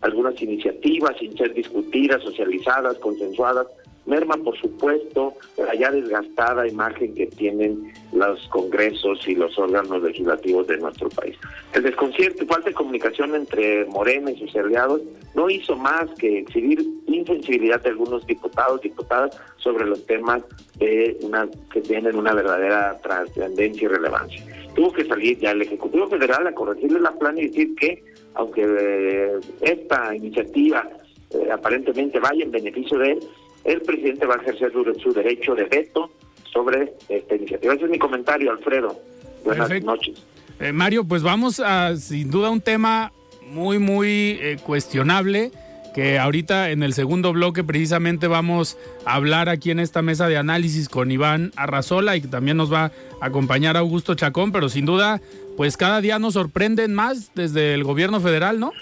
algunas 0.02 0.40
iniciativas 0.42 1.16
sin 1.18 1.36
ser 1.36 1.54
discutidas, 1.54 2.22
socializadas, 2.22 2.98
consensuadas, 2.98 3.66
merma, 4.06 4.36
por 4.36 4.56
supuesto, 4.58 5.34
la 5.58 5.74
ya 5.74 5.90
desgastada 5.90 6.66
imagen 6.66 7.14
que 7.14 7.26
tienen 7.26 7.92
los 8.12 8.46
congresos 8.48 9.26
y 9.26 9.34
los 9.34 9.58
órganos 9.58 10.02
legislativos 10.02 10.66
de 10.68 10.78
nuestro 10.78 11.08
país. 11.10 11.36
El 11.72 11.82
desconcierto 11.82 12.44
y 12.44 12.46
falta 12.46 12.70
de 12.70 12.74
comunicación 12.74 13.34
entre 13.34 13.84
Morena 13.86 14.30
y 14.30 14.38
sus 14.38 14.54
aliados 14.56 15.02
no 15.34 15.50
hizo 15.50 15.76
más 15.76 16.08
que 16.18 16.38
exhibir 16.38 16.84
insensibilidad 17.06 17.82
de 17.82 17.90
algunos 17.90 18.26
diputados, 18.26 18.80
diputadas 18.80 19.38
sobre 19.58 19.84
los 19.86 20.04
temas 20.06 20.42
de 20.78 21.16
una 21.22 21.48
que 21.72 21.80
tienen 21.80 22.16
una 22.16 22.32
verdadera 22.32 22.98
trascendencia 23.02 23.84
y 23.84 23.88
relevancia. 23.88 24.44
Tuvo 24.74 24.92
que 24.92 25.04
salir 25.04 25.38
ya 25.38 25.50
el 25.50 25.62
Ejecutivo 25.62 26.06
Federal 26.06 26.46
a 26.46 26.52
corregirle 26.52 27.00
la 27.00 27.12
plan 27.12 27.36
y 27.38 27.48
decir 27.48 27.74
que, 27.76 28.04
aunque 28.34 28.64
eh, 28.66 29.40
esta 29.62 30.14
iniciativa 30.14 30.86
eh, 31.30 31.48
aparentemente 31.50 32.20
vaya 32.20 32.44
en 32.44 32.50
beneficio 32.50 32.98
de 32.98 33.12
él, 33.12 33.20
el 33.66 33.82
presidente 33.82 34.26
va 34.26 34.34
a 34.34 34.38
ejercer 34.38 34.72
su, 34.72 35.12
derecho 35.12 35.54
de 35.54 35.64
veto 35.64 36.10
sobre 36.52 36.94
esta 37.08 37.34
iniciativa. 37.34 37.74
Ese 37.74 37.84
es 37.84 37.90
mi 37.90 37.98
comentario, 37.98 38.50
Alfredo. 38.50 38.98
Buenas 39.44 39.82
noches. 39.82 40.24
Eh, 40.60 40.72
Mario, 40.72 41.04
pues 41.04 41.22
vamos 41.22 41.60
a, 41.60 41.96
sin 41.96 42.30
duda, 42.30 42.50
un 42.50 42.60
tema 42.60 43.12
muy, 43.50 43.78
muy 43.78 44.38
eh, 44.40 44.56
cuestionable 44.64 45.50
que 45.94 46.18
ahorita 46.18 46.70
en 46.70 46.82
el 46.82 46.92
segundo 46.92 47.32
bloque 47.32 47.64
precisamente 47.64 48.28
vamos 48.28 48.76
a 49.06 49.14
hablar 49.14 49.48
aquí 49.48 49.70
en 49.70 49.80
esta 49.80 50.02
mesa 50.02 50.28
de 50.28 50.36
análisis 50.36 50.90
con 50.90 51.10
Iván 51.10 51.52
Arrazola 51.56 52.16
y 52.16 52.20
que 52.20 52.28
también 52.28 52.58
nos 52.58 52.70
va 52.70 52.92
a 53.20 53.26
acompañar 53.26 53.78
Augusto 53.78 54.14
Chacón, 54.14 54.52
pero 54.52 54.68
sin 54.68 54.84
duda, 54.84 55.22
pues 55.56 55.78
cada 55.78 56.02
día 56.02 56.18
nos 56.18 56.34
sorprenden 56.34 56.94
más 56.94 57.34
desde 57.34 57.72
el 57.72 57.82
gobierno 57.82 58.20
federal, 58.20 58.60
¿no? 58.60 58.72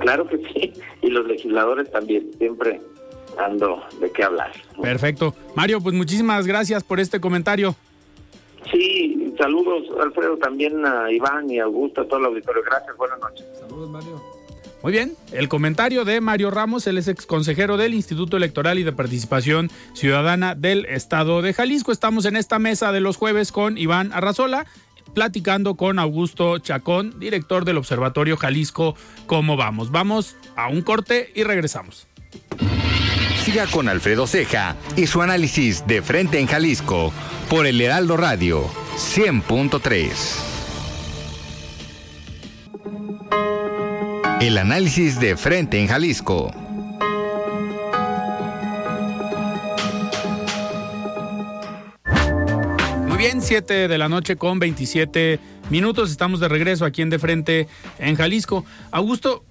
Claro 0.00 0.26
que 0.26 0.38
sí, 0.38 0.72
y 1.02 1.06
los 1.10 1.24
legisladores 1.24 1.88
también, 1.92 2.28
siempre 2.36 2.80
dando 3.36 3.82
de 4.00 4.10
qué 4.10 4.24
hablar. 4.24 4.52
Perfecto. 4.80 5.34
Mario, 5.54 5.80
pues 5.80 5.94
muchísimas 5.94 6.46
gracias 6.46 6.84
por 6.84 7.00
este 7.00 7.20
comentario. 7.20 7.74
Sí, 8.70 9.34
saludos 9.38 9.84
Alfredo, 10.00 10.36
también 10.38 10.84
a 10.86 11.10
Iván 11.12 11.50
y 11.50 11.58
a 11.58 11.64
Augusto, 11.64 12.02
a 12.02 12.08
todo 12.08 12.20
el 12.20 12.26
auditorio. 12.26 12.62
Gracias, 12.64 12.96
buenas 12.96 13.18
noches. 13.20 13.46
Saludos 13.60 13.90
Mario. 13.90 14.22
Muy 14.82 14.92
bien, 14.92 15.16
el 15.32 15.48
comentario 15.48 16.04
de 16.04 16.20
Mario 16.20 16.50
Ramos, 16.50 16.86
él 16.86 16.98
es 16.98 17.08
ex 17.08 17.24
consejero 17.24 17.78
del 17.78 17.94
Instituto 17.94 18.36
Electoral 18.36 18.78
y 18.78 18.82
de 18.82 18.92
Participación 18.92 19.70
Ciudadana 19.94 20.54
del 20.54 20.84
Estado 20.84 21.40
de 21.40 21.54
Jalisco. 21.54 21.90
Estamos 21.90 22.26
en 22.26 22.36
esta 22.36 22.58
mesa 22.58 22.92
de 22.92 23.00
los 23.00 23.16
jueves 23.16 23.50
con 23.50 23.78
Iván 23.78 24.12
Arrazola, 24.12 24.66
platicando 25.14 25.76
con 25.76 25.98
Augusto 25.98 26.58
Chacón, 26.58 27.18
director 27.18 27.64
del 27.64 27.78
Observatorio 27.78 28.36
Jalisco. 28.36 28.94
¿Cómo 29.24 29.56
vamos? 29.56 29.90
Vamos 29.90 30.36
a 30.54 30.68
un 30.68 30.82
corte 30.82 31.32
y 31.34 31.44
regresamos. 31.44 32.06
Siga 33.44 33.66
con 33.66 33.90
Alfredo 33.90 34.26
Ceja 34.26 34.74
y 34.96 35.06
su 35.06 35.20
análisis 35.20 35.86
de 35.86 36.00
frente 36.00 36.38
en 36.40 36.46
Jalisco 36.46 37.12
por 37.50 37.66
el 37.66 37.78
Heraldo 37.78 38.16
Radio 38.16 38.64
100.3. 38.96 40.08
El 44.40 44.56
análisis 44.56 45.20
de 45.20 45.36
frente 45.36 45.78
en 45.78 45.88
Jalisco. 45.88 46.54
Muy 53.06 53.18
bien, 53.18 53.42
7 53.42 53.88
de 53.88 53.98
la 53.98 54.08
noche 54.08 54.36
con 54.36 54.58
27 54.58 55.38
minutos. 55.68 56.10
Estamos 56.10 56.40
de 56.40 56.48
regreso 56.48 56.86
aquí 56.86 57.02
en 57.02 57.10
De 57.10 57.18
Frente 57.18 57.68
en 57.98 58.16
Jalisco. 58.16 58.64
Augusto, 58.90 59.44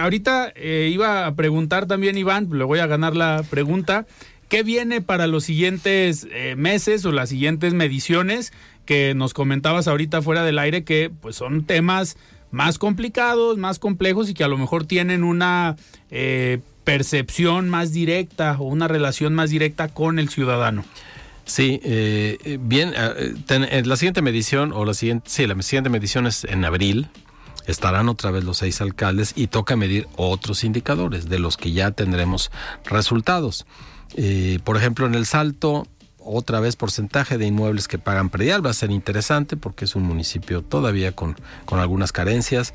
ahorita 0.00 0.52
eh, 0.54 0.90
iba 0.92 1.26
a 1.26 1.34
preguntar 1.34 1.86
también, 1.86 2.16
Iván, 2.18 2.48
le 2.52 2.64
voy 2.64 2.78
a 2.78 2.86
ganar 2.86 3.16
la 3.16 3.44
pregunta. 3.48 4.06
¿Qué 4.48 4.62
viene 4.62 5.02
para 5.02 5.26
los 5.26 5.44
siguientes 5.44 6.26
eh, 6.32 6.54
meses 6.56 7.04
o 7.04 7.12
las 7.12 7.28
siguientes 7.28 7.74
mediciones 7.74 8.52
que 8.86 9.14
nos 9.14 9.34
comentabas 9.34 9.88
ahorita 9.88 10.22
fuera 10.22 10.42
del 10.42 10.58
aire 10.58 10.84
que 10.84 11.10
pues 11.20 11.36
son 11.36 11.64
temas 11.64 12.16
más 12.50 12.78
complicados, 12.78 13.58
más 13.58 13.78
complejos 13.78 14.30
y 14.30 14.34
que 14.34 14.44
a 14.44 14.48
lo 14.48 14.56
mejor 14.56 14.86
tienen 14.86 15.22
una 15.22 15.76
eh, 16.10 16.60
percepción 16.84 17.68
más 17.68 17.92
directa 17.92 18.56
o 18.58 18.64
una 18.64 18.88
relación 18.88 19.34
más 19.34 19.50
directa 19.50 19.88
con 19.88 20.18
el 20.18 20.30
ciudadano? 20.30 20.84
Sí, 21.44 21.80
bien, 22.60 22.92
la 22.92 23.96
siguiente 23.96 24.20
medición 24.20 24.72
o 24.72 24.84
la 24.84 24.92
siguiente, 24.92 25.30
sí, 25.30 25.46
la 25.46 25.60
siguiente 25.62 25.88
medición 25.88 26.26
es 26.26 26.44
en 26.44 26.62
abril, 26.62 27.08
estarán 27.68 28.08
otra 28.08 28.32
vez 28.32 28.42
los 28.42 28.58
seis 28.58 28.80
alcaldes 28.80 29.32
y 29.36 29.46
toca 29.46 29.76
medir 29.76 30.08
otros 30.16 30.64
indicadores 30.64 31.28
de 31.28 31.38
los 31.38 31.56
que 31.56 31.70
ya 31.70 31.92
tendremos 31.92 32.50
resultados. 32.84 33.66
Eh, 34.16 34.58
por 34.64 34.76
ejemplo, 34.76 35.06
en 35.06 35.14
el 35.14 35.26
Salto, 35.26 35.86
otra 36.18 36.60
vez 36.60 36.76
porcentaje 36.76 37.38
de 37.38 37.46
inmuebles 37.46 37.86
que 37.86 37.98
pagan 37.98 38.30
predial 38.30 38.64
va 38.64 38.70
a 38.70 38.74
ser 38.74 38.90
interesante 38.90 39.56
porque 39.56 39.84
es 39.84 39.94
un 39.94 40.02
municipio 40.02 40.62
todavía 40.62 41.12
con, 41.12 41.36
con 41.64 41.78
algunas 41.78 42.10
carencias. 42.10 42.74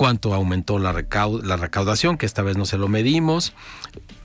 Cuánto 0.00 0.32
aumentó 0.32 0.78
la, 0.78 0.94
la 0.94 1.56
recaudación, 1.58 2.16
que 2.16 2.24
esta 2.24 2.40
vez 2.40 2.56
no 2.56 2.64
se 2.64 2.78
lo 2.78 2.88
medimos 2.88 3.52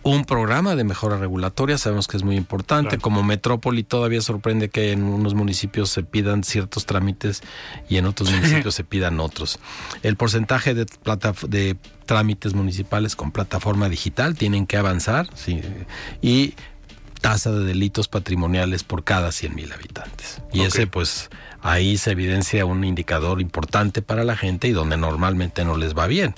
un 0.03 0.23
programa 0.23 0.77
de 0.77 0.85
mejora 0.85 1.17
regulatoria, 1.17 1.77
sabemos 1.77 2.07
que 2.07 2.15
es 2.15 2.23
muy 2.23 2.37
importante. 2.37 2.97
Como 2.97 3.23
metrópoli 3.23 3.83
todavía 3.83 4.21
sorprende 4.21 4.69
que 4.69 4.93
en 4.93 5.03
unos 5.03 5.33
municipios 5.33 5.89
se 5.89 6.03
pidan 6.03 6.45
ciertos 6.45 6.85
trámites 6.85 7.41
y 7.89 7.97
en 7.97 8.05
otros 8.05 8.31
municipios 8.35 8.73
se 8.73 8.85
pidan 8.85 9.19
otros. 9.19 9.59
El 10.01 10.15
porcentaje 10.15 10.73
de, 10.75 10.85
de 11.49 11.75
trámites 12.05 12.53
municipales 12.53 13.17
con 13.17 13.33
plataforma 13.33 13.89
digital 13.89 14.35
tienen 14.35 14.65
que 14.65 14.77
avanzar 14.77 15.27
sí, 15.33 15.59
y 16.21 16.53
tasa 17.25 17.51
de 17.51 17.65
delitos 17.65 18.07
patrimoniales 18.07 18.83
por 18.83 19.03
cada 19.03 19.31
100 19.31 19.55
mil 19.55 19.73
habitantes. 19.73 20.43
Y 20.53 20.61
ese 20.61 20.85
pues 20.85 21.31
ahí 21.63 21.97
se 21.97 22.11
evidencia 22.11 22.67
un 22.67 22.83
indicador 22.83 23.41
importante 23.41 24.03
para 24.03 24.23
la 24.23 24.37
gente 24.37 24.67
y 24.67 24.73
donde 24.73 24.95
normalmente 24.95 25.65
no 25.65 25.75
les 25.75 25.97
va 25.97 26.05
bien. 26.05 26.35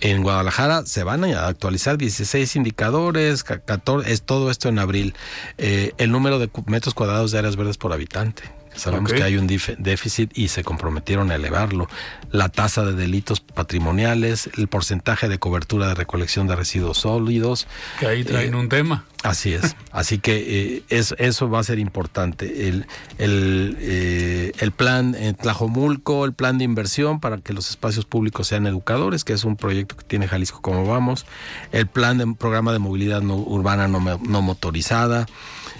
En 0.00 0.22
Guadalajara 0.22 0.86
se 0.86 1.04
van 1.04 1.24
a 1.24 1.46
actualizar 1.46 1.98
16 1.98 2.56
indicadores, 2.56 3.44
14, 3.44 4.10
es 4.10 4.22
todo 4.22 4.50
esto 4.50 4.70
en 4.70 4.78
abril. 4.78 5.12
Eh, 5.58 5.92
el 5.98 6.10
número 6.12 6.38
de 6.38 6.48
metros 6.64 6.94
cuadrados 6.94 7.30
de 7.30 7.38
áreas 7.38 7.56
verdes 7.56 7.76
por 7.76 7.92
habitante. 7.92 8.42
Sabemos 8.76 9.12
que 9.12 9.22
hay 9.22 9.36
un 9.36 9.46
déficit 9.46 10.30
y 10.36 10.48
se 10.48 10.62
comprometieron 10.64 11.30
a 11.30 11.34
elevarlo. 11.34 11.88
La 12.30 12.48
tasa 12.48 12.84
de 12.84 12.92
delitos 12.92 13.40
patrimoniales, 13.40 14.50
el 14.56 14.68
porcentaje 14.68 15.28
de 15.28 15.38
cobertura 15.38 15.88
de 15.88 15.94
recolección 15.94 16.46
de 16.46 16.56
residuos 16.56 16.98
sólidos. 16.98 17.66
Que 17.98 18.06
ahí 18.06 18.24
traen 18.24 18.54
Eh, 18.54 18.56
un 18.56 18.68
tema. 18.68 19.04
Así 19.22 19.54
es. 19.54 19.74
Así 19.92 20.18
que 20.18 20.76
eh, 20.76 20.82
es- 20.88 21.14
eso 21.18 21.48
va 21.50 21.60
a 21.60 21.64
ser 21.64 21.78
importante. 21.78 22.68
El, 22.68 22.86
el, 23.18 23.76
eh, 23.80 24.52
el 24.58 24.72
plan 24.72 25.14
en 25.18 25.34
Tlajomulco, 25.34 26.24
el 26.24 26.32
plan 26.32 26.58
de 26.58 26.64
inversión 26.64 27.18
para 27.20 27.38
que 27.38 27.52
los 27.52 27.70
espacios 27.70 28.04
públicos 28.04 28.46
sean 28.46 28.66
educadores, 28.66 29.24
que 29.24 29.32
es 29.32 29.44
un 29.44 29.56
proyecto 29.56 29.96
que 29.96 30.04
tiene 30.04 30.28
Jalisco 30.28 30.60
como 30.60 30.86
vamos. 30.86 31.26
El 31.72 31.86
plan 31.86 32.18
de 32.18 32.26
programa 32.34 32.72
de 32.72 32.78
movilidad 32.78 33.22
no- 33.22 33.36
urbana 33.36 33.88
no 33.88 34.42
motorizada. 34.42 35.26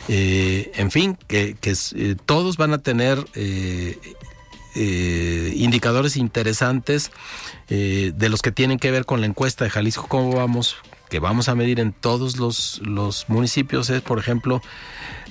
Eh, 0.08 0.70
en 0.74 0.90
fin, 0.90 1.18
que, 1.26 1.56
que 1.60 1.74
eh, 1.94 2.16
todos 2.26 2.56
van 2.56 2.72
a 2.72 2.78
tener 2.78 3.24
eh, 3.34 3.98
eh, 4.78 5.54
indicadores 5.56 6.18
interesantes 6.18 7.10
eh, 7.70 8.12
de 8.14 8.28
los 8.28 8.42
que 8.42 8.52
tienen 8.52 8.78
que 8.78 8.90
ver 8.90 9.06
con 9.06 9.20
la 9.20 9.26
encuesta 9.26 9.64
de 9.64 9.70
Jalisco 9.70 10.06
cómo 10.06 10.32
vamos 10.36 10.76
que 11.08 11.18
vamos 11.18 11.48
a 11.48 11.54
medir 11.54 11.80
en 11.80 11.92
todos 11.94 12.36
los, 12.36 12.82
los 12.84 13.26
municipios 13.30 13.88
es 13.88 14.02
por 14.02 14.18
ejemplo 14.18 14.60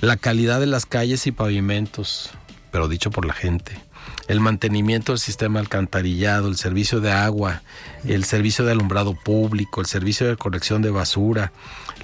la 0.00 0.16
calidad 0.16 0.58
de 0.58 0.66
las 0.66 0.84
calles 0.84 1.28
y 1.28 1.32
pavimentos 1.32 2.30
pero 2.72 2.88
dicho 2.88 3.12
por 3.12 3.24
la 3.24 3.34
gente 3.34 3.78
el 4.26 4.40
mantenimiento 4.40 5.12
del 5.12 5.20
sistema 5.20 5.60
alcantarillado, 5.60 6.48
el 6.48 6.56
servicio 6.56 7.00
de 7.00 7.12
agua, 7.12 7.62
el 8.04 8.24
servicio 8.24 8.64
de 8.64 8.72
alumbrado 8.72 9.14
público, 9.14 9.80
el 9.80 9.86
servicio 9.86 10.26
de 10.26 10.36
colección 10.36 10.82
de 10.82 10.90
basura, 10.90 11.52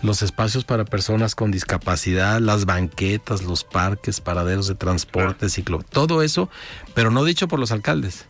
los 0.02 0.22
espacios 0.22 0.64
para 0.64 0.84
personas 0.84 1.34
con 1.34 1.50
discapacidad, 1.50 2.40
las 2.40 2.64
banquetas, 2.64 3.42
los 3.42 3.64
parques, 3.64 4.20
paraderos 4.20 4.66
de 4.66 4.74
transporte, 4.74 5.48
ciclo, 5.48 5.82
todo 5.82 6.22
eso, 6.22 6.50
pero 6.94 7.10
no 7.10 7.24
dicho 7.24 7.48
por 7.48 7.58
los 7.58 7.72
alcaldes, 7.72 8.26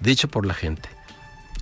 dicho 0.00 0.28
por 0.28 0.46
la 0.46 0.54
gente. 0.54 0.88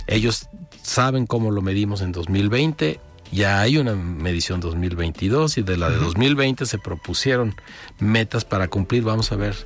Ellos 0.07 0.49
saben 0.83 1.27
cómo 1.27 1.51
lo 1.51 1.63
medimos 1.63 2.01
en 2.01 2.13
2020, 2.13 3.01
ya 3.33 3.61
hay 3.61 3.79
una 3.79 3.95
medición 3.95 4.61
2022 4.61 5.59
y 5.59 5.63
de 5.63 5.77
la 5.77 5.91
de 5.91 5.97
2020 5.97 6.67
se 6.67 6.79
propusieron 6.79 7.55
metas 7.99 8.45
para 8.45 8.69
cumplir, 8.69 9.03
vamos 9.03 9.33
a 9.33 9.37
ver, 9.37 9.57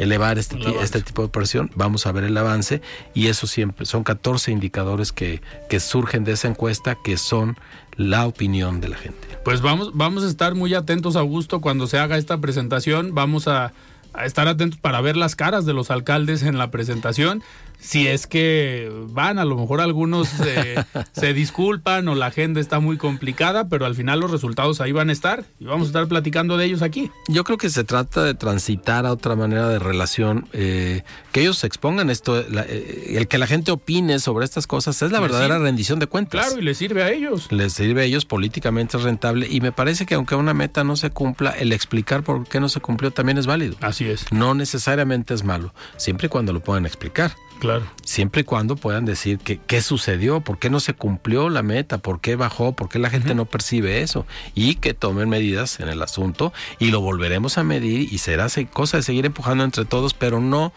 elevar 0.00 0.38
este, 0.38 0.58
este 0.82 1.02
tipo 1.02 1.22
de 1.22 1.28
presión, 1.28 1.70
vamos 1.74 2.06
a 2.06 2.12
ver 2.12 2.24
el 2.24 2.36
avance 2.36 2.80
y 3.14 3.26
eso 3.26 3.46
siempre 3.46 3.84
son 3.86 4.02
14 4.02 4.50
indicadores 4.50 5.12
que, 5.12 5.42
que 5.68 5.78
surgen 5.78 6.24
de 6.24 6.32
esa 6.32 6.48
encuesta 6.48 6.96
que 7.02 7.16
son 7.16 7.56
la 7.96 8.26
opinión 8.26 8.80
de 8.80 8.88
la 8.88 8.96
gente. 8.96 9.28
Pues 9.44 9.60
vamos, 9.60 9.90
vamos 9.94 10.24
a 10.24 10.28
estar 10.28 10.54
muy 10.54 10.74
atentos, 10.74 11.16
Augusto, 11.16 11.60
cuando 11.60 11.86
se 11.86 11.98
haga 11.98 12.16
esta 12.16 12.38
presentación. 12.38 13.14
Vamos 13.14 13.46
a, 13.46 13.72
a 14.14 14.24
estar 14.24 14.48
atentos 14.48 14.78
para 14.78 15.00
ver 15.00 15.16
las 15.16 15.36
caras 15.36 15.66
de 15.66 15.74
los 15.74 15.90
alcaldes 15.90 16.42
en 16.42 16.56
la 16.56 16.70
presentación. 16.70 17.42
Si 17.80 18.06
es 18.06 18.26
que 18.26 18.90
van, 19.08 19.38
a 19.38 19.44
lo 19.44 19.56
mejor 19.56 19.80
algunos 19.80 20.28
eh, 20.46 20.76
se 21.12 21.32
disculpan 21.32 22.06
o 22.08 22.14
la 22.14 22.26
agenda 22.26 22.60
está 22.60 22.78
muy 22.80 22.96
complicada, 22.98 23.68
pero 23.68 23.86
al 23.86 23.94
final 23.94 24.20
los 24.20 24.30
resultados 24.30 24.80
ahí 24.80 24.92
van 24.92 25.08
a 25.08 25.12
estar 25.12 25.44
y 25.58 25.64
vamos 25.64 25.86
a 25.86 25.88
estar 25.88 26.06
platicando 26.06 26.56
de 26.56 26.66
ellos 26.66 26.82
aquí. 26.82 27.10
Yo 27.28 27.42
creo 27.44 27.56
que 27.58 27.70
se 27.70 27.84
trata 27.84 28.22
de 28.24 28.34
transitar 28.34 29.06
a 29.06 29.12
otra 29.12 29.34
manera 29.36 29.68
de 29.68 29.78
relación, 29.78 30.46
eh, 30.52 31.02
que 31.32 31.40
ellos 31.40 31.58
se 31.58 31.66
expongan 31.66 32.10
esto, 32.10 32.44
la- 32.50 32.66
eh, 32.68 33.14
el 33.16 33.28
que 33.28 33.38
la 33.38 33.46
gente 33.46 33.70
opine 33.72 34.18
sobre 34.18 34.44
estas 34.44 34.66
cosas 34.66 35.00
es 35.02 35.10
la 35.10 35.18
Pues 35.18 35.32
verdadera 35.32 35.58
rendición 35.58 35.98
de 35.98 36.06
cuentas. 36.06 36.44
Claro, 36.46 36.60
y 36.60 36.64
les 36.64 36.76
sirve 36.78 37.02
a 37.02 37.10
ellos. 37.10 37.50
les 37.50 37.72
sirve 37.72 38.02
a 38.02 38.04
ellos 38.04 38.24
políticamente 38.26 38.96
es 38.98 39.02
rentable 39.02 39.48
y 39.50 39.60
me 39.60 39.72
parece 39.72 40.06
que 40.06 40.14
aunque 40.14 40.34
una 40.34 40.54
meta 40.54 40.84
no 40.84 40.96
se 40.96 41.10
cumpla, 41.10 41.50
el 41.50 41.72
explicar 41.72 42.22
por 42.22 42.46
qué 42.46 42.60
no 42.60 42.68
se 42.68 42.80
cumplió 42.80 43.10
también 43.10 43.38
es 43.38 43.46
válido. 43.46 43.76
Así 43.80 44.04
es, 44.06 44.30
No 44.32 44.54
necesariamente 44.54 45.32
es 45.34 45.44
malo, 45.44 45.72
siempre 45.96 46.26
y 46.26 46.28
cuando 46.28 46.52
lo 46.52 46.60
puedan 46.60 46.84
explicar, 46.86 47.32
claro. 47.60 47.84
siempre 48.04 48.40
y 48.40 48.44
cuando 48.44 48.74
puedan 48.74 49.04
decir 49.04 49.38
que, 49.38 49.58
qué 49.58 49.80
sucedió, 49.82 50.40
por 50.40 50.58
qué 50.58 50.68
no 50.70 50.80
se 50.80 50.94
cumplió 50.94 51.48
la 51.48 51.62
meta, 51.62 51.98
por 51.98 52.20
qué 52.20 52.34
bajó, 52.34 52.72
por 52.74 52.88
qué 52.88 52.98
la 52.98 53.10
gente 53.10 53.34
no 53.36 53.44
percibe 53.44 54.00
eso 54.02 54.26
y 54.56 54.74
que 54.74 54.94
tomen 54.94 55.28
medidas 55.28 55.78
en 55.78 55.88
el 55.88 56.02
asunto 56.02 56.52
y 56.80 56.90
lo 56.90 57.00
volveremos 57.00 57.56
a 57.58 57.62
medir 57.62 58.12
y 58.12 58.18
será 58.18 58.48
se- 58.48 58.66
cosa 58.66 58.96
de 58.96 59.02
seguir 59.04 59.26
empujando 59.26 59.62
entre 59.62 59.84
todos, 59.84 60.14
pero 60.14 60.40
no 60.40 60.72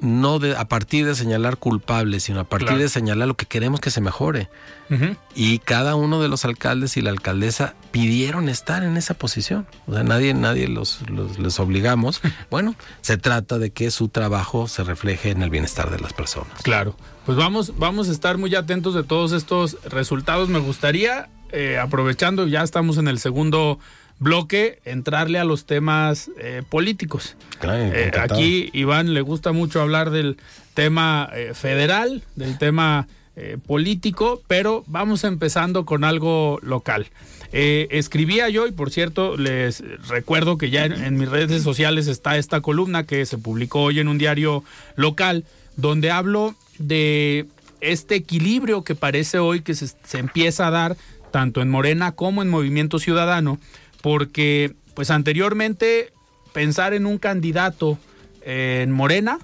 no 0.00 0.38
de, 0.38 0.56
a 0.56 0.66
partir 0.66 1.06
de 1.06 1.14
señalar 1.14 1.56
culpables, 1.56 2.24
sino 2.24 2.40
a 2.40 2.44
partir 2.44 2.68
Claro. 2.68 2.82
de 2.82 2.88
señalar 2.88 3.28
lo 3.28 3.36
que 3.36 3.46
queremos 3.46 3.80
que 3.80 3.90
se 3.90 4.00
mejore. 4.00 4.48
Y 5.34 5.58
cada 5.60 5.94
uno 5.94 6.20
de 6.20 6.28
los 6.28 6.44
alcaldes 6.44 6.98
y 6.98 7.00
la 7.00 7.08
alcaldesa 7.10 7.74
pidieron 7.92 8.50
estar 8.50 8.82
en 8.82 8.98
esa 8.98 9.14
posición. 9.14 9.66
O 9.86 9.94
sea, 9.94 10.02
nadie, 10.02 10.34
nadie 10.34 10.68
los, 10.68 11.00
los- 11.08 11.38
les 11.38 11.58
obligamos. 11.60 12.20
Bueno, 12.50 12.74
se 13.00 13.16
trata 13.16 13.58
de 13.58 13.70
que 13.70 13.90
su 13.90 14.08
trabajo 14.08 14.68
se 14.68 14.84
refleje 14.84 15.30
en 15.30 15.42
el 15.42 15.48
bienestar 15.48 15.90
de 15.90 15.98
las 15.98 16.12
personas. 16.12 16.60
Claro, 16.62 16.94
pues 17.24 17.38
vamos, 17.38 17.72
vamos 17.78 18.10
a 18.10 18.12
estar 18.12 18.36
muy 18.36 18.54
atentos 18.54 18.94
de 18.94 19.02
todos 19.02 19.32
estos 19.32 19.78
resultados. 19.84 20.50
Me 20.50 20.58
gustaría, 20.58 21.30
eh, 21.52 21.78
aprovechando, 21.78 22.46
ya 22.46 22.62
estamos 22.62 22.98
en 22.98 23.08
el 23.08 23.18
segundo 23.18 23.78
bloque, 24.22 24.78
entrarle 24.84 25.38
a 25.38 25.44
los 25.44 25.66
temas 25.66 26.30
eh, 26.38 26.62
políticos. 26.68 27.36
Claro, 27.58 27.92
Eh, 27.92 28.12
aquí 28.20 28.70
Iván 28.72 29.14
le 29.14 29.20
gusta 29.20 29.52
mucho 29.52 29.80
hablar 29.80 30.10
del 30.10 30.36
tema 30.74 31.28
eh, 31.34 31.52
federal, 31.54 32.22
del 32.36 32.56
tema 32.58 33.08
político, 33.66 34.42
pero 34.46 34.84
vamos 34.86 35.24
empezando 35.24 35.86
con 35.86 36.04
algo 36.04 36.58
local. 36.62 37.06
Escribía 37.50 38.50
yo 38.50 38.66
y 38.66 38.72
por 38.72 38.90
cierto 38.90 39.38
les 39.38 39.82
recuerdo 40.06 40.58
que 40.58 40.68
ya 40.68 40.84
en, 40.84 40.92
en 40.92 41.16
mis 41.16 41.30
redes 41.30 41.62
sociales 41.62 42.08
está 42.08 42.36
esta 42.36 42.60
columna 42.60 43.06
que 43.06 43.24
se 43.24 43.38
publicó 43.38 43.84
hoy 43.84 44.00
en 44.00 44.08
un 44.08 44.18
diario 44.18 44.64
local 44.96 45.44
donde 45.76 46.10
hablo 46.10 46.54
de 46.78 47.46
este 47.80 48.16
equilibrio 48.16 48.84
que 48.84 48.94
parece 48.94 49.38
hoy 49.38 49.62
que 49.62 49.74
se, 49.74 49.88
se 49.88 50.18
empieza 50.18 50.66
a 50.66 50.70
dar 50.70 50.96
tanto 51.30 51.62
en 51.62 51.70
Morena 51.70 52.12
como 52.12 52.42
en 52.42 52.50
Movimiento 52.50 52.98
Ciudadano 52.98 53.58
porque 54.02 54.74
pues 54.94 55.10
anteriormente 55.10 56.12
pensar 56.52 56.92
en 56.92 57.06
un 57.06 57.18
candidato 57.18 57.98
en 58.42 58.90
Morena, 58.90 59.38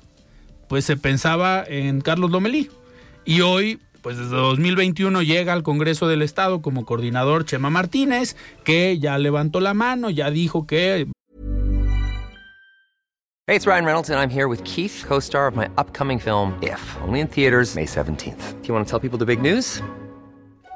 pues 0.68 0.84
se 0.84 0.96
pensaba 0.96 1.64
en 1.66 2.00
Carlos 2.00 2.30
Lomelí. 2.30 2.70
Y 3.24 3.40
hoy, 3.40 3.80
pues 4.02 4.18
desde 4.18 4.36
2021 4.36 5.22
llega 5.22 5.52
al 5.52 5.62
Congreso 5.62 6.08
del 6.08 6.22
Estado 6.22 6.60
como 6.60 6.84
coordinador 6.84 7.44
Chema 7.44 7.70
Martínez, 7.70 8.36
que 8.64 8.98
ya 8.98 9.18
levantó 9.18 9.60
la 9.60 9.74
mano, 9.74 10.10
ya 10.10 10.30
dijo 10.30 10.66
que 10.66 11.06
Hey, 13.50 13.56
it's 13.56 13.66
Ryan 13.66 13.86
Reynolds, 13.86 14.10
and 14.10 14.20
I'm 14.20 14.28
here 14.28 14.46
with 14.46 14.62
Keith, 14.64 15.06
co 15.08 15.20
star 15.20 15.46
of 15.46 15.56
my 15.56 15.70
upcoming 15.78 16.18
film, 16.18 16.52
If, 16.60 16.78
only 17.00 17.20
in 17.20 17.28
theaters, 17.28 17.74
May 17.74 17.86
17th. 17.86 18.60
Do 18.60 18.68
you 18.68 18.74
want 18.74 18.86
to 18.86 18.90
tell 18.90 19.00
people 19.00 19.18
the 19.18 19.24
big 19.24 19.40
news? 19.40 19.80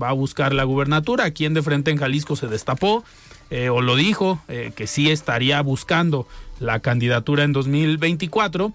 Va 0.00 0.10
a 0.10 0.12
buscar 0.12 0.54
la 0.54 0.62
gubernatura. 0.62 1.24
Aquí 1.24 1.44
en 1.44 1.54
De 1.54 1.62
Frente 1.62 1.90
en 1.90 1.96
Jalisco 1.96 2.36
se 2.36 2.46
destapó, 2.46 3.04
eh, 3.50 3.68
o 3.68 3.80
lo 3.80 3.96
dijo, 3.96 4.40
eh, 4.46 4.70
que 4.76 4.86
sí 4.86 5.10
estaría 5.10 5.60
buscando 5.60 6.28
la 6.60 6.78
candidatura 6.80 7.42
en 7.42 7.52
2024. 7.52 8.72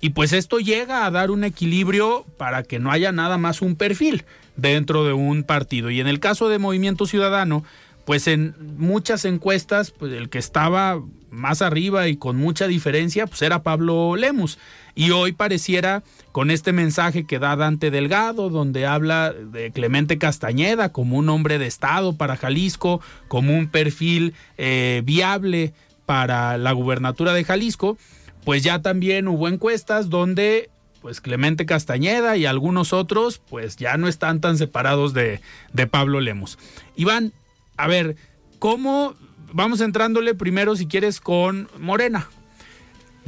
Y 0.00 0.10
pues 0.10 0.32
esto 0.32 0.58
llega 0.58 1.06
a 1.06 1.10
dar 1.12 1.30
un 1.30 1.44
equilibrio 1.44 2.26
para 2.36 2.64
que 2.64 2.80
no 2.80 2.90
haya 2.90 3.12
nada 3.12 3.38
más 3.38 3.62
un 3.62 3.76
perfil 3.76 4.24
dentro 4.56 5.04
de 5.04 5.12
un 5.12 5.44
partido. 5.44 5.90
Y 5.90 6.00
en 6.00 6.08
el 6.08 6.18
caso 6.18 6.48
de 6.48 6.58
Movimiento 6.58 7.06
Ciudadano, 7.06 7.62
pues 8.04 8.26
en 8.26 8.54
muchas 8.76 9.24
encuestas, 9.24 9.92
pues 9.92 10.12
el 10.12 10.28
que 10.28 10.38
estaba 10.38 11.00
más 11.30 11.62
arriba 11.62 12.08
y 12.08 12.16
con 12.16 12.36
mucha 12.36 12.66
diferencia, 12.66 13.26
pues 13.28 13.42
era 13.42 13.62
Pablo 13.62 14.16
Lemus. 14.16 14.58
Y 14.94 15.10
hoy 15.10 15.32
pareciera, 15.32 16.02
con 16.30 16.50
este 16.50 16.72
mensaje 16.72 17.24
que 17.24 17.38
da 17.38 17.56
Dante 17.56 17.90
Delgado, 17.90 18.48
donde 18.48 18.86
habla 18.86 19.32
de 19.32 19.72
Clemente 19.72 20.18
Castañeda 20.18 20.92
como 20.92 21.16
un 21.16 21.28
hombre 21.28 21.58
de 21.58 21.66
Estado 21.66 22.16
para 22.16 22.36
Jalisco, 22.36 23.00
como 23.28 23.56
un 23.56 23.68
perfil 23.68 24.34
eh, 24.56 25.02
viable 25.04 25.72
para 26.06 26.58
la 26.58 26.72
gubernatura 26.72 27.32
de 27.32 27.44
Jalisco, 27.44 27.98
pues 28.44 28.62
ya 28.62 28.82
también 28.82 29.26
hubo 29.26 29.48
encuestas 29.48 30.10
donde 30.10 30.70
pues 31.00 31.20
Clemente 31.20 31.66
Castañeda 31.66 32.36
y 32.36 32.46
algunos 32.46 32.92
otros 32.92 33.38
pues 33.50 33.76
ya 33.76 33.96
no 33.96 34.08
están 34.08 34.40
tan 34.40 34.56
separados 34.56 35.12
de, 35.12 35.40
de 35.72 35.86
Pablo 35.86 36.20
Lemus. 36.20 36.58
Iván, 36.96 37.32
a 37.76 37.88
ver, 37.88 38.16
¿cómo 38.58 39.14
vamos 39.52 39.80
entrándole 39.80 40.34
primero 40.34 40.76
si 40.76 40.86
quieres 40.86 41.20
con 41.20 41.68
Morena? 41.78 42.28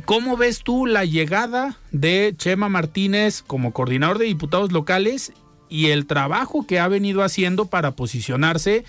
¿Cómo 0.07 0.37
ves 0.37 0.63
tú 0.63 0.87
la 0.87 1.05
llegada 1.05 1.77
de 1.91 2.33
Chema 2.37 2.69
Martínez 2.69 3.43
como 3.43 3.73
coordinador 3.73 4.19
de 4.19 4.27
diputados 4.27 4.71
locales 4.71 5.33
y 5.69 5.87
el 5.87 6.07
trabajo 6.07 6.65
que 6.65 6.79
ha 6.79 6.87
venido 6.87 7.25
haciendo 7.25 7.67
para 7.67 7.97
posicionarse, 7.97 8.85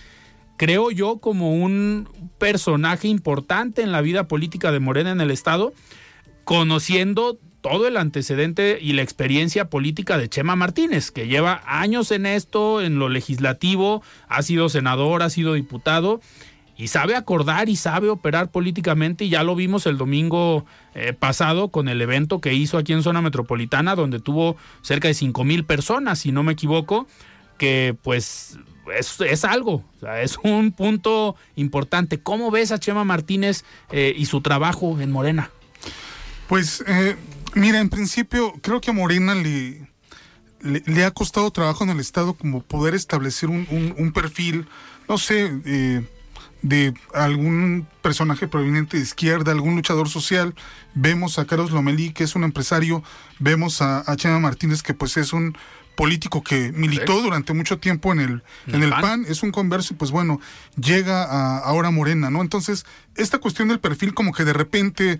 creo 0.57 0.91
yo, 0.91 1.17
como 1.17 1.55
un 1.55 2.07
personaje 2.37 3.07
importante 3.07 3.81
en 3.81 3.91
la 3.91 4.01
vida 4.01 4.27
política 4.27 4.71
de 4.71 4.79
Morena 4.79 5.09
en 5.09 5.19
el 5.19 5.31
Estado, 5.31 5.73
conociendo 6.43 7.39
todo 7.61 7.87
el 7.87 7.97
antecedente 7.97 8.77
y 8.79 8.93
la 8.93 9.01
experiencia 9.01 9.71
política 9.71 10.19
de 10.19 10.29
Chema 10.29 10.55
Martínez, 10.55 11.09
que 11.09 11.27
lleva 11.27 11.63
años 11.65 12.11
en 12.11 12.27
esto, 12.27 12.79
en 12.79 12.99
lo 12.99 13.09
legislativo, 13.09 14.03
ha 14.29 14.43
sido 14.43 14.69
senador, 14.69 15.23
ha 15.23 15.31
sido 15.31 15.55
diputado 15.55 16.21
y 16.77 16.87
sabe 16.87 17.15
acordar 17.15 17.69
y 17.69 17.75
sabe 17.75 18.09
operar 18.09 18.51
políticamente 18.51 19.25
y 19.25 19.29
ya 19.29 19.43
lo 19.43 19.55
vimos 19.55 19.87
el 19.87 19.97
domingo 19.97 20.65
eh, 20.93 21.13
pasado 21.13 21.69
con 21.69 21.87
el 21.87 22.01
evento 22.01 22.39
que 22.39 22.53
hizo 22.53 22.77
aquí 22.77 22.93
en 22.93 23.03
zona 23.03 23.21
metropolitana 23.21 23.95
donde 23.95 24.19
tuvo 24.19 24.57
cerca 24.81 25.07
de 25.07 25.15
cinco 25.15 25.43
mil 25.43 25.65
personas 25.65 26.19
si 26.19 26.31
no 26.31 26.43
me 26.43 26.53
equivoco 26.53 27.07
que 27.57 27.95
pues 28.03 28.59
es, 28.95 29.19
es 29.21 29.43
algo, 29.43 29.83
es 30.21 30.37
un 30.43 30.71
punto 30.71 31.35
importante. 31.55 32.19
¿Cómo 32.19 32.51
ves 32.51 32.71
a 32.71 32.79
Chema 32.79 33.03
Martínez 33.03 33.65
eh, 33.91 34.13
y 34.15 34.25
su 34.25 34.41
trabajo 34.41 34.99
en 34.99 35.11
Morena? 35.11 35.51
Pues 36.47 36.83
eh, 36.87 37.17
mira, 37.55 37.79
en 37.79 37.89
principio 37.89 38.53
creo 38.61 38.79
que 38.79 38.91
a 38.91 38.93
Morena 38.93 39.35
le, 39.35 39.87
le, 40.61 41.03
ha 41.03 41.11
costado 41.11 41.51
trabajo 41.51 41.83
en 41.83 41.89
el 41.89 41.99
Estado 41.99 42.33
como 42.33 42.61
poder 42.61 42.95
establecer 42.95 43.49
un, 43.49 43.95
un 43.97 44.11
perfil, 44.13 44.67
no 45.09 45.17
sé, 45.17 45.51
eh, 45.65 46.03
de 46.61 46.93
algún 47.13 47.87
personaje 48.01 48.47
proveniente 48.47 48.97
de 48.97 49.03
izquierda, 49.03 49.51
algún 49.51 49.75
luchador 49.75 50.09
social. 50.09 50.55
Vemos 50.93 51.39
a 51.39 51.45
Carlos 51.45 51.71
Lomelí, 51.71 52.11
que 52.11 52.23
es 52.23 52.35
un 52.35 52.43
empresario, 52.43 53.03
vemos 53.39 53.81
a, 53.81 54.03
Chema 54.15 54.39
Martínez, 54.39 54.81
que 54.81 54.93
pues 54.93 55.17
es 55.17 55.33
un 55.33 55.57
político 55.95 56.43
que 56.43 56.71
militó 56.73 57.21
durante 57.21 57.53
mucho 57.53 57.79
tiempo 57.79 58.11
en 58.11 58.19
el, 58.19 58.43
en 58.67 58.83
el 58.83 58.91
PAN. 58.91 59.25
es 59.27 59.41
un 59.41 59.51
converso 59.51 59.93
y 59.93 59.97
pues 59.97 60.11
bueno, 60.11 60.39
llega 60.79 61.23
a 61.23 61.57
ahora 61.59 61.89
Morena, 61.89 62.29
¿no? 62.29 62.41
Entonces, 62.41 62.85
esta 63.15 63.39
cuestión 63.39 63.67
del 63.67 63.79
perfil 63.79 64.13
como 64.13 64.31
que 64.31 64.45
de 64.45 64.53
repente, 64.53 65.19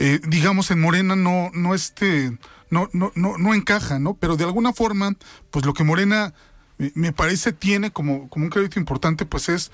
eh, 0.00 0.20
digamos, 0.26 0.72
en 0.72 0.80
Morena 0.80 1.14
no, 1.14 1.50
no 1.54 1.76
este, 1.76 2.36
no, 2.70 2.88
no, 2.92 3.12
no, 3.14 3.38
no 3.38 3.54
encaja, 3.54 4.00
¿no? 4.00 4.14
Pero 4.14 4.36
de 4.36 4.44
alguna 4.44 4.72
forma, 4.72 5.14
pues 5.50 5.64
lo 5.64 5.74
que 5.74 5.84
Morena 5.84 6.34
me 6.78 7.12
parece 7.12 7.52
tiene 7.52 7.90
como, 7.90 8.28
como 8.28 8.44
un 8.46 8.50
crédito 8.50 8.78
importante, 8.78 9.24
pues 9.24 9.48
es 9.48 9.70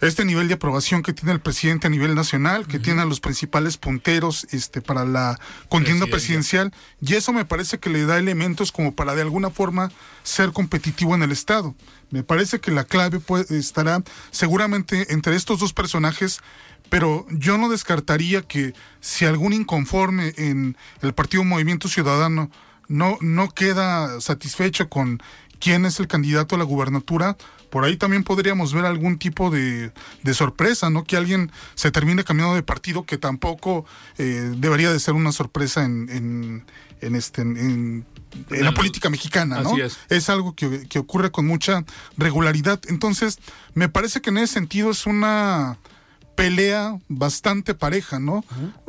este 0.00 0.24
nivel 0.24 0.48
de 0.48 0.54
aprobación 0.54 1.02
que 1.02 1.12
tiene 1.12 1.32
el 1.32 1.40
presidente 1.40 1.86
a 1.86 1.90
nivel 1.90 2.14
nacional, 2.14 2.66
que 2.66 2.78
tiene 2.78 3.02
a 3.02 3.06
los 3.06 3.20
principales 3.20 3.76
punteros 3.76 4.46
este, 4.50 4.82
para 4.82 5.04
la 5.04 5.38
contienda 5.68 6.06
presidencial, 6.06 6.72
y 7.00 7.14
eso 7.14 7.32
me 7.32 7.44
parece 7.44 7.78
que 7.78 7.90
le 7.90 8.04
da 8.04 8.18
elementos 8.18 8.72
como 8.72 8.94
para 8.94 9.14
de 9.14 9.22
alguna 9.22 9.50
forma 9.50 9.90
ser 10.22 10.52
competitivo 10.52 11.14
en 11.14 11.22
el 11.22 11.32
Estado. 11.32 11.74
Me 12.10 12.22
parece 12.22 12.60
que 12.60 12.70
la 12.70 12.84
clave 12.84 13.20
estará 13.50 14.02
seguramente 14.30 15.12
entre 15.12 15.34
estos 15.34 15.60
dos 15.60 15.72
personajes, 15.72 16.40
pero 16.88 17.26
yo 17.30 17.58
no 17.58 17.68
descartaría 17.68 18.42
que 18.42 18.74
si 19.00 19.24
algún 19.24 19.52
inconforme 19.52 20.34
en 20.36 20.76
el 21.02 21.14
Partido 21.14 21.42
Movimiento 21.42 21.88
Ciudadano 21.88 22.50
no, 22.88 23.18
no 23.20 23.50
queda 23.50 24.20
satisfecho 24.20 24.88
con 24.88 25.20
quién 25.58 25.84
es 25.86 26.00
el 26.00 26.06
candidato 26.06 26.54
a 26.54 26.58
la 26.58 26.64
gubernatura, 26.64 27.36
por 27.70 27.84
ahí 27.84 27.96
también 27.96 28.24
podríamos 28.24 28.72
ver 28.72 28.86
algún 28.86 29.18
tipo 29.18 29.50
de, 29.50 29.92
sorpresa, 30.32 30.90
¿no? 30.90 31.04
Que 31.04 31.16
alguien 31.16 31.50
se 31.74 31.90
termine 31.90 32.24
cambiando 32.24 32.54
de 32.54 32.62
partido, 32.62 33.04
que 33.04 33.18
tampoco 33.18 33.84
eh, 34.18 34.52
debería 34.56 34.92
de 34.92 35.00
ser 35.00 35.14
una 35.14 35.32
sorpresa 35.32 35.84
en, 35.84 36.64
en, 37.00 37.14
este 37.14 37.42
en, 37.42 38.06
la 38.50 38.72
política 38.72 39.10
mexicana, 39.10 39.60
¿no? 39.62 39.74
es. 39.76 40.30
algo 40.30 40.54
que, 40.54 40.98
ocurre 40.98 41.30
con 41.30 41.46
mucha 41.46 41.84
regularidad. 42.16 42.80
Entonces, 42.88 43.38
me 43.74 43.88
parece 43.88 44.20
que 44.20 44.30
en 44.30 44.38
ese 44.38 44.54
sentido 44.54 44.90
es 44.90 45.06
una 45.06 45.78
pelea 46.34 46.98
bastante 47.08 47.74
pareja, 47.74 48.18
¿no? 48.18 48.44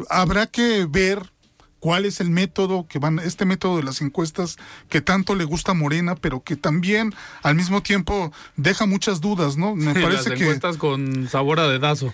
Habrá 0.09 0.47
que 0.47 0.85
ver 0.85 1.31
cuál 1.79 2.05
es 2.05 2.19
el 2.19 2.29
método 2.29 2.87
que 2.87 2.99
van, 2.99 3.19
este 3.19 3.45
método 3.45 3.77
de 3.77 3.83
las 3.83 4.01
encuestas 4.01 4.57
que 4.89 5.01
tanto 5.01 5.35
le 5.35 5.43
gusta 5.43 5.71
a 5.71 5.75
Morena, 5.75 6.15
pero 6.15 6.43
que 6.43 6.55
también 6.55 7.13
al 7.43 7.55
mismo 7.55 7.81
tiempo 7.81 8.31
deja 8.55 8.85
muchas 8.85 9.21
dudas, 9.21 9.57
¿no? 9.57 9.75
Me 9.75 9.93
parece 10.01 10.29
las 10.29 10.41
encuestas 10.41 10.77
con 10.77 11.27
sabor 11.29 11.59
a 11.59 11.67
dedazo. 11.67 12.13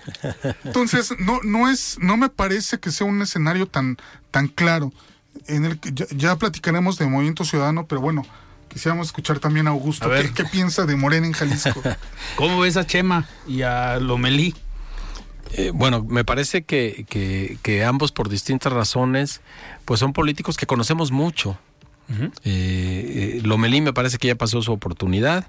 Entonces, 0.64 1.14
no, 1.20 1.40
no 1.44 1.70
es, 1.70 1.98
no 2.00 2.18
me 2.18 2.30
parece 2.30 2.80
que 2.80 2.92
sea 2.92 3.08
un 3.08 3.22
escenario 3.22 3.68
tan, 3.68 3.98
tan 4.32 4.48
claro. 4.48 4.92
En 5.48 5.66
el 5.66 5.80
que 5.80 5.92
ya, 6.16 6.36
platicaremos 6.38 6.98
de 6.98 7.08
Movimiento 7.08 7.44
Ciudadano, 7.44 7.88
pero 7.88 8.02
bueno, 8.02 8.24
quisiéramos 8.70 9.08
escuchar 9.08 9.40
también 9.40 9.68
a 9.68 9.72
Augusto. 9.72 10.10
¿Qué, 10.10 10.32
¿Qué, 10.34 10.46
piensa 10.46 10.86
de 10.86 10.96
Morena 10.96 11.26
en 11.26 11.34
Jalisco? 11.34 11.82
¿Cómo 12.36 12.60
ves 12.60 12.78
a 12.78 12.86
Chema 12.86 13.28
y 13.48 13.64
a 13.64 14.00
Lomelí? 14.00 14.54
Eh, 15.56 15.72
bueno, 15.74 16.04
me 16.08 16.24
parece 16.24 16.64
que, 16.64 17.06
que, 17.62 17.84
ambos 17.84 18.12
por 18.12 18.28
distintas 18.28 18.74
razones, 18.74 19.42
pues 19.86 20.00
son 20.00 20.14
políticos 20.14 20.58
que 20.58 20.66
conocemos 20.66 21.12
mucho. 21.12 21.58
Eh, 22.10 22.28
eh, 22.44 23.42
Lomelí 23.44 23.82
me 23.82 23.94
parece 23.94 24.18
que 24.18 24.28
ya 24.28 24.36
pasó 24.36 24.62
su 24.62 24.72
oportunidad. 24.72 25.48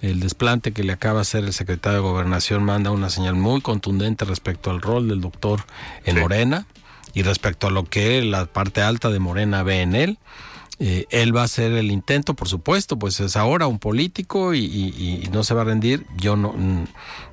El 0.00 0.20
desplante 0.20 0.72
que 0.72 0.82
le 0.82 0.92
acaba 0.92 1.16
de 1.16 1.22
hacer 1.22 1.44
el 1.44 1.52
secretario 1.52 1.98
de 1.98 2.08
Gobernación 2.08 2.64
manda 2.64 2.90
una 2.90 3.10
señal 3.10 3.34
muy 3.34 3.60
contundente 3.60 4.24
respecto 4.24 4.70
al 4.70 4.80
rol 4.80 5.08
del 5.08 5.20
doctor 5.20 5.64
en 6.04 6.18
Morena 6.18 6.66
y 7.14 7.22
respecto 7.22 7.66
a 7.66 7.70
lo 7.70 7.84
que 7.84 8.22
la 8.22 8.46
parte 8.46 8.80
alta 8.82 9.10
de 9.10 9.18
Morena 9.18 9.62
ve 9.62 9.82
en 9.82 9.94
él. 9.94 10.18
Eh, 10.78 11.06
él 11.10 11.36
va 11.36 11.42
a 11.42 11.44
hacer 11.44 11.72
el 11.72 11.90
intento, 11.90 12.34
por 12.34 12.48
supuesto, 12.48 12.98
pues 12.98 13.20
es 13.20 13.36
ahora 13.36 13.66
un 13.66 13.78
político 13.78 14.54
y, 14.54 15.28
no 15.32 15.44
se 15.44 15.54
va 15.54 15.62
a 15.62 15.64
rendir. 15.64 16.06
Yo 16.16 16.36
no, 16.36 16.54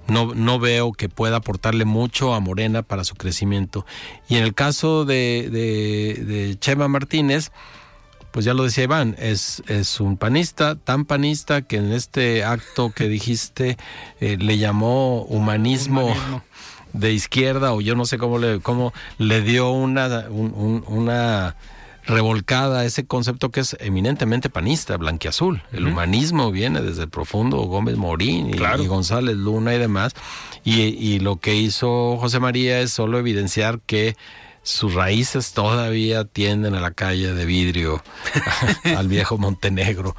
no, 0.08 0.34
no, 0.36 0.60
veo 0.60 0.93
que 0.93 1.10
pueda 1.10 1.38
aportarle 1.38 1.86
mucho 1.86 2.34
a 2.34 2.39
Morena 2.39 2.84
para 2.84 3.04
su 3.04 3.15
crecimiento. 3.15 3.86
Y 4.28 4.36
en 4.36 4.43
el 4.43 4.54
caso 4.54 5.06
de, 5.06 5.49
de, 5.49 6.58
Chema 6.60 6.88
Martínez, 6.88 7.52
pues 8.32 8.45
ya 8.45 8.54
lo 8.54 8.63
decía 8.63 8.84
Iván, 8.84 9.15
es, 9.17 9.63
es 9.67 9.99
un 9.99 10.17
panista, 10.17 10.75
tan 10.75 11.06
panista 11.06 11.63
que 11.63 11.78
en 11.78 11.91
este 11.91 12.43
acto 12.43 12.91
que 12.91 13.08
dijiste 13.08 13.78
eh, 14.19 14.38
le 14.38 14.58
llamó 14.58 15.23
humanismo. 15.23 16.13
de 16.91 17.13
izquierda 17.13 17.71
o 17.71 17.82
yo 17.82 17.93
no 17.93 18.06
sé 18.06 18.17
cómo 18.17 18.39
le 18.39 18.62
cómo 18.62 18.93
le 19.19 19.43
dio 19.43 19.69
una 19.69 20.25
una 20.28 21.56
revolcada 22.06 22.86
ese 22.86 23.06
concepto 23.06 23.50
que 23.50 23.60
es 23.62 23.78
eminentemente 23.80 24.50
panista, 24.50 24.98
blanquiazul. 24.98 25.62
El 25.72 25.88
humanismo 25.88 26.52
viene 26.52 26.82
desde 26.82 27.04
el 27.04 27.10
profundo 27.10 27.58
Gómez 27.58 27.98
Morín 27.98 28.52
y, 28.54 28.88
González 28.88 29.36
Luna 29.36 29.76
y 29.76 29.80
demás. 29.80 30.14
Y, 30.64 31.20
lo 31.20 31.38
que 31.38 31.56
hizo 31.56 32.18
José 32.18 32.40
María 32.40 32.80
es 32.80 32.92
solo 32.92 33.20
evidenciar 33.20 33.80
que 33.82 34.16
sus 34.64 34.94
raíces 34.94 35.54
todavía 35.54 36.26
tienden 36.26 36.76
a 36.76 36.82
la 36.82 36.92
calle 36.92 37.34
de 37.34 37.46
vidrio, 37.46 38.04
al 38.98 39.08
viejo 39.08 39.38
Montenegro. 39.38 40.16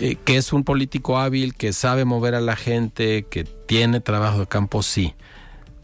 Eh, 0.00 0.16
que 0.24 0.36
es 0.36 0.52
un 0.52 0.62
político 0.62 1.18
hábil, 1.18 1.54
que 1.54 1.72
sabe 1.72 2.04
mover 2.04 2.34
a 2.34 2.40
la 2.40 2.56
gente, 2.56 3.26
que 3.28 3.44
tiene 3.44 4.00
trabajo 4.00 4.40
de 4.40 4.46
campo, 4.46 4.82
sí 4.82 5.14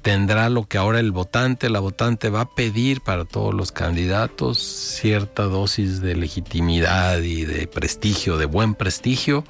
tendrá 0.04 0.50
lo 0.50 0.68
que 0.68 0.76
ahora 0.76 1.00
el 1.00 1.12
votante, 1.12 1.70
la 1.70 1.80
votante 1.80 2.28
va 2.28 2.42
a 2.42 2.54
pedir 2.54 3.00
para 3.00 3.24
todos 3.24 3.54
los 3.54 3.72
candidatos, 3.72 4.58
cierta 4.58 5.44
dosis 5.44 6.02
de 6.02 6.14
legitimidad 6.14 7.22
y 7.22 7.46
de 7.46 7.66
prestigio, 7.66 8.36
de 8.36 8.44
buen 8.44 8.74
prestigio. 8.74 9.44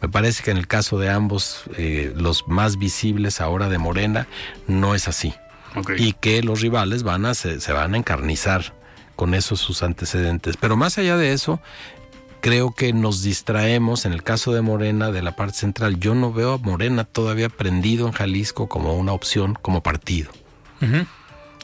Me 0.00 0.08
parece 0.08 0.42
que 0.42 0.50
en 0.50 0.56
el 0.56 0.66
caso 0.66 0.98
de 0.98 1.10
ambos, 1.10 1.64
eh, 1.76 2.10
los 2.16 2.48
más 2.48 2.78
visibles 2.78 3.42
ahora 3.42 3.68
de 3.68 3.76
Morena, 3.76 4.28
no 4.66 4.94
es 4.94 5.08
así. 5.08 5.34
Y 5.98 6.14
que 6.14 6.42
los 6.42 6.62
rivales 6.62 7.02
van 7.02 7.26
a, 7.26 7.34
se, 7.34 7.58
van 7.70 7.92
a 7.92 7.98
encarnizar 7.98 8.72
con 9.14 9.34
esos 9.34 9.60
sus 9.60 9.82
antecedentes. 9.82 10.56
Pero 10.56 10.74
más 10.74 10.96
allá 10.96 11.18
de 11.18 11.34
eso, 11.34 11.60
creo 12.42 12.72
que 12.72 12.92
nos 12.92 13.22
distraemos 13.22 14.04
en 14.04 14.12
el 14.12 14.22
caso 14.24 14.52
de 14.52 14.60
Morena 14.60 15.12
de 15.12 15.22
la 15.22 15.36
parte 15.36 15.54
central. 15.54 15.98
Yo 16.00 16.14
no 16.14 16.32
veo 16.32 16.54
a 16.54 16.58
Morena 16.58 17.04
todavía 17.04 17.48
prendido 17.48 18.06
en 18.06 18.12
Jalisco 18.12 18.68
como 18.68 18.94
una 18.94 19.12
opción 19.12 19.56
como 19.62 19.82
partido. 19.82 20.30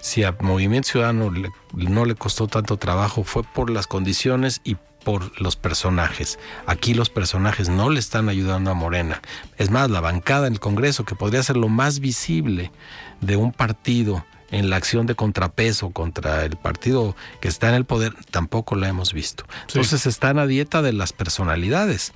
Si 0.00 0.22
a 0.22 0.36
Movimiento 0.40 0.90
Ciudadano 0.90 1.32
no 1.72 2.04
le 2.04 2.14
costó 2.14 2.46
tanto 2.46 2.76
trabajo 2.76 3.24
fue 3.24 3.42
por 3.42 3.68
las 3.68 3.88
condiciones 3.88 4.60
y 4.62 4.76
por 5.02 5.40
los 5.42 5.56
personajes. 5.56 6.38
Aquí 6.66 6.94
los 6.94 7.10
personajes 7.10 7.68
no 7.68 7.90
le 7.90 7.98
están 7.98 8.28
ayudando 8.28 8.70
a 8.70 8.74
Morena. 8.74 9.20
Es 9.56 9.70
más, 9.70 9.90
la 9.90 10.00
bancada 10.00 10.46
en 10.46 10.52
el 10.52 10.60
Congreso, 10.60 11.04
que 11.04 11.16
podría 11.16 11.42
ser 11.42 11.56
lo 11.56 11.68
más 11.68 11.98
visible 11.98 12.70
de 13.20 13.36
un 13.36 13.50
partido 13.50 14.24
en 14.50 14.70
la 14.70 14.76
acción 14.76 15.06
de 15.06 15.14
contrapeso 15.14 15.90
contra 15.90 16.44
el 16.44 16.56
partido 16.56 17.14
que 17.40 17.48
está 17.48 17.68
en 17.68 17.74
el 17.74 17.84
poder, 17.84 18.14
tampoco 18.30 18.76
la 18.76 18.88
hemos 18.88 19.12
visto. 19.12 19.44
Entonces 19.68 20.06
están 20.06 20.38
a 20.38 20.46
dieta 20.46 20.82
de 20.82 20.92
las 20.92 21.12
personalidades. 21.12 22.12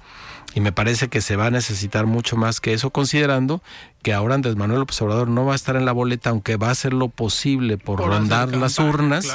Y 0.54 0.60
me 0.60 0.72
parece 0.72 1.08
que 1.08 1.22
se 1.22 1.36
va 1.36 1.46
a 1.46 1.50
necesitar 1.50 2.06
mucho 2.06 2.36
más 2.36 2.60
que 2.60 2.74
eso, 2.74 2.90
considerando 2.90 3.62
que 4.02 4.12
ahora 4.12 4.34
Andrés 4.34 4.56
Manuel 4.56 4.80
López 4.80 5.00
Obrador 5.00 5.28
no 5.28 5.46
va 5.46 5.52
a 5.52 5.56
estar 5.56 5.76
en 5.76 5.86
la 5.86 5.92
boleta, 5.92 6.30
aunque 6.30 6.56
va 6.56 6.68
a 6.68 6.72
hacer 6.72 6.92
lo 6.92 7.08
posible 7.08 7.78
por, 7.78 8.00
rondar 8.00 8.54
las 8.54 8.78
urnas. 8.78 9.26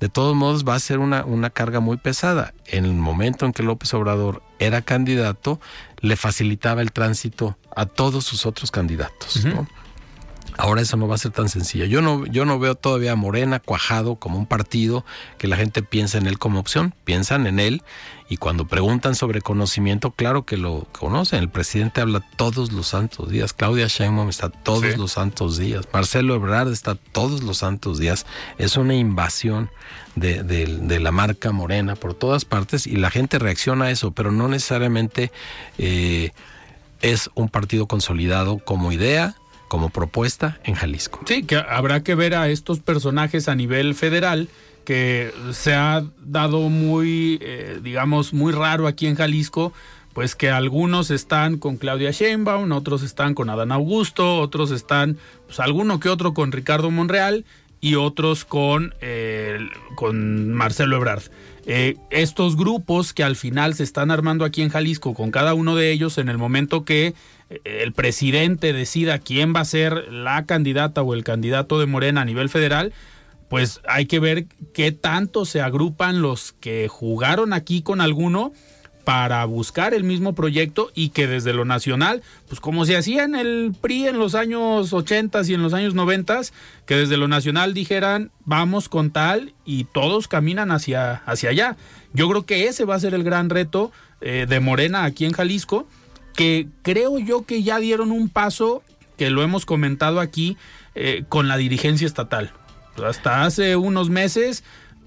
De 0.00 0.08
todos 0.10 0.34
modos, 0.34 0.64
va 0.64 0.74
a 0.74 0.78
ser 0.78 0.98
una, 0.98 1.24
una 1.24 1.48
carga 1.50 1.80
muy 1.80 1.96
pesada. 1.96 2.52
En 2.66 2.84
el 2.84 2.92
momento 2.92 3.46
en 3.46 3.52
que 3.52 3.62
López 3.62 3.94
Obrador 3.94 4.42
era 4.58 4.82
candidato, 4.82 5.60
le 6.00 6.16
facilitaba 6.16 6.82
el 6.82 6.92
tránsito 6.92 7.56
a 7.74 7.86
todos 7.86 8.24
sus 8.24 8.46
otros 8.46 8.70
candidatos. 8.70 9.44
¿no? 9.44 9.66
Ahora 10.58 10.80
eso 10.80 10.96
no 10.96 11.06
va 11.06 11.16
a 11.16 11.18
ser 11.18 11.32
tan 11.32 11.48
sencillo. 11.48 11.84
Yo 11.84 12.00
no, 12.00 12.26
yo 12.26 12.44
no 12.44 12.58
veo 12.58 12.74
todavía 12.74 13.12
a 13.12 13.16
Morena 13.16 13.60
cuajado 13.60 14.16
como 14.16 14.38
un 14.38 14.46
partido 14.46 15.04
que 15.38 15.48
la 15.48 15.56
gente 15.56 15.82
piensa 15.82 16.18
en 16.18 16.26
él 16.26 16.38
como 16.38 16.60
opción. 16.60 16.94
Piensan 17.04 17.46
en 17.46 17.60
él 17.60 17.82
y 18.28 18.38
cuando 18.38 18.66
preguntan 18.66 19.14
sobre 19.14 19.42
conocimiento, 19.42 20.10
claro 20.10 20.44
que 20.44 20.56
lo 20.56 20.86
conocen. 20.92 21.40
El 21.40 21.50
presidente 21.50 22.00
habla 22.00 22.24
todos 22.36 22.72
los 22.72 22.88
santos 22.88 23.30
días. 23.30 23.52
Claudia 23.52 23.86
Sheinbaum 23.86 24.28
está 24.28 24.48
todos 24.48 24.96
los 24.96 25.12
santos 25.12 25.58
días. 25.58 25.86
Marcelo 25.92 26.34
Ebrard 26.34 26.72
está 26.72 26.94
todos 26.94 27.42
los 27.42 27.58
santos 27.58 27.98
días. 27.98 28.26
Es 28.58 28.76
una 28.76 28.94
invasión 28.94 29.70
de, 30.14 30.42
de, 30.42 31.00
la 31.00 31.12
marca 31.12 31.52
Morena 31.52 31.94
por 31.94 32.14
todas 32.14 32.46
partes 32.46 32.86
y 32.86 32.96
la 32.96 33.10
gente 33.10 33.38
reacciona 33.38 33.86
a 33.86 33.90
eso, 33.90 34.12
pero 34.12 34.32
no 34.32 34.48
necesariamente 34.48 35.30
eh, 35.76 36.32
es 37.02 37.30
un 37.34 37.50
partido 37.50 37.86
consolidado 37.86 38.58
como 38.58 38.92
idea 38.92 39.36
como 39.68 39.90
propuesta 39.90 40.58
en 40.64 40.74
Jalisco. 40.74 41.20
Sí, 41.26 41.42
que 41.42 41.56
habrá 41.56 42.02
que 42.02 42.14
ver 42.14 42.34
a 42.34 42.48
estos 42.48 42.80
personajes 42.80 43.48
a 43.48 43.54
nivel 43.54 43.94
federal 43.94 44.48
que 44.84 45.32
se 45.52 45.74
ha 45.74 46.04
dado 46.24 46.68
muy, 46.68 47.38
eh, 47.42 47.80
digamos, 47.82 48.32
muy 48.32 48.52
raro 48.52 48.86
aquí 48.86 49.08
en 49.08 49.16
Jalisco, 49.16 49.72
pues 50.14 50.36
que 50.36 50.48
algunos 50.48 51.10
están 51.10 51.58
con 51.58 51.76
Claudia 51.76 52.12
Sheinbaum, 52.12 52.70
otros 52.72 53.02
están 53.02 53.34
con 53.34 53.50
Adán 53.50 53.72
Augusto, 53.72 54.38
otros 54.38 54.70
están, 54.70 55.18
pues 55.46 55.58
alguno 55.58 55.98
que 55.98 56.08
otro 56.08 56.34
con 56.34 56.52
Ricardo 56.52 56.90
Monreal 56.90 57.44
y 57.80 57.96
otros 57.96 58.44
con, 58.44 58.94
eh, 59.00 59.58
con 59.96 60.52
Marcelo 60.52 60.96
Ebrard. 60.96 61.24
Eh, 61.66 61.96
estos 62.10 62.56
grupos 62.56 63.12
que 63.12 63.24
al 63.24 63.34
final 63.34 63.74
se 63.74 63.82
están 63.82 64.12
armando 64.12 64.44
aquí 64.44 64.62
en 64.62 64.68
Jalisco 64.68 65.14
con 65.14 65.32
cada 65.32 65.52
uno 65.52 65.74
de 65.74 65.90
ellos 65.90 66.16
en 66.16 66.28
el 66.28 66.38
momento 66.38 66.84
que 66.84 67.12
el 67.48 67.92
presidente 67.92 68.72
decida 68.72 69.18
quién 69.18 69.54
va 69.54 69.60
a 69.60 69.64
ser 69.64 70.12
la 70.12 70.46
candidata 70.46 71.02
o 71.02 71.14
el 71.14 71.24
candidato 71.24 71.78
de 71.78 71.86
Morena 71.86 72.22
a 72.22 72.24
nivel 72.24 72.48
federal, 72.48 72.92
pues 73.48 73.80
hay 73.88 74.06
que 74.06 74.18
ver 74.18 74.46
qué 74.74 74.92
tanto 74.92 75.44
se 75.44 75.60
agrupan 75.60 76.22
los 76.22 76.52
que 76.52 76.88
jugaron 76.88 77.52
aquí 77.52 77.82
con 77.82 78.00
alguno 78.00 78.52
para 79.06 79.44
buscar 79.44 79.94
el 79.94 80.02
mismo 80.02 80.34
proyecto 80.34 80.90
y 80.92 81.10
que 81.10 81.28
desde 81.28 81.52
lo 81.52 81.64
nacional, 81.64 82.24
pues 82.48 82.58
como 82.58 82.84
se 82.86 82.96
hacía 82.96 83.22
en 83.22 83.36
el 83.36 83.72
PRI 83.80 84.08
en 84.08 84.18
los 84.18 84.34
años 84.34 84.92
80 84.92 85.42
y 85.46 85.54
en 85.54 85.62
los 85.62 85.74
años 85.74 85.94
90, 85.94 86.40
que 86.86 86.96
desde 86.96 87.16
lo 87.16 87.28
nacional 87.28 87.72
dijeran 87.72 88.32
vamos 88.44 88.88
con 88.88 89.12
tal 89.12 89.54
y 89.64 89.84
todos 89.84 90.26
caminan 90.26 90.72
hacia, 90.72 91.22
hacia 91.24 91.50
allá. 91.50 91.76
Yo 92.14 92.28
creo 92.28 92.46
que 92.46 92.66
ese 92.66 92.84
va 92.84 92.96
a 92.96 93.00
ser 93.00 93.14
el 93.14 93.22
gran 93.22 93.48
reto 93.48 93.92
eh, 94.20 94.46
de 94.48 94.58
Morena 94.58 95.04
aquí 95.04 95.24
en 95.24 95.32
Jalisco, 95.32 95.86
que 96.36 96.68
creo 96.82 97.18
yo 97.18 97.44
que 97.44 97.62
ya 97.62 97.78
dieron 97.78 98.12
un 98.12 98.28
paso, 98.28 98.82
que 99.16 99.30
lo 99.30 99.42
hemos 99.42 99.66
comentado 99.66 100.20
aquí, 100.20 100.56
eh, 100.94 101.24
con 101.28 101.48
la 101.48 101.56
dirigencia 101.56 102.06
estatal. 102.06 102.52
Hasta 103.04 103.44
hace 103.44 103.76
unos 103.76 104.08
meses 104.08 104.62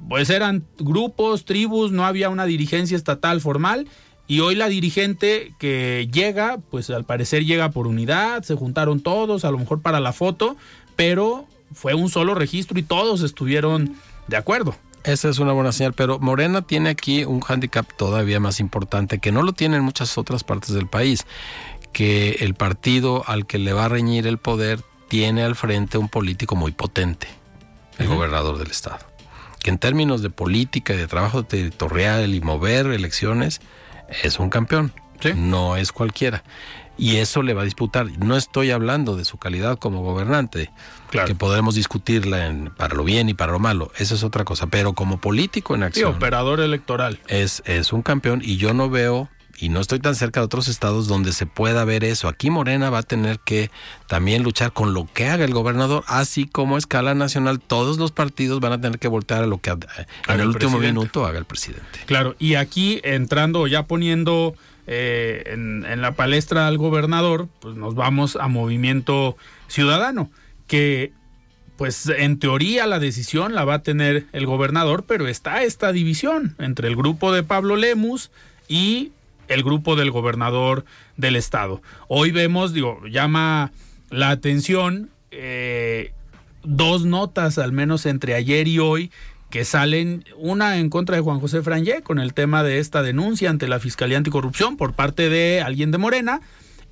pues 0.07 0.29
eran 0.29 0.65
grupos, 0.77 1.45
tribus, 1.45 1.91
no 1.91 2.05
había 2.05 2.29
una 2.29 2.45
dirigencia 2.45 2.95
estatal 2.95 3.41
formal 3.41 3.87
y 4.27 4.39
hoy 4.41 4.55
la 4.55 4.69
dirigente 4.69 5.53
que 5.59 6.07
llega, 6.11 6.59
pues 6.69 6.89
al 6.89 7.03
parecer 7.03 7.45
llega 7.45 7.71
por 7.71 7.87
unidad, 7.87 8.43
se 8.43 8.55
juntaron 8.55 9.01
todos, 9.01 9.43
a 9.43 9.51
lo 9.51 9.57
mejor 9.57 9.81
para 9.81 9.99
la 9.99 10.13
foto, 10.13 10.55
pero 10.95 11.47
fue 11.73 11.95
un 11.95 12.09
solo 12.09 12.35
registro 12.35 12.79
y 12.79 12.83
todos 12.83 13.21
estuvieron 13.23 13.95
de 14.27 14.37
acuerdo. 14.37 14.75
Esa 15.03 15.29
es 15.29 15.39
una 15.39 15.53
buena 15.53 15.71
señal, 15.71 15.93
pero 15.93 16.19
Morena 16.19 16.61
tiene 16.61 16.89
aquí 16.89 17.23
un 17.23 17.39
hándicap 17.39 17.85
todavía 17.97 18.39
más 18.39 18.59
importante 18.59 19.19
que 19.19 19.31
no 19.31 19.43
lo 19.43 19.53
tienen 19.53 19.81
muchas 19.81 20.17
otras 20.17 20.43
partes 20.43 20.73
del 20.73 20.87
país, 20.87 21.25
que 21.93 22.37
el 22.41 22.53
partido 22.53 23.23
al 23.27 23.45
que 23.45 23.59
le 23.59 23.73
va 23.73 23.85
a 23.85 23.89
reñir 23.89 24.27
el 24.27 24.37
poder 24.37 24.81
tiene 25.07 25.43
al 25.43 25.55
frente 25.55 25.97
un 25.97 26.09
político 26.09 26.55
muy 26.55 26.71
potente, 26.71 27.27
el 27.97 28.07
gobernador 28.07 28.57
del 28.57 28.71
estado 28.71 29.09
que 29.59 29.69
en 29.69 29.77
términos 29.77 30.21
de 30.21 30.29
política 30.29 30.93
y 30.93 30.97
de 30.97 31.07
trabajo 31.07 31.43
territorial 31.43 32.33
y 32.33 32.41
mover 32.41 32.87
elecciones 32.87 33.61
es 34.23 34.39
un 34.39 34.49
campeón. 34.49 34.93
No 35.35 35.75
es 35.75 35.91
cualquiera. 35.91 36.43
Y 36.99 37.17
eso 37.17 37.41
le 37.41 37.53
va 37.53 37.61
a 37.61 37.65
disputar. 37.65 38.07
No 38.19 38.35
estoy 38.35 38.71
hablando 38.71 39.15
de 39.15 39.25
su 39.25 39.37
calidad 39.37 39.79
como 39.79 40.03
gobernante, 40.03 40.69
que 41.25 41.33
podremos 41.33 41.75
discutirla 41.75 42.71
para 42.77 42.95
lo 42.95 43.03
bien 43.03 43.29
y 43.29 43.33
para 43.33 43.53
lo 43.53 43.59
malo. 43.59 43.91
Esa 43.97 44.15
es 44.15 44.23
otra 44.23 44.43
cosa. 44.43 44.67
Pero 44.67 44.93
como 44.93 45.19
político 45.19 45.75
en 45.75 45.83
acción. 45.83 46.11
Sí, 46.11 46.17
operador 46.17 46.59
electoral. 46.59 47.19
Es, 47.27 47.63
es 47.65 47.93
un 47.93 48.01
campeón 48.01 48.41
y 48.43 48.57
yo 48.57 48.73
no 48.73 48.89
veo 48.89 49.29
y 49.59 49.69
no 49.69 49.81
estoy 49.81 49.99
tan 49.99 50.15
cerca 50.15 50.39
de 50.39 50.45
otros 50.45 50.67
estados 50.67 51.07
donde 51.07 51.33
se 51.33 51.45
pueda 51.45 51.83
ver 51.83 52.03
eso. 52.03 52.27
Aquí 52.27 52.49
Morena 52.49 52.89
va 52.89 52.99
a 52.99 53.03
tener 53.03 53.39
que 53.39 53.71
también 54.07 54.43
luchar 54.43 54.71
con 54.71 54.93
lo 54.93 55.07
que 55.13 55.27
haga 55.27 55.43
el 55.43 55.53
gobernador, 55.53 56.03
así 56.07 56.45
como 56.45 56.75
a 56.75 56.79
escala 56.79 57.13
nacional 57.13 57.59
todos 57.59 57.97
los 57.97 58.11
partidos 58.11 58.59
van 58.61 58.73
a 58.73 58.81
tener 58.81 58.99
que 58.99 59.07
voltear 59.07 59.43
a 59.43 59.47
lo 59.47 59.59
que 59.59 59.71
en 59.71 60.39
el, 60.39 60.47
último 60.47 60.79
minuto 60.79 61.25
haga 61.25 61.39
el 61.39 61.45
presidente. 61.45 61.99
Claro, 62.05 62.35
y 62.39 62.55
aquí 62.55 63.01
entrando 63.03 63.67
ya 63.67 63.83
poniendo 63.83 64.55
eh, 64.91 65.43
en, 65.45 66.01
la 66.01 66.13
palestra 66.13 66.67
al 66.67 66.79
gobernador, 66.79 67.47
pues 67.59 67.75
nos 67.75 67.93
vamos 67.93 68.35
a 68.35 68.47
Movimiento 68.47 69.37
Ciudadano, 69.67 70.31
que 70.65 71.13
pues 71.77 72.07
en 72.09 72.39
teoría 72.39 72.87
la 72.87 72.97
decisión 72.97 73.53
la 73.53 73.65
va 73.65 73.75
a 73.75 73.83
tener 73.83 74.25
el 74.31 74.47
gobernador, 74.47 75.03
pero 75.07 75.27
está 75.27 75.61
esta 75.61 75.91
división 75.91 76.55
entre 76.57 76.87
el 76.87 76.95
grupo 76.95 77.31
de 77.31 77.43
Pablo 77.43 77.75
Lemus 77.75 78.31
y 78.67 79.11
el 79.47 79.61
grupo 79.61 79.95
del 79.95 80.09
gobernador 80.09 80.85
del 81.17 81.35
estado. 81.35 81.83
Hoy 82.07 82.31
vemos, 82.31 82.73
digo, 82.73 82.99
llama 83.05 83.71
la 84.09 84.31
atención 84.31 85.11
eh, 85.29 86.13
dos 86.63 87.05
notas, 87.05 87.59
al 87.59 87.73
menos 87.73 88.07
entre 88.07 88.33
ayer 88.33 88.67
y 88.67 88.79
hoy, 88.79 89.11
que 89.49 89.65
salen, 89.65 90.25
una 90.37 90.77
en 90.77 90.89
contra 90.89 91.15
de 91.15 91.21
Juan 91.21 91.39
José 91.39 91.61
Frangé 91.61 92.01
con 92.01 92.19
el 92.19 92.33
tema 92.33 92.63
de 92.63 92.79
esta 92.79 93.01
denuncia 93.01 93.49
ante 93.49 93.67
la 93.67 93.79
Fiscalía 93.79 94.17
Anticorrupción 94.17 94.77
por 94.77 94.93
parte 94.93 95.29
de 95.29 95.61
alguien 95.61 95.91
de 95.91 95.97
Morena, 95.97 96.41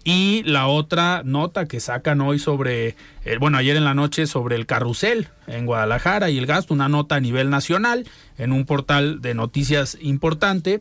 y 0.04 0.42
la 0.44 0.68
otra 0.68 1.22
nota 1.26 1.66
que 1.66 1.82
sacan 1.82 2.22
hoy 2.22 2.40
sobre, 2.40 2.96
eh, 3.26 3.38
bueno, 3.42 3.58
ayer 3.58 3.76
en 3.76 3.84
la 3.84 3.94
noche 3.94 4.26
sobre 4.26 4.56
el 4.56 4.66
carrusel 4.66 5.28
en 5.48 5.66
Guadalajara 5.66 6.30
y 6.30 6.38
el 6.38 6.46
gasto, 6.46 6.74
una 6.74 6.88
nota 6.88 7.16
a 7.16 7.20
nivel 7.20 7.50
nacional 7.50 8.08
en 8.38 8.54
un 8.54 8.66
portal 8.66 9.20
de 9.22 9.34
noticias 9.34 9.98
importante 10.00 10.80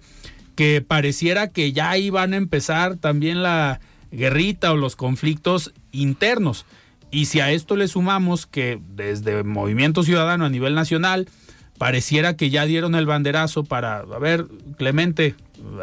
que 0.55 0.81
pareciera 0.81 1.49
que 1.49 1.73
ya 1.73 1.99
iban 1.99 2.35
a 2.35 2.37
empezar 2.37 2.99
también 2.99 3.43
la 3.43 3.81
guerrita 4.13 4.71
o 4.71 4.77
los 4.77 4.95
conflictos 4.95 5.75
internos. 5.91 6.65
Y 7.11 7.27
si 7.27 7.41
a 7.41 7.51
esto 7.51 7.75
le 7.75 7.89
sumamos 7.89 8.47
que 8.47 8.81
desde 8.95 9.43
Movimiento 9.43 10.05
Ciudadano 10.05 10.45
a 10.45 10.51
nivel 10.51 10.77
nacional 10.77 11.29
pareciera 11.79 12.37
que 12.37 12.51
ya 12.51 12.67
dieron 12.67 12.95
el 12.95 13.07
banderazo 13.07 13.65
para, 13.65 13.99
a 13.99 14.19
ver, 14.19 14.47
Clemente, 14.77 15.35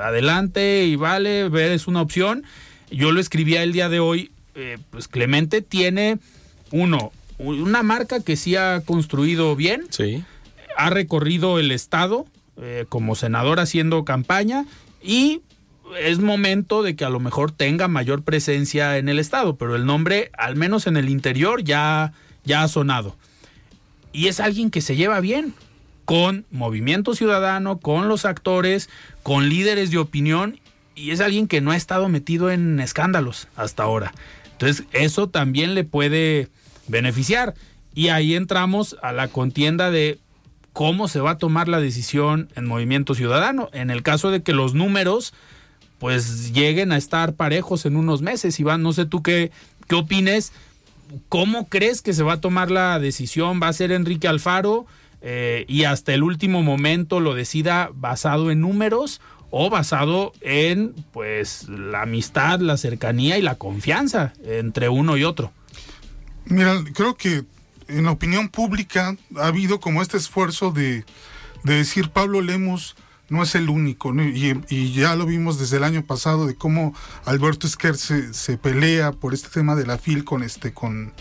adelante 0.01 0.85
y 0.85 0.95
vale, 0.95 1.49
ver 1.49 1.71
es 1.71 1.87
una 1.87 2.01
opción. 2.01 2.43
Yo 2.91 3.11
lo 3.11 3.19
escribía 3.19 3.63
el 3.63 3.73
día 3.73 3.89
de 3.89 3.99
hoy, 3.99 4.31
eh, 4.55 4.77
pues 4.89 5.07
Clemente 5.07 5.61
tiene, 5.61 6.19
uno, 6.71 7.11
una 7.37 7.83
marca 7.83 8.19
que 8.21 8.35
sí 8.35 8.55
ha 8.55 8.81
construido 8.85 9.55
bien, 9.55 9.85
sí. 9.89 10.23
ha 10.77 10.89
recorrido 10.89 11.59
el 11.59 11.71
estado, 11.71 12.25
eh, 12.61 12.85
como 12.89 13.15
senador 13.15 13.59
haciendo 13.59 14.05
campaña 14.05 14.65
y 15.01 15.41
es 15.99 16.19
momento 16.19 16.83
de 16.83 16.95
que 16.95 17.05
a 17.05 17.09
lo 17.09 17.19
mejor 17.19 17.51
tenga 17.51 17.87
mayor 17.87 18.23
presencia 18.23 18.97
en 18.97 19.09
el 19.09 19.19
estado, 19.19 19.55
pero 19.55 19.75
el 19.75 19.85
nombre, 19.85 20.31
al 20.37 20.55
menos 20.55 20.87
en 20.87 20.97
el 20.97 21.09
interior, 21.09 21.63
ya, 21.63 22.13
ya 22.45 22.63
ha 22.63 22.67
sonado. 22.67 23.15
Y 24.11 24.27
es 24.27 24.39
alguien 24.39 24.69
que 24.69 24.81
se 24.81 24.95
lleva 24.95 25.19
bien 25.19 25.53
con 26.05 26.45
Movimiento 26.51 27.15
Ciudadano, 27.15 27.79
con 27.79 28.07
los 28.07 28.25
actores, 28.25 28.89
con 29.23 29.49
líderes 29.49 29.91
de 29.91 29.97
opinión 29.97 30.59
y 30.95 31.11
es 31.11 31.21
alguien 31.21 31.47
que 31.47 31.61
no 31.61 31.71
ha 31.71 31.75
estado 31.75 32.09
metido 32.09 32.51
en 32.51 32.79
escándalos 32.79 33.47
hasta 33.55 33.83
ahora. 33.83 34.13
Entonces, 34.51 34.85
eso 34.91 35.29
también 35.29 35.73
le 35.73 35.83
puede 35.83 36.49
beneficiar. 36.87 37.53
Y 37.95 38.09
ahí 38.09 38.35
entramos 38.35 38.97
a 39.01 39.11
la 39.11 39.27
contienda 39.27 39.91
de 39.91 40.19
cómo 40.71 41.07
se 41.07 41.19
va 41.19 41.31
a 41.31 41.37
tomar 41.37 41.67
la 41.67 41.79
decisión 41.79 42.49
en 42.55 42.65
Movimiento 42.65 43.15
Ciudadano. 43.15 43.69
En 43.73 43.89
el 43.89 44.03
caso 44.03 44.31
de 44.31 44.43
que 44.43 44.53
los 44.53 44.73
números 44.73 45.33
pues 45.99 46.51
lleguen 46.53 46.91
a 46.91 46.97
estar 46.97 47.33
parejos 47.33 47.85
en 47.85 47.95
unos 47.95 48.21
meses. 48.21 48.59
Iván, 48.59 48.83
no 48.83 48.93
sé 48.93 49.05
tú 49.05 49.23
qué, 49.23 49.51
qué 49.87 49.95
opines. 49.95 50.51
¿Cómo 51.29 51.69
crees 51.69 52.01
que 52.01 52.13
se 52.13 52.23
va 52.23 52.33
a 52.33 52.41
tomar 52.41 52.71
la 52.71 52.99
decisión? 52.99 53.59
¿Va 53.61 53.69
a 53.69 53.73
ser 53.73 53.91
Enrique 53.91 54.27
Alfaro 54.27 54.85
eh, 55.23 55.65
y 55.67 55.85
hasta 55.85 56.13
el 56.13 56.21
último 56.21 56.61
momento 56.61 57.19
lo 57.19 57.33
decida 57.33 57.89
basado 57.95 58.51
en 58.51 58.61
números 58.61 59.21
o 59.49 59.69
basado 59.69 60.33
en 60.41 60.93
pues 61.11 61.67
la 61.69 62.01
amistad, 62.03 62.59
la 62.59 62.77
cercanía 62.77 63.37
y 63.37 63.41
la 63.41 63.55
confianza 63.55 64.33
entre 64.43 64.89
uno 64.89 65.17
y 65.17 65.23
otro? 65.23 65.51
Mira, 66.45 66.83
creo 66.93 67.15
que 67.15 67.43
en 67.87 68.03
la 68.03 68.11
opinión 68.11 68.49
pública 68.49 69.15
ha 69.37 69.47
habido 69.47 69.79
como 69.79 70.01
este 70.01 70.17
esfuerzo 70.17 70.71
de, 70.71 71.05
de 71.63 71.73
decir 71.75 72.09
Pablo 72.09 72.41
Lemos 72.41 72.95
no 73.29 73.41
es 73.41 73.55
el 73.55 73.69
único, 73.69 74.13
y, 74.13 74.93
ya 74.93 75.15
lo 75.15 75.25
vimos 75.25 75.57
desde 75.57 75.77
el 75.77 75.83
año 75.83 76.03
pasado 76.03 76.45
de 76.45 76.55
cómo 76.55 76.93
Alberto 77.25 77.65
Esquer 77.65 77.95
se, 77.95 78.57
pelea 78.57 79.11
por 79.11 79.33
este 79.33 79.49
tema 79.49 79.75
de 79.75 79.87
la 79.87 79.97
FIL 79.97 80.23
con 80.23 80.43
este 80.43 80.73
con 80.73 81.13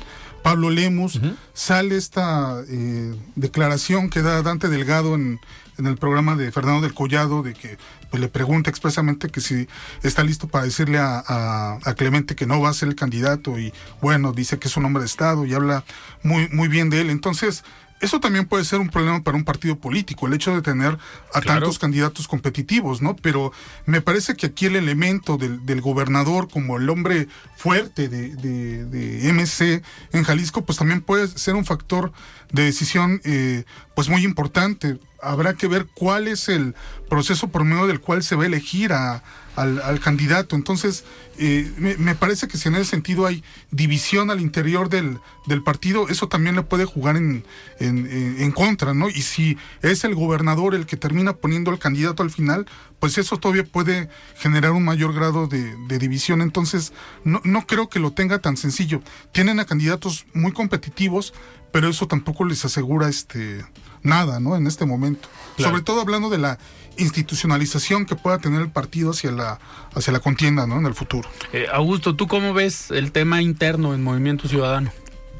Pablo 0.42 0.70
Lemus, 0.70 1.20
sale 1.54 1.96
esta 1.96 2.62
eh, 2.68 3.14
declaración 3.36 4.10
que 4.10 4.22
da 4.22 4.42
Dante 4.42 4.68
Delgado 4.68 5.14
en, 5.14 5.40
en, 5.78 5.86
el 5.86 5.96
programa 5.96 6.36
de 6.36 6.50
Fernando 6.50 6.82
del 6.82 6.94
Collado 6.94 7.42
de 7.42 7.54
que 7.54 7.78
pues, 8.10 8.20
le 8.20 8.28
pregunta 8.28 8.68
expresamente 8.68 9.28
que 9.28 9.40
si 9.40 9.68
está 10.02 10.24
listo 10.24 10.48
para 10.48 10.64
decirle 10.64 10.98
a, 10.98 11.78
a, 11.82 11.94
Clemente 11.94 12.34
que 12.34 12.46
no 12.46 12.60
va 12.60 12.70
a 12.70 12.74
ser 12.74 12.88
el 12.88 12.96
candidato 12.96 13.58
y 13.58 13.72
bueno, 14.00 14.32
dice 14.32 14.58
que 14.58 14.68
es 14.68 14.76
un 14.76 14.84
hombre 14.84 15.02
de 15.02 15.06
Estado 15.06 15.46
y 15.46 15.54
habla 15.54 15.84
muy, 16.22 16.48
muy 16.48 16.68
bien 16.68 16.90
de 16.90 17.00
él. 17.00 17.10
Entonces, 17.10 17.64
eso 18.02 18.18
también 18.18 18.46
puede 18.46 18.64
ser 18.64 18.80
un 18.80 18.88
problema 18.88 19.22
para 19.22 19.36
un 19.36 19.44
partido 19.44 19.78
político, 19.78 20.26
el 20.26 20.34
hecho 20.34 20.52
de 20.54 20.60
tener 20.60 20.98
a 21.32 21.40
tantos 21.40 21.78
candidatos 21.78 22.26
competitivos, 22.26 23.00
¿no? 23.00 23.14
Pero 23.14 23.52
me 23.86 24.00
parece 24.00 24.34
que 24.34 24.46
aquí 24.46 24.66
el 24.66 24.74
elemento 24.74 25.38
del, 25.38 25.80
gobernador 25.80 26.48
como 26.50 26.76
el 26.78 26.90
hombre 26.90 27.28
fuerte 27.56 28.08
de, 28.08 28.34
de, 28.34 29.32
MC 29.32 29.82
en 30.12 30.24
Jalisco, 30.24 30.64
pues 30.64 30.78
también 30.78 31.00
puede 31.00 31.28
ser 31.28 31.54
un 31.54 31.64
factor 31.64 32.12
de 32.50 32.64
decisión 32.64 33.20
eh, 33.24 33.64
pues 33.94 34.08
muy 34.08 34.24
importante. 34.24 34.98
Habrá 35.22 35.54
que 35.54 35.68
ver 35.68 35.86
cuál 35.94 36.26
es 36.26 36.48
el 36.48 36.74
proceso 37.08 37.48
por 37.48 37.62
medio 37.62 37.86
del 37.86 38.00
cual 38.00 38.24
se 38.24 38.34
va 38.34 38.42
a 38.42 38.46
elegir 38.46 38.92
a, 38.92 39.22
al, 39.56 40.00
candidato. 40.00 40.56
Entonces, 40.56 41.04
eh, 41.38 41.72
me, 41.76 42.14
parece 42.14 42.46
que 42.46 42.58
si 42.58 42.68
en 42.68 42.74
ese 42.74 42.84
sentido 42.84 43.26
hay 43.26 43.42
división 43.70 44.30
al 44.30 44.40
interior 44.40 44.88
del, 44.88 45.18
del 45.46 45.62
partido, 45.62 46.08
eso 46.08 46.28
también 46.28 46.56
le 46.56 46.62
puede 46.62 46.84
jugar 46.84 47.16
en, 47.16 47.44
en, 47.78 48.52
contra, 48.52 48.92
¿no? 48.92 49.08
Y 49.08 49.22
si 49.22 49.56
es 49.80 50.04
el 50.04 50.14
gobernador 50.14 50.74
el 50.74 50.86
que 50.86 50.96
termina 50.96 51.32
poniendo 51.32 51.70
al 51.70 51.78
candidato 51.78 52.22
al 52.22 52.30
final, 52.30 52.66
pues 53.00 53.18
eso 53.18 53.38
todavía 53.38 53.64
puede 53.64 54.10
generar 54.36 54.72
un 54.72 54.84
mayor 54.84 55.14
grado 55.14 55.46
de, 55.46 55.98
división. 55.98 56.42
Entonces, 56.42 56.92
no, 57.24 57.40
no 57.44 57.66
creo 57.66 57.88
que 57.88 57.98
lo 57.98 58.12
tenga 58.12 58.38
tan 58.38 58.56
sencillo. 58.56 59.02
Tienen 59.32 59.58
a 59.58 59.64
candidatos 59.64 60.26
muy 60.34 60.52
competitivos, 60.52 61.32
pero 61.72 61.88
eso 61.88 62.06
tampoco 62.06 62.44
les 62.44 62.64
asegura 62.64 63.08
este 63.08 63.64
nada, 64.02 64.40
¿no? 64.40 64.56
En 64.56 64.66
este 64.66 64.84
momento. 64.84 65.28
Sobre 65.58 65.82
todo 65.82 66.00
hablando 66.00 66.28
de 66.28 66.38
la 66.38 66.58
institucionalización 66.96 68.06
que 68.06 68.16
pueda 68.16 68.38
tener 68.38 68.60
el 68.60 68.70
partido 68.70 69.10
hacia 69.10 69.30
la, 69.30 69.58
hacia 69.94 70.12
la 70.12 70.20
contienda 70.20 70.66
¿no? 70.66 70.78
en 70.78 70.86
el 70.86 70.94
futuro. 70.94 71.21
Eh, 71.52 71.66
Augusto, 71.72 72.14
¿tú 72.14 72.26
cómo 72.26 72.54
ves 72.54 72.90
el 72.90 73.12
tema 73.12 73.42
interno 73.42 73.94
en 73.94 74.02
Movimiento 74.02 74.48
Ciudadano? 74.48 74.90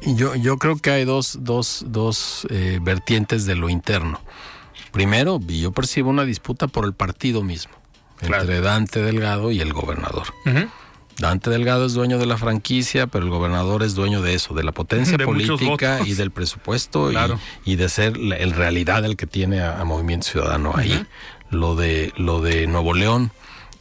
Yo, 0.05 0.35
yo 0.35 0.57
creo 0.57 0.77
que 0.77 0.91
hay 0.91 1.05
dos, 1.05 1.39
dos, 1.41 1.85
dos 1.87 2.45
eh, 2.49 2.79
vertientes 2.81 3.45
de 3.45 3.55
lo 3.55 3.69
interno. 3.69 4.21
Primero, 4.91 5.39
yo 5.39 5.71
percibo 5.71 6.09
una 6.09 6.25
disputa 6.25 6.67
por 6.67 6.85
el 6.85 6.93
partido 6.93 7.41
mismo, 7.41 7.73
entre 8.21 8.61
Dante 8.61 9.01
Delgado 9.01 9.51
y 9.51 9.59
el 9.59 9.73
gobernador. 9.73 10.27
Dante 11.17 11.49
Delgado 11.49 11.85
es 11.85 11.93
dueño 11.93 12.17
de 12.17 12.25
la 12.25 12.37
franquicia, 12.37 13.07
pero 13.07 13.25
el 13.25 13.31
gobernador 13.31 13.83
es 13.83 13.95
dueño 13.95 14.21
de 14.21 14.33
eso, 14.35 14.53
de 14.53 14.63
la 14.63 14.71
potencia 14.71 15.17
política 15.25 15.99
y 16.05 16.13
del 16.13 16.31
presupuesto 16.31 17.11
y, 17.65 17.75
de 17.75 17.89
ser 17.89 18.17
en 18.17 18.53
realidad 18.53 19.05
el 19.05 19.15
que 19.15 19.27
tiene 19.27 19.61
a, 19.61 19.83
Movimiento 19.83 20.27
Ciudadano 20.27 20.73
ahí. 20.75 21.05
Lo 21.49 21.75
de, 21.75 22.11
lo 22.17 22.41
de 22.41 22.65
Nuevo 22.65 22.93
León 22.93 23.31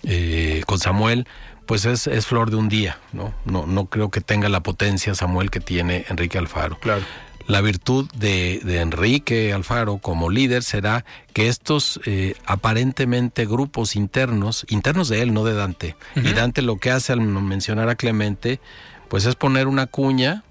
eh, 0.02 0.62
con 0.66 0.78
Samuel, 0.78 1.26
pues 1.66 1.84
es, 1.84 2.06
es, 2.06 2.26
flor 2.26 2.50
de 2.50 2.56
un 2.56 2.68
día, 2.68 2.98
¿no? 3.12 3.34
¿no? 3.44 3.66
No 3.66 3.86
creo 3.86 4.10
que 4.10 4.20
tenga 4.20 4.48
la 4.48 4.62
potencia 4.62 5.14
Samuel 5.14 5.50
que 5.50 5.60
tiene 5.60 6.04
Enrique 6.08 6.38
Alfaro. 6.38 6.78
Claro. 6.78 7.02
La 7.46 7.60
virtud 7.60 8.08
de, 8.14 8.60
de 8.62 8.80
Enrique 8.80 9.52
Alfaro 9.52 9.98
como 9.98 10.30
líder 10.30 10.62
será 10.62 11.04
que 11.32 11.48
estos 11.48 12.00
eh, 12.04 12.34
aparentemente 12.46 13.46
grupos 13.46 13.96
internos, 13.96 14.64
internos 14.68 15.08
de 15.08 15.22
él, 15.22 15.34
no 15.34 15.44
de 15.44 15.54
Dante, 15.54 15.96
y 16.14 16.32
Dante 16.32 16.62
lo 16.62 16.76
que 16.76 16.90
hace 16.90 17.12
al 17.12 17.20
mencionar 17.20 17.88
a 17.88 17.96
Clemente, 17.96 18.60
pues 19.08 19.26
es 19.26 19.34
poner 19.34 19.66
una 19.66 19.86
cuña 19.86 20.44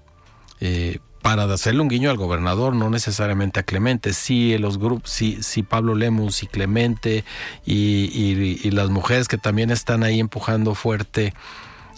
eh, 0.60 0.98
para 1.22 1.44
hacerle 1.44 1.80
un 1.80 1.88
guiño 1.88 2.10
al 2.10 2.16
gobernador, 2.16 2.74
no 2.74 2.90
necesariamente 2.90 3.60
a 3.60 3.62
Clemente. 3.62 4.12
Sí, 4.12 4.58
los 4.58 4.78
grupos, 4.78 5.10
sí, 5.10 5.38
sí, 5.40 5.62
Pablo 5.62 5.94
Lemus 5.94 6.42
y 6.42 6.48
Clemente 6.48 7.24
y, 7.64 8.70
las 8.72 8.90
mujeres 8.90 9.28
que 9.28 9.38
también 9.38 9.70
están 9.70 10.02
ahí 10.02 10.18
empujando 10.18 10.74
fuerte, 10.74 11.32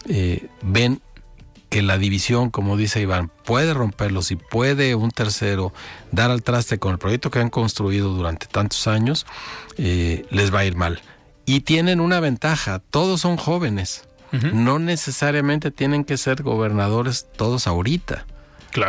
eh, 0.07 0.47
ven 0.61 1.01
que 1.69 1.81
la 1.81 1.97
división, 1.97 2.51
como 2.51 2.77
dice 2.77 3.01
Iván, 3.01 3.31
puede 3.43 3.73
romperlos 3.73 4.29
y 4.29 4.35
puede 4.35 4.93
un 4.93 5.09
tercero 5.09 5.73
dar 6.11 6.29
al 6.29 6.43
traste 6.43 6.77
con 6.77 6.91
el 6.91 6.99
proyecto 6.99 7.31
que 7.31 7.39
han 7.39 7.49
construido 7.49 8.09
durante 8.09 8.45
tantos 8.45 8.87
años, 8.87 9.25
eh, 9.77 10.25
les 10.29 10.53
va 10.53 10.59
a 10.59 10.65
ir 10.65 10.75
mal. 10.75 11.01
Y 11.47 11.61
tienen 11.61 11.99
una 11.99 12.19
ventaja, 12.19 12.79
todos 12.79 13.21
son 13.21 13.37
jóvenes. 13.37 14.07
No 14.51 14.79
necesariamente 14.79 15.71
tienen 15.71 16.03
que 16.03 16.17
ser 16.17 16.43
gobernadores 16.43 17.25
todos 17.37 17.67
ahorita 17.67 18.25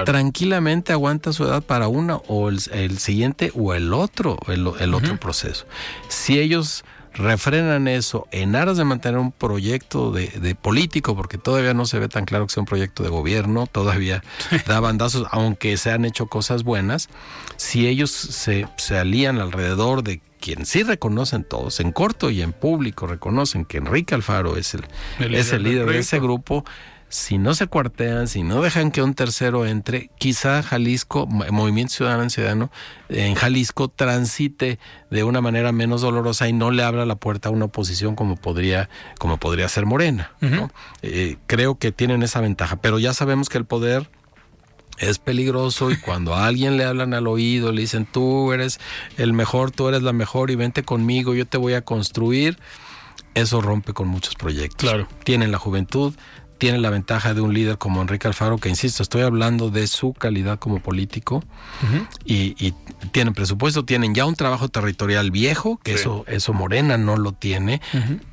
tranquilamente 0.05 0.93
aguanta 0.93 1.33
su 1.33 1.45
edad 1.45 1.63
para 1.63 1.89
una 1.89 2.17
o 2.17 2.49
el, 2.49 2.99
siguiente 2.99 3.53
o 3.55 3.75
el 3.75 3.93
otro, 3.93 4.39
el, 4.49 4.67
otro 4.67 5.17
proceso. 5.19 5.67
Si 6.09 6.39
ellos 6.39 6.85
refrenan 7.17 7.89
eso 7.89 8.29
en 8.31 8.57
aras 8.57 8.77
de 8.77 8.85
mantener 8.85 9.19
un 9.19 9.33
proyecto 9.33 10.13
de, 10.13 10.55
político, 10.61 11.17
porque 11.17 11.39
todavía 11.39 11.75
no 11.75 11.87
se 11.87 11.99
ve 11.99 12.09
tan 12.09 12.25
claro 12.25 12.47
que 12.47 12.53
sea 12.53 12.61
un 12.61 12.67
proyecto 12.67 13.03
de 13.03 13.09
gobierno, 13.09 13.67
todavía 13.67 14.23
da 14.67 14.81
bandazos, 14.81 15.27
aunque 15.31 15.77
se 15.77 15.91
han 15.91 16.05
hecho 16.05 16.27
cosas 16.27 16.63
buenas, 16.63 17.09
si 17.57 17.87
ellos 17.87 18.11
se, 18.11 18.69
se 18.77 18.99
alían 18.99 19.41
alrededor 19.41 20.03
de 20.03 20.21
quien 20.41 20.67
sí 20.67 20.83
reconocen 20.83 21.45
todos, 21.45 21.81
en 21.81 21.93
corto 21.93 22.31
y 22.31 22.43
en 22.43 22.53
público 22.53 23.07
reconocen 23.07 23.65
que 23.65 23.79
Enrique 23.79 24.15
Alfaro 24.15 24.57
es 24.57 24.75
el, 24.75 24.85
es 25.19 25.53
el 25.53 25.63
líder 25.63 25.87
de 25.87 25.99
ese 25.99 26.21
grupo, 26.21 26.65
si 27.09 27.39
no 27.39 27.55
se 27.55 27.67
cuartean, 27.67 28.27
si 28.27 28.43
no 28.43 28.63
dejan 28.63 28.91
que 28.91 29.03
un 29.03 29.15
tercero 29.15 29.65
entre, 29.67 30.11
quizá 30.19 30.63
Jalisco, 30.63 31.27
Movimiento 31.27 31.95
Ciudadano 31.95 32.29
Ciudadano, 32.31 32.71
en 33.09 33.35
Jalisco 33.35 33.89
transite 33.89 34.79
de 35.11 35.25
una 35.25 35.41
manera 35.41 35.73
menos 35.73 36.01
dolorosa 36.01 36.49
y 36.49 36.53
no 36.53 36.71
le 36.71 36.83
abra 36.83 37.07
la 37.07 37.17
puerta 37.17 37.49
a 37.49 37.53
una 37.53 37.67
oposición 37.67 38.17
como 38.17 38.37
podría, 38.37 38.89
como 39.19 39.39
podría 39.39 39.69
ser 39.69 39.87
Morena. 39.87 40.33
Eh, 41.03 41.37
creo 41.47 41.79
que 41.79 41.93
tienen 41.93 42.23
esa 42.23 42.41
ventaja, 42.41 42.77
pero 42.77 42.99
ya 42.99 43.15
sabemos 43.15 43.49
que 43.49 43.59
el 43.59 43.65
poder 43.65 44.11
es 44.99 45.19
peligroso 45.19 45.91
y 45.91 45.97
cuando 45.97 46.35
a 46.35 46.47
alguien 46.47 46.77
le 46.77 46.85
hablan 46.85 47.15
al 47.15 47.27
oído, 47.27 47.73
le 47.73 47.83
dicen 47.83 48.07
tú 48.07 48.53
eres 48.53 48.81
el 49.17 49.33
mejor, 49.33 49.71
tú 49.71 49.89
eres 49.89 50.03
la 50.03 50.13
mejor 50.13 50.51
y 50.51 50.57
vente 50.57 50.83
conmigo, 50.83 51.35
yo 51.35 51.47
te 51.47 51.59
voy 51.59 51.75
a 51.75 51.83
construir, 51.83 52.59
eso 53.35 53.61
rompe 53.61 53.93
con 53.93 54.09
muchos 54.09 54.35
proyectos. 54.35 54.89
Claro. 54.89 55.07
Tienen 55.25 55.53
la 55.53 55.59
juventud, 55.59 56.15
tiene 56.59 56.79
la 56.79 56.91
ventaja 56.91 57.35
de 57.35 57.41
un 57.41 57.53
líder 57.53 57.79
como 57.79 58.01
Enrique 58.01 58.27
Alfaro, 58.27 58.59
que 58.59 58.69
insisto, 58.69 59.03
estoy 59.03 59.23
hablando 59.23 59.71
de 59.71 59.87
su 59.87 60.13
calidad 60.13 60.59
como 60.59 60.81
político, 60.81 61.43
y, 62.25 62.75
tienen 63.13 63.35
presupuesto, 63.35 63.85
tienen 63.85 64.15
ya 64.15 64.25
un 64.25 64.35
trabajo 64.35 64.69
territorial 64.69 65.31
viejo, 65.31 65.79
que 65.83 65.95
eso, 65.95 66.25
eso 66.27 66.53
Morena 66.53 66.97
no 66.99 67.17
lo 67.17 67.33
tiene. 67.33 67.81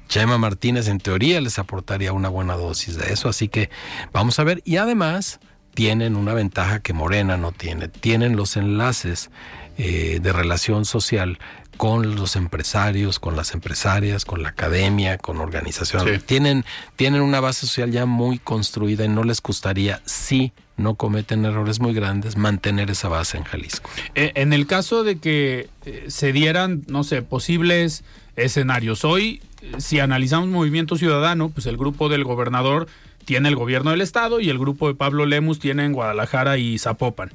Chema 0.07 0.37
Martínez 0.37 0.87
en 0.87 0.99
teoría 0.99 1.41
les 1.41 1.59
aportaría 1.59 2.13
una 2.13 2.29
buena 2.29 2.55
dosis 2.55 2.97
de 2.97 3.13
eso, 3.13 3.29
así 3.29 3.47
que 3.49 3.69
vamos 4.11 4.39
a 4.39 4.43
ver. 4.43 4.61
Y 4.65 4.77
además 4.77 5.39
tienen 5.73 6.15
una 6.15 6.33
ventaja 6.33 6.79
que 6.79 6.93
Morena 6.93 7.37
no 7.37 7.51
tiene, 7.51 7.87
tienen 7.87 8.35
los 8.35 8.57
enlaces 8.57 9.31
eh, 9.77 10.19
de 10.21 10.33
relación 10.33 10.85
social 10.85 11.39
con 11.77 12.15
los 12.15 12.35
empresarios, 12.35 13.19
con 13.19 13.35
las 13.35 13.53
empresarias, 13.53 14.25
con 14.25 14.43
la 14.43 14.49
academia, 14.49 15.17
con 15.17 15.39
organizaciones. 15.39 16.23
Tienen, 16.23 16.65
tienen 16.95 17.21
una 17.21 17.39
base 17.39 17.61
social 17.61 17.91
ya 17.91 18.05
muy 18.05 18.39
construida 18.39 19.05
y 19.05 19.09
no 19.09 19.23
les 19.23 19.41
gustaría, 19.41 20.01
si 20.05 20.53
no 20.77 20.95
cometen 20.95 21.45
errores 21.45 21.79
muy 21.79 21.93
grandes, 21.93 22.37
mantener 22.37 22.89
esa 22.91 23.07
base 23.07 23.37
en 23.37 23.43
Jalisco. 23.43 23.89
Eh, 24.15 24.31
en 24.35 24.53
el 24.53 24.65
caso 24.67 25.03
de 25.03 25.17
que 25.17 25.69
eh, 25.85 26.05
se 26.07 26.31
dieran, 26.31 26.83
no 26.87 27.03
sé, 27.03 27.21
posibles 27.21 28.03
escenarios. 28.35 29.05
Hoy, 29.05 29.41
eh, 29.61 29.73
si 29.79 29.99
analizamos 29.99 30.49
Movimiento 30.49 30.95
Ciudadano, 30.95 31.49
pues 31.49 31.65
el 31.65 31.77
grupo 31.77 32.09
del 32.09 32.23
gobernador 32.23 32.87
tiene 33.25 33.49
el 33.49 33.55
gobierno 33.55 33.91
del 33.91 34.01
estado 34.01 34.39
y 34.39 34.49
el 34.49 34.59
grupo 34.59 34.87
de 34.87 34.95
Pablo 34.95 35.25
Lemus 35.25 35.59
tiene 35.59 35.85
en 35.85 35.93
Guadalajara 35.93 36.57
y 36.57 36.77
Zapopan. 36.77 37.31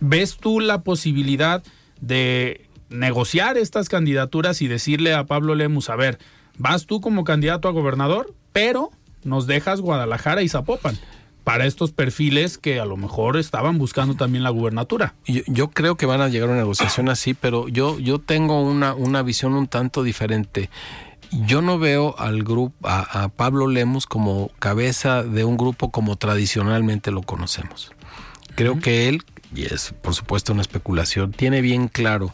¿Ves 0.00 0.36
tú 0.36 0.60
la 0.60 0.82
posibilidad 0.82 1.62
de 2.00 2.66
negociar 2.88 3.56
estas 3.58 3.88
candidaturas 3.88 4.62
y 4.62 4.68
decirle 4.68 5.14
a 5.14 5.24
Pablo 5.24 5.54
Lemus, 5.54 5.90
a 5.90 5.96
ver, 5.96 6.18
vas 6.58 6.86
tú 6.86 7.00
como 7.00 7.24
candidato 7.24 7.68
a 7.68 7.72
gobernador, 7.72 8.34
pero 8.52 8.90
nos 9.24 9.46
dejas 9.46 9.80
Guadalajara 9.80 10.42
y 10.42 10.48
Zapopan 10.48 10.98
para 11.46 11.64
estos 11.66 11.92
perfiles 11.92 12.58
que 12.58 12.80
a 12.80 12.84
lo 12.84 12.96
mejor 12.96 13.36
estaban 13.36 13.78
buscando 13.78 14.16
también 14.16 14.42
la 14.42 14.50
gubernatura. 14.50 15.14
Yo, 15.26 15.70
creo 15.70 15.96
que 15.96 16.04
van 16.04 16.20
a 16.20 16.28
llegar 16.28 16.48
a 16.48 16.52
una 16.52 16.60
negociación 16.60 17.08
así, 17.08 17.34
pero 17.34 17.68
yo, 17.68 18.00
yo 18.00 18.18
tengo 18.18 18.62
una, 18.62 18.94
una 18.94 19.22
visión 19.22 19.54
un 19.54 19.68
tanto 19.68 20.02
diferente. 20.02 20.70
Yo 21.30 21.62
no 21.62 21.78
veo 21.78 22.16
al 22.18 22.42
grupo, 22.42 22.74
a, 22.82 23.28
Pablo 23.28 23.68
Lemus 23.68 24.06
como 24.06 24.50
cabeza 24.58 25.22
de 25.22 25.44
un 25.44 25.56
grupo 25.56 25.92
como 25.92 26.16
tradicionalmente 26.16 27.12
lo 27.12 27.22
conocemos. 27.22 27.92
Creo 28.56 28.80
que 28.80 29.08
él, 29.08 29.22
y 29.54 29.66
es 29.66 29.94
por 30.02 30.14
supuesto 30.14 30.52
una 30.52 30.62
especulación, 30.62 31.30
tiene 31.30 31.60
bien 31.60 31.86
claro 31.86 32.32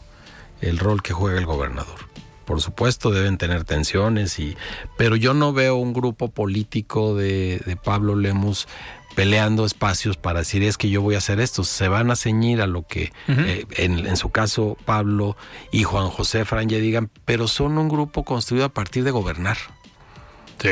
el 0.63 0.79
rol 0.79 1.01
que 1.01 1.13
juega 1.13 1.37
el 1.37 1.45
gobernador. 1.45 2.13
Por 2.45 2.61
supuesto 2.61 3.11
deben 3.11 3.37
tener 3.37 3.63
tensiones, 3.63 4.37
y, 4.39 4.57
pero 4.97 5.15
yo 5.15 5.33
no 5.33 5.53
veo 5.53 5.75
un 5.75 5.93
grupo 5.93 6.29
político 6.29 7.15
de, 7.15 7.77
Pablo 7.83 8.15
Lemus 8.15 8.67
peleando 9.15 9.63
espacios 9.65 10.17
para 10.17 10.39
decir 10.39 10.63
es 10.63 10.77
que 10.77 10.89
yo 10.89 11.01
voy 11.01 11.15
a 11.15 11.19
hacer 11.19 11.39
esto. 11.39 11.63
Se 11.63 11.87
van 11.87 12.11
a 12.11 12.15
ceñir 12.15 12.61
a 12.61 12.67
lo 12.67 12.85
que 12.85 13.13
eh, 13.27 13.65
en, 13.77 14.17
su 14.17 14.29
caso 14.31 14.75
Pablo 14.85 15.37
y 15.71 15.83
Juan 15.83 16.09
José 16.09 16.45
Franje 16.45 16.81
digan, 16.81 17.09
pero 17.23 17.47
son 17.47 17.77
un 17.77 17.87
grupo 17.87 18.25
construido 18.25 18.65
a 18.65 18.69
partir 18.69 19.03
de 19.03 19.11
gobernar, 19.11 19.57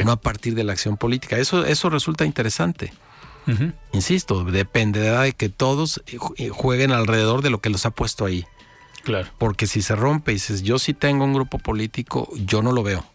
no 0.04 0.12
a 0.12 0.20
partir 0.20 0.56
de 0.56 0.64
la 0.64 0.74
acción 0.74 0.98
política. 0.98 1.38
Eso, 1.38 1.66
eso 1.66 1.90
resulta 1.90 2.26
interesante. 2.26 2.92
Insisto, 3.92 4.44
dependerá 4.44 5.22
de 5.22 5.34
que 5.34 5.50
todos 5.50 6.02
eh, 6.38 6.50
jueguen 6.50 6.92
alrededor 6.92 7.42
de 7.42 7.50
lo 7.50 7.60
que 7.60 7.70
los 7.70 7.86
ha 7.86 7.92
puesto 7.92 8.26
ahí. 8.26 8.46
Claro. 9.04 9.30
Porque 9.38 9.68
si 9.68 9.82
se 9.82 9.96
rompe 9.96 10.32
y 10.32 10.36
dices, 10.36 10.64
yo 10.64 10.80
sí 10.80 10.94
tengo 10.94 11.26
un 11.26 11.34
grupo 11.34 11.58
político, 11.58 12.30
yo 12.36 12.62
no 12.62 12.72
lo 12.72 12.84
veo. 12.84 13.06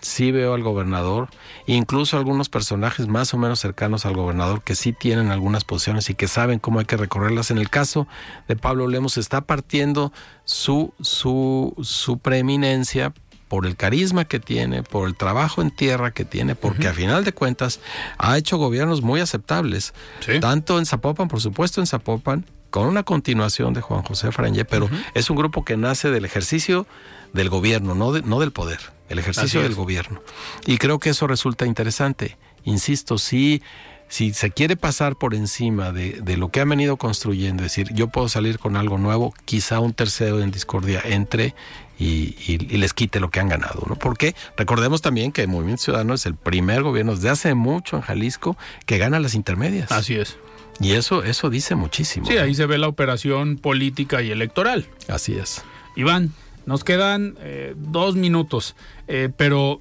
Sí 0.00 0.32
veo 0.32 0.54
al 0.54 0.64
gobernador, 0.64 1.28
incluso 1.66 2.18
algunos 2.18 2.48
personajes 2.48 3.06
más 3.06 3.34
o 3.34 3.38
menos 3.38 3.60
cercanos 3.60 4.04
al 4.04 4.14
gobernador 4.14 4.62
que 4.62 4.74
sí 4.74 4.92
tienen 4.92 5.30
algunas 5.30 5.62
posiciones 5.62 6.10
y 6.10 6.16
que 6.16 6.26
saben 6.26 6.58
cómo 6.58 6.80
hay 6.80 6.86
que 6.86 6.96
recorrerlas. 6.96 7.52
En 7.52 7.58
el 7.58 7.70
caso 7.70 8.08
de 8.48 8.56
Pablo 8.56 8.88
Lemos 8.88 9.16
está 9.16 9.42
partiendo 9.42 10.12
su, 10.44 10.92
su, 11.00 11.76
su 11.82 12.18
preeminencia 12.18 13.12
por 13.52 13.66
el 13.66 13.76
carisma 13.76 14.24
que 14.24 14.40
tiene, 14.40 14.82
por 14.82 15.06
el 15.06 15.14
trabajo 15.14 15.60
en 15.60 15.70
tierra 15.70 16.10
que 16.10 16.24
tiene, 16.24 16.54
porque 16.54 16.88
a 16.88 16.94
final 16.94 17.22
de 17.22 17.34
cuentas 17.34 17.80
ha 18.16 18.38
hecho 18.38 18.56
gobiernos 18.56 19.02
muy 19.02 19.20
aceptables, 19.20 19.92
tanto 20.40 20.78
en 20.78 20.86
Zapopan, 20.86 21.28
por 21.28 21.42
supuesto 21.42 21.82
en 21.82 21.86
Zapopan, 21.86 22.46
con 22.72 22.86
una 22.86 23.02
continuación 23.02 23.74
de 23.74 23.82
Juan 23.82 24.02
José 24.02 24.32
Franje, 24.32 24.64
pero 24.64 24.88
es 25.12 25.28
un 25.28 25.36
grupo 25.36 25.62
que 25.62 25.76
nace 25.76 26.10
del 26.10 26.24
ejercicio 26.24 26.86
del 27.34 27.50
gobierno, 27.50 27.94
no, 27.94 28.12
no 28.12 28.40
del 28.40 28.50
poder, 28.50 28.80
el 29.10 29.18
ejercicio 29.18 29.62
del 29.62 29.74
gobierno. 29.74 30.22
Y 30.66 30.78
creo 30.78 30.98
que 30.98 31.10
eso 31.10 31.26
resulta 31.26 31.66
interesante. 31.66 32.38
Insisto, 32.64 33.18
si, 33.18 33.62
si 34.08 34.32
se 34.32 34.50
quiere 34.50 34.76
pasar 34.76 35.16
por 35.16 35.34
encima 35.34 35.92
de, 35.92 36.36
lo 36.38 36.48
que 36.48 36.60
han 36.60 36.70
venido 36.70 36.96
construyendo, 36.96 37.62
es 37.62 37.72
decir, 37.72 37.92
yo 37.94 38.08
puedo 38.08 38.30
salir 38.30 38.58
con 38.58 38.76
algo 38.76 38.96
nuevo, 38.96 39.34
quizá 39.44 39.78
un 39.78 39.92
tercero 39.92 40.40
en 40.40 40.50
discordia 40.50 41.02
entre 41.04 41.54
y, 41.98 42.56
les 42.56 42.94
quite 42.94 43.20
lo 43.20 43.30
que 43.30 43.38
han 43.38 43.48
ganado, 43.48 43.82
¿no? 43.86 43.96
Porque 43.96 44.34
recordemos 44.56 45.02
también 45.02 45.30
que 45.30 45.42
el 45.42 45.48
Movimiento 45.48 45.82
Ciudadano 45.82 46.14
es 46.14 46.24
el 46.24 46.36
primer 46.36 46.82
gobierno 46.82 47.14
desde 47.14 47.28
hace 47.28 47.54
mucho 47.54 47.96
en 47.96 48.02
Jalisco 48.02 48.56
que 48.86 48.96
gana 48.96 49.20
las 49.20 49.34
intermedias. 49.34 49.92
Así 49.92 50.14
es. 50.14 50.38
Y 50.80 50.92
eso, 50.92 51.22
eso 51.22 51.50
dice 51.50 51.74
muchísimo. 51.74 52.26
Sí, 52.26 52.38
ahí 52.38 52.54
se 52.54 52.66
ve 52.66 52.78
la 52.78 52.88
operación 52.88 53.56
política 53.56 54.22
y 54.22 54.30
electoral. 54.30 54.86
Así 55.08 55.34
es. 55.34 55.62
Iván, 55.96 56.32
nos 56.66 56.84
quedan 56.84 57.36
eh, 57.40 57.74
dos 57.76 58.16
minutos, 58.16 58.74
eh, 59.08 59.28
pero 59.36 59.80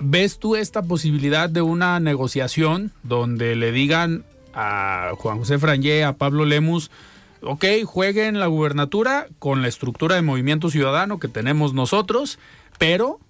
¿ves 0.00 0.38
tú 0.38 0.56
esta 0.56 0.82
posibilidad 0.82 1.50
de 1.50 1.62
una 1.62 2.00
negociación 2.00 2.92
donde 3.02 3.56
le 3.56 3.72
digan 3.72 4.24
a 4.54 5.10
Juan 5.18 5.38
José 5.38 5.58
Frangé, 5.58 6.04
a 6.04 6.14
Pablo 6.14 6.44
Lemus, 6.44 6.90
ok, 7.42 7.64
jueguen 7.84 8.38
la 8.38 8.46
gubernatura 8.46 9.26
con 9.38 9.62
la 9.62 9.68
estructura 9.68 10.14
de 10.14 10.22
movimiento 10.22 10.70
ciudadano 10.70 11.18
que 11.18 11.28
tenemos 11.28 11.74
nosotros, 11.74 12.38
pero 12.78 13.20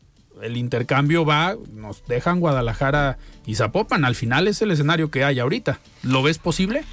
el 0.42 0.56
intercambio 0.56 1.24
va, 1.24 1.56
nos 1.72 2.04
dejan 2.06 2.40
Guadalajara 2.40 3.18
y 3.46 3.54
Zapopan. 3.54 4.04
Al 4.04 4.14
final 4.14 4.48
es 4.48 4.62
el 4.62 4.70
escenario 4.70 5.10
que 5.10 5.24
hay 5.24 5.40
ahorita. 5.40 5.80
¿Lo 6.02 6.22
ves 6.22 6.38
posible? 6.38 6.84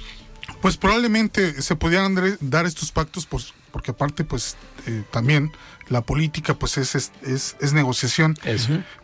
Pues 0.60 0.76
probablemente 0.76 1.62
se 1.62 1.76
podían 1.76 2.16
dar 2.40 2.66
estos 2.66 2.92
pactos, 2.92 3.26
pues, 3.26 3.54
porque 3.70 3.92
aparte, 3.92 4.24
pues, 4.24 4.56
eh, 4.86 5.02
también 5.10 5.52
la 5.88 6.02
política, 6.02 6.54
pues, 6.54 6.78
es, 6.78 6.94
es, 6.94 7.56
es, 7.60 7.72
negociación. 7.72 8.36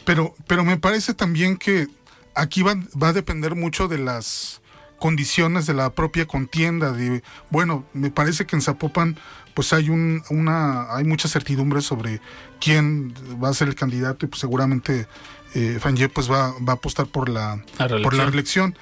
Pero, 0.04 0.34
pero 0.46 0.64
me 0.64 0.76
parece 0.76 1.14
también 1.14 1.56
que 1.56 1.86
aquí 2.34 2.62
va, 2.62 2.74
va 3.00 3.08
a 3.08 3.12
depender 3.12 3.54
mucho 3.54 3.88
de 3.88 3.98
las 3.98 4.60
condiciones 4.98 5.66
de 5.66 5.74
la 5.74 5.90
propia 5.90 6.26
contienda. 6.26 6.92
De, 6.92 7.22
bueno, 7.50 7.86
me 7.92 8.10
parece 8.10 8.46
que 8.46 8.56
en 8.56 8.62
Zapopan 8.62 9.18
pues 9.58 9.72
hay 9.72 9.90
un, 9.90 10.22
una, 10.30 10.94
hay 10.94 11.02
mucha 11.02 11.26
certidumbre 11.26 11.80
sobre 11.80 12.20
quién 12.60 13.14
va 13.42 13.48
a 13.48 13.54
ser 13.54 13.68
el 13.68 13.74
candidato 13.74 14.26
y 14.26 14.28
pues 14.28 14.40
seguramente 14.40 15.06
eh, 15.54 15.78
pues 16.12 16.30
va, 16.30 16.52
va 16.60 16.72
a 16.72 16.76
apostar 16.76 17.06
por 17.06 17.28
la, 17.28 17.62
por 18.02 18.14
la 18.14 18.24
reelección. 18.24 18.76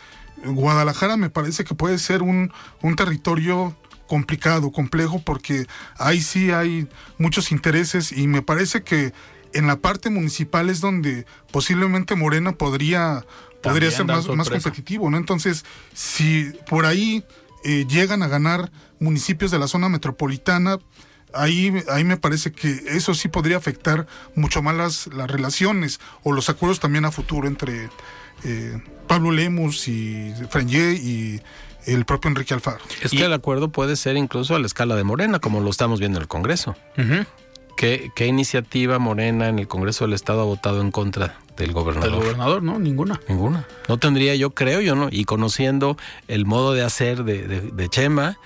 Guadalajara 0.44 1.16
me 1.16 1.30
parece 1.30 1.64
que 1.64 1.74
puede 1.74 1.98
ser 1.98 2.22
un, 2.22 2.52
un 2.82 2.96
territorio 2.96 3.76
complicado, 4.06 4.70
complejo, 4.70 5.20
porque 5.22 5.66
ahí 5.98 6.20
sí 6.20 6.50
hay 6.50 6.88
muchos 7.18 7.50
intereses 7.50 8.12
y 8.12 8.26
me 8.26 8.42
parece 8.42 8.82
que 8.82 9.12
en 9.52 9.66
la 9.66 9.76
parte 9.76 10.10
municipal 10.10 10.70
es 10.70 10.80
donde 10.80 11.26
posiblemente 11.50 12.14
Morena 12.14 12.52
podría, 12.52 13.24
podría 13.62 13.90
ser 13.90 14.04
más, 14.06 14.28
más 14.28 14.50
competitivo, 14.50 15.10
¿no? 15.10 15.16
Entonces, 15.16 15.64
si 15.94 16.52
por 16.68 16.86
ahí 16.86 17.24
eh, 17.64 17.86
llegan 17.88 18.22
a 18.22 18.28
ganar 18.28 18.70
municipios 19.00 19.50
de 19.50 19.58
la 19.58 19.66
zona 19.66 19.88
metropolitana, 19.88 20.78
ahí, 21.32 21.72
ahí 21.90 22.04
me 22.04 22.16
parece 22.16 22.52
que 22.52 22.70
eso 22.88 23.14
sí 23.14 23.28
podría 23.28 23.56
afectar 23.56 24.06
mucho 24.34 24.62
más 24.62 24.74
las, 24.74 25.06
las 25.08 25.30
relaciones 25.30 26.00
o 26.22 26.32
los 26.32 26.48
acuerdos 26.48 26.80
también 26.80 27.04
a 27.04 27.10
futuro 27.10 27.48
entre 27.48 27.88
eh, 28.44 28.82
Pablo 29.06 29.30
Lemus 29.30 29.88
y 29.88 30.32
Frangé 30.50 30.94
y 30.94 31.40
el 31.86 32.04
propio 32.04 32.28
Enrique 32.28 32.54
Alfaro. 32.54 32.84
Es 33.02 33.12
que 33.12 33.24
el 33.24 33.32
acuerdo 33.32 33.68
puede 33.70 33.96
ser 33.96 34.16
incluso 34.16 34.54
a 34.54 34.58
la 34.58 34.66
escala 34.66 34.96
de 34.96 35.04
Morena, 35.04 35.38
como 35.38 35.60
lo 35.60 35.70
estamos 35.70 36.00
viendo 36.00 36.18
en 36.18 36.22
el 36.22 36.28
Congreso. 36.28 36.76
¿Qué, 37.76 38.10
iniciativa 38.26 38.98
Morena 38.98 39.48
en 39.48 39.58
el 39.58 39.68
Congreso 39.68 40.04
del 40.04 40.14
Estado 40.14 40.40
ha 40.40 40.44
votado 40.44 40.80
en 40.80 40.90
contra 40.90 41.38
del 41.56 41.72
gobernador? 41.72 42.10
Del 42.10 42.20
gobernador, 42.20 42.62
no, 42.62 42.78
ninguna. 42.78 43.20
Ninguna. 43.28 43.66
No 43.88 43.98
tendría, 43.98 44.34
yo 44.34 44.50
creo, 44.50 44.80
yo 44.80 44.94
no. 44.94 45.08
Y 45.10 45.26
conociendo 45.26 45.96
el 46.26 46.46
modo 46.46 46.72
de 46.72 46.82
hacer 46.82 47.24
de, 47.24 47.88
Chema, 47.90 48.38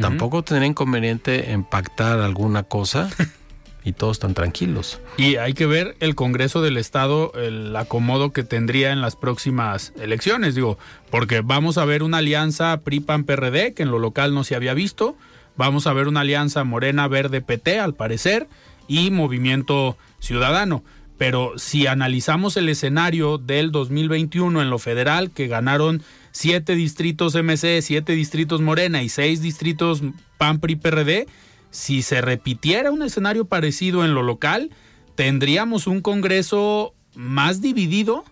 tampoco 0.00 0.42
tendría 0.42 0.68
inconveniente 0.68 1.52
en 1.52 1.64
pactar 1.64 2.20
alguna 2.20 2.62
cosa. 2.62 3.10
y 3.84 3.92
todos 3.92 4.18
están 4.18 4.34
tranquilos. 4.34 5.00
Y 5.16 5.36
hay 5.36 5.54
que 5.54 5.66
ver 5.66 5.96
el 6.00 6.14
Congreso 6.14 6.60
del 6.60 6.76
Estado, 6.76 7.32
el 7.34 7.74
acomodo 7.74 8.32
que 8.32 8.44
tendría 8.44 8.92
en 8.92 9.00
las 9.00 9.16
próximas 9.16 9.94
elecciones, 9.98 10.54
digo, 10.54 10.78
porque 11.10 11.40
vamos 11.40 11.78
a 11.78 11.86
ver 11.86 12.02
una 12.02 12.18
alianza 12.18 12.80
PRI-PAN-PRD, 12.82 13.72
que 13.72 13.82
en 13.82 13.90
lo 13.90 13.98
local 13.98 14.34
no 14.34 14.44
se 14.44 14.56
había 14.56 14.74
visto, 14.74 15.16
vamos 15.56 15.86
a 15.86 15.92
ver 15.94 16.06
una 16.06 16.20
alianza 16.20 16.64
Morena-Verde-PT, 16.64 17.80
al 17.80 17.94
parecer, 17.94 18.46
y 18.88 19.10
Movimiento 19.10 19.96
Ciudadano. 20.18 20.82
Pero 21.16 21.54
si 21.56 21.86
analizamos 21.86 22.56
el 22.56 22.68
escenario 22.68 23.38
del 23.38 23.72
2021 23.72 24.60
en 24.62 24.70
lo 24.70 24.78
federal, 24.78 25.30
que 25.30 25.48
ganaron 25.48 26.02
siete 26.38 26.76
distritos 26.76 27.34
MC, 27.34 27.82
siete 27.82 28.12
distritos 28.12 28.60
Morena 28.60 29.02
y 29.02 29.08
seis 29.08 29.42
distritos 29.42 30.02
PAN 30.36 30.60
PRI 30.60 30.76
PRD, 30.76 31.26
si 31.72 32.02
se 32.02 32.20
repitiera 32.20 32.92
un 32.92 33.02
escenario 33.02 33.46
parecido 33.46 34.04
en 34.04 34.14
lo 34.14 34.22
local, 34.22 34.70
tendríamos 35.16 35.88
un 35.88 36.00
Congreso 36.00 36.94
más 37.16 37.60
dividido 37.60 38.24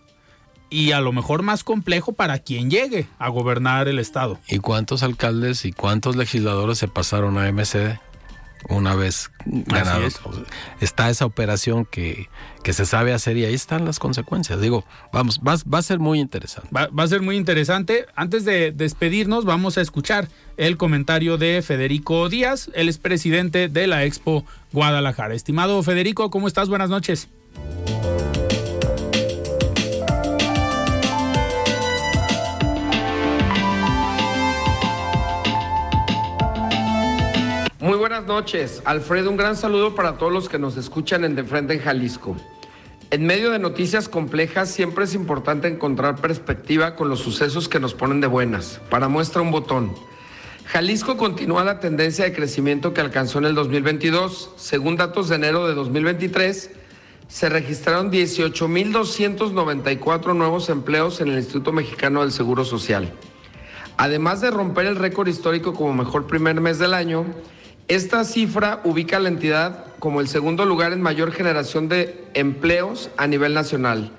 y 0.69 0.93
a 0.93 1.01
lo 1.01 1.11
mejor 1.11 1.43
más 1.43 1.65
complejo 1.65 2.13
para 2.13 2.39
quien 2.39 2.69
llegue 2.69 3.07
a 3.19 3.27
gobernar 3.27 3.89
el 3.89 3.99
Estado. 3.99 4.39
¿Y 4.47 4.59
cuántos 4.59 5.03
alcaldes 5.03 5.65
y 5.65 5.73
cuántos 5.73 6.15
legisladores 6.15 6.77
se 6.77 6.87
pasaron 6.87 7.37
a 7.37 7.51
MCD? 7.51 7.99
Una 8.69 8.95
vez 8.95 9.31
ganado. 9.45 10.07
Está 10.81 11.09
esa 11.09 11.25
operación 11.25 11.85
que, 11.85 12.29
que, 12.63 12.73
se 12.73 12.85
sabe 12.85 13.13
hacer 13.13 13.37
y 13.37 13.45
ahí 13.45 13.53
están 13.53 13.85
las 13.85 13.99
consecuencias. 13.99 14.59
Digo, 14.61 14.85
vamos, 15.11 15.39
va, 15.45 15.55
va 15.71 15.79
a 15.79 15.81
ser 15.81 15.99
muy 15.99 16.19
interesante. 16.19 16.69
Va, 16.75 16.87
va, 16.87 17.03
a 17.03 17.07
ser 17.07 17.21
muy 17.21 17.37
interesante. 17.37 18.05
Antes 18.15 18.45
de 18.45 18.71
despedirnos, 18.71 19.45
vamos 19.45 19.77
a 19.77 19.81
escuchar 19.81 20.27
el 20.57 20.77
comentario 20.77 21.37
de 21.37 21.61
Federico 21.61 22.29
Díaz, 22.29 22.69
él 22.73 22.89
es 22.89 22.97
presidente 22.97 23.69
de 23.69 23.87
la 23.87 24.05
Expo 24.05 24.45
Guadalajara. 24.73 25.33
Estimado 25.33 25.81
Federico, 25.83 26.29
¿cómo 26.29 26.47
estás? 26.47 26.69
Buenas 26.69 26.89
noches. 26.89 27.29
Buenas 38.17 38.35
noches. 38.35 38.81
Alfredo, 38.83 39.29
un 39.29 39.37
gran 39.37 39.55
saludo 39.55 39.93
para 39.93 40.17
todos 40.17 40.33
los 40.33 40.49
que 40.49 40.57
nos 40.57 40.75
escuchan 40.75 41.23
en 41.23 41.35
De 41.35 41.43
Frente 41.43 41.75
en 41.75 41.81
Jalisco. 41.81 42.35
En 43.11 43.27
medio 43.27 43.51
de 43.51 43.59
noticias 43.59 44.09
complejas 44.09 44.71
siempre 44.71 45.03
es 45.03 45.13
importante 45.13 45.67
encontrar 45.67 46.15
perspectiva 46.15 46.95
con 46.95 47.09
los 47.09 47.19
sucesos 47.19 47.69
que 47.69 47.79
nos 47.79 47.93
ponen 47.93 48.19
de 48.19 48.25
buenas. 48.25 48.81
Para 48.89 49.07
muestra 49.07 49.43
un 49.43 49.51
botón. 49.51 49.93
Jalisco 50.65 51.15
continúa 51.15 51.63
la 51.63 51.79
tendencia 51.79 52.25
de 52.25 52.33
crecimiento 52.33 52.91
que 52.91 53.01
alcanzó 53.01 53.37
en 53.37 53.45
el 53.45 53.53
2022. 53.53 54.53
Según 54.55 54.95
datos 54.95 55.29
de 55.29 55.35
enero 55.35 55.67
de 55.67 55.75
2023, 55.75 56.71
se 57.27 57.49
registraron 57.49 58.11
18.294 58.11 60.35
nuevos 60.35 60.69
empleos 60.69 61.21
en 61.21 61.27
el 61.27 61.37
Instituto 61.37 61.71
Mexicano 61.71 62.21
del 62.21 62.31
Seguro 62.31 62.65
Social. 62.65 63.13
Además 63.97 64.41
de 64.41 64.49
romper 64.49 64.87
el 64.87 64.95
récord 64.95 65.27
histórico 65.27 65.75
como 65.75 65.93
mejor 65.93 66.25
primer 66.25 66.59
mes 66.61 66.79
del 66.79 66.95
año, 66.95 67.23
esta 67.87 68.25
cifra 68.25 68.81
ubica 68.83 69.15
a 69.15 69.19
la 69.21 69.29
entidad 69.29 69.85
como 69.99 70.19
el 70.19 70.27
segundo 70.27 70.65
lugar 70.65 70.91
en 70.91 71.01
mayor 71.01 71.31
generación 71.31 71.87
de 71.87 72.25
empleos 72.33 73.09
a 73.15 73.27
nivel 73.27 73.53
nacional, 73.53 74.11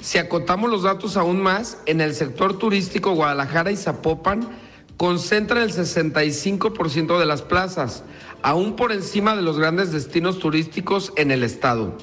Si 0.00 0.16
acotamos 0.18 0.70
los 0.70 0.84
datos 0.84 1.16
aún 1.16 1.42
más, 1.42 1.78
en 1.86 2.00
el 2.00 2.14
sector 2.14 2.58
turístico 2.58 3.12
Guadalajara 3.12 3.70
y 3.70 3.76
Zapopan 3.76 4.48
concentran 4.96 5.62
el 5.62 5.72
65% 5.72 7.18
de 7.18 7.26
las 7.26 7.42
plazas, 7.42 8.02
aún 8.42 8.76
por 8.76 8.92
encima 8.92 9.36
de 9.36 9.42
los 9.42 9.58
grandes 9.58 9.92
destinos 9.92 10.38
turísticos 10.38 11.12
en 11.16 11.30
el 11.30 11.42
estado. 11.42 11.96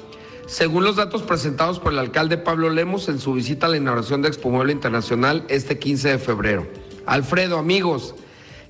Según 0.48 0.84
los 0.84 0.96
datos 0.96 1.22
presentados 1.22 1.80
por 1.80 1.94
el 1.94 2.00
alcalde 2.00 2.38
Pablo 2.38 2.70
Lemos 2.70 3.08
en 3.08 3.20
su 3.20 3.34
visita 3.34 3.68
a 3.68 3.70
la 3.70 3.78
inauguración 3.78 4.22
de 4.22 4.30
Expo 4.30 4.50
Mueble 4.50 4.74
Internacional 4.74 5.46
este 5.48 5.78
15 5.78 6.10
de 6.10 6.18
febrero. 6.18 6.68
Alfredo, 7.06 7.60
amigos, 7.60 8.16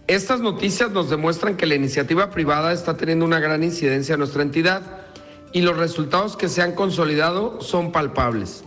estas 0.08 0.42
noticias 0.42 0.92
nos 0.92 1.10
demuestran 1.10 1.56
que 1.56 1.68
la 1.68 1.76
iniciativa 1.76 2.32
privada 2.32 2.74
está 2.74 2.98
teniendo 2.98 3.24
una 3.24 3.40
gran 3.40 3.64
incidencia 3.64 4.14
en 4.14 4.20
nuestra 4.20 4.42
entidad 4.42 4.82
y 5.54 5.62
los 5.62 5.78
resultados 5.78 6.36
que 6.36 6.50
se 6.50 6.62
han 6.62 6.74
consolidado 6.74 7.62
son 7.62 7.92
palpables. 7.92 8.64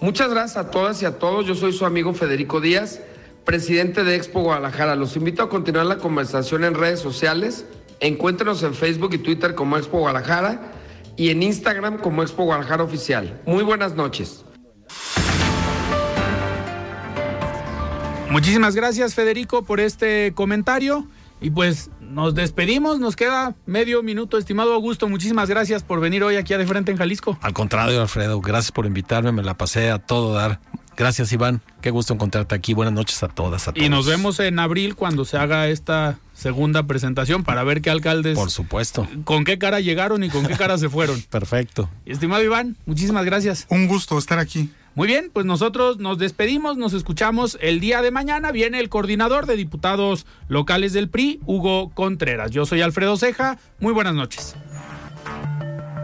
Muchas 0.00 0.30
gracias 0.30 0.56
a 0.56 0.70
todas 0.70 1.00
y 1.00 1.06
a 1.06 1.18
todos. 1.18 1.46
Yo 1.46 1.54
soy 1.54 1.72
su 1.72 1.86
amigo 1.86 2.12
Federico 2.12 2.60
Díaz, 2.60 3.00
presidente 3.44 4.02
de 4.02 4.16
Expo 4.16 4.40
Guadalajara. 4.40 4.96
Los 4.96 5.16
invito 5.16 5.42
a 5.42 5.48
continuar 5.48 5.86
la 5.86 5.98
conversación 5.98 6.64
en 6.64 6.74
redes 6.74 7.00
sociales 7.00 7.64
Encuéntrenos 8.02 8.64
en 8.64 8.74
Facebook 8.74 9.14
y 9.14 9.18
Twitter 9.18 9.54
como 9.54 9.76
Expo 9.76 10.00
Guadalajara 10.00 10.72
y 11.16 11.30
en 11.30 11.40
Instagram 11.40 11.98
como 11.98 12.22
Expo 12.22 12.42
Guadalajara 12.42 12.82
Oficial. 12.82 13.40
Muy 13.46 13.62
buenas 13.62 13.94
noches. 13.94 14.44
Muchísimas 18.28 18.74
gracias 18.74 19.14
Federico 19.14 19.62
por 19.62 19.78
este 19.78 20.32
comentario 20.34 21.06
y 21.40 21.50
pues 21.50 21.90
nos 22.00 22.34
despedimos, 22.34 22.98
nos 22.98 23.14
queda 23.14 23.54
medio 23.66 24.02
minuto, 24.02 24.36
estimado 24.36 24.74
Augusto, 24.74 25.08
muchísimas 25.08 25.48
gracias 25.48 25.84
por 25.84 26.00
venir 26.00 26.24
hoy 26.24 26.36
aquí 26.36 26.54
a 26.54 26.58
De 26.58 26.66
Frente 26.66 26.90
en 26.90 26.98
Jalisco. 26.98 27.38
Al 27.40 27.52
contrario, 27.52 28.00
Alfredo, 28.00 28.40
gracias 28.40 28.72
por 28.72 28.84
invitarme, 28.84 29.30
me 29.30 29.44
la 29.44 29.54
pasé 29.54 29.90
a 29.90 30.00
todo 30.00 30.34
dar. 30.34 30.60
Gracias, 31.02 31.32
Iván. 31.32 31.60
Qué 31.80 31.90
gusto 31.90 32.14
encontrarte 32.14 32.54
aquí. 32.54 32.74
Buenas 32.74 32.94
noches 32.94 33.24
a 33.24 33.28
todas, 33.28 33.66
a 33.66 33.72
todos. 33.72 33.84
Y 33.84 33.88
nos 33.88 34.06
vemos 34.06 34.38
en 34.38 34.60
abril 34.60 34.94
cuando 34.94 35.24
se 35.24 35.36
haga 35.36 35.66
esta 35.66 36.20
segunda 36.32 36.84
presentación 36.84 37.42
para 37.42 37.64
ver 37.64 37.82
qué 37.82 37.90
alcaldes. 37.90 38.38
Por 38.38 38.52
supuesto. 38.52 39.08
Con 39.24 39.42
qué 39.42 39.58
cara 39.58 39.80
llegaron 39.80 40.22
y 40.22 40.30
con 40.30 40.46
qué 40.46 40.54
cara 40.56 40.78
se 40.78 40.88
fueron. 40.88 41.20
Perfecto. 41.28 41.90
Estimado 42.06 42.44
Iván, 42.44 42.76
muchísimas 42.86 43.24
gracias. 43.24 43.66
Un 43.68 43.88
gusto 43.88 44.16
estar 44.16 44.38
aquí. 44.38 44.70
Muy 44.94 45.08
bien, 45.08 45.28
pues 45.32 45.44
nosotros 45.44 45.98
nos 45.98 46.18
despedimos, 46.18 46.76
nos 46.76 46.92
escuchamos 46.92 47.58
el 47.60 47.80
día 47.80 48.00
de 48.00 48.12
mañana. 48.12 48.52
Viene 48.52 48.78
el 48.78 48.88
coordinador 48.88 49.46
de 49.46 49.56
diputados 49.56 50.24
locales 50.46 50.92
del 50.92 51.08
PRI, 51.08 51.40
Hugo 51.46 51.90
Contreras. 51.90 52.52
Yo 52.52 52.64
soy 52.64 52.80
Alfredo 52.80 53.16
Ceja. 53.16 53.58
Muy 53.80 53.92
buenas 53.92 54.14
noches. 54.14 54.54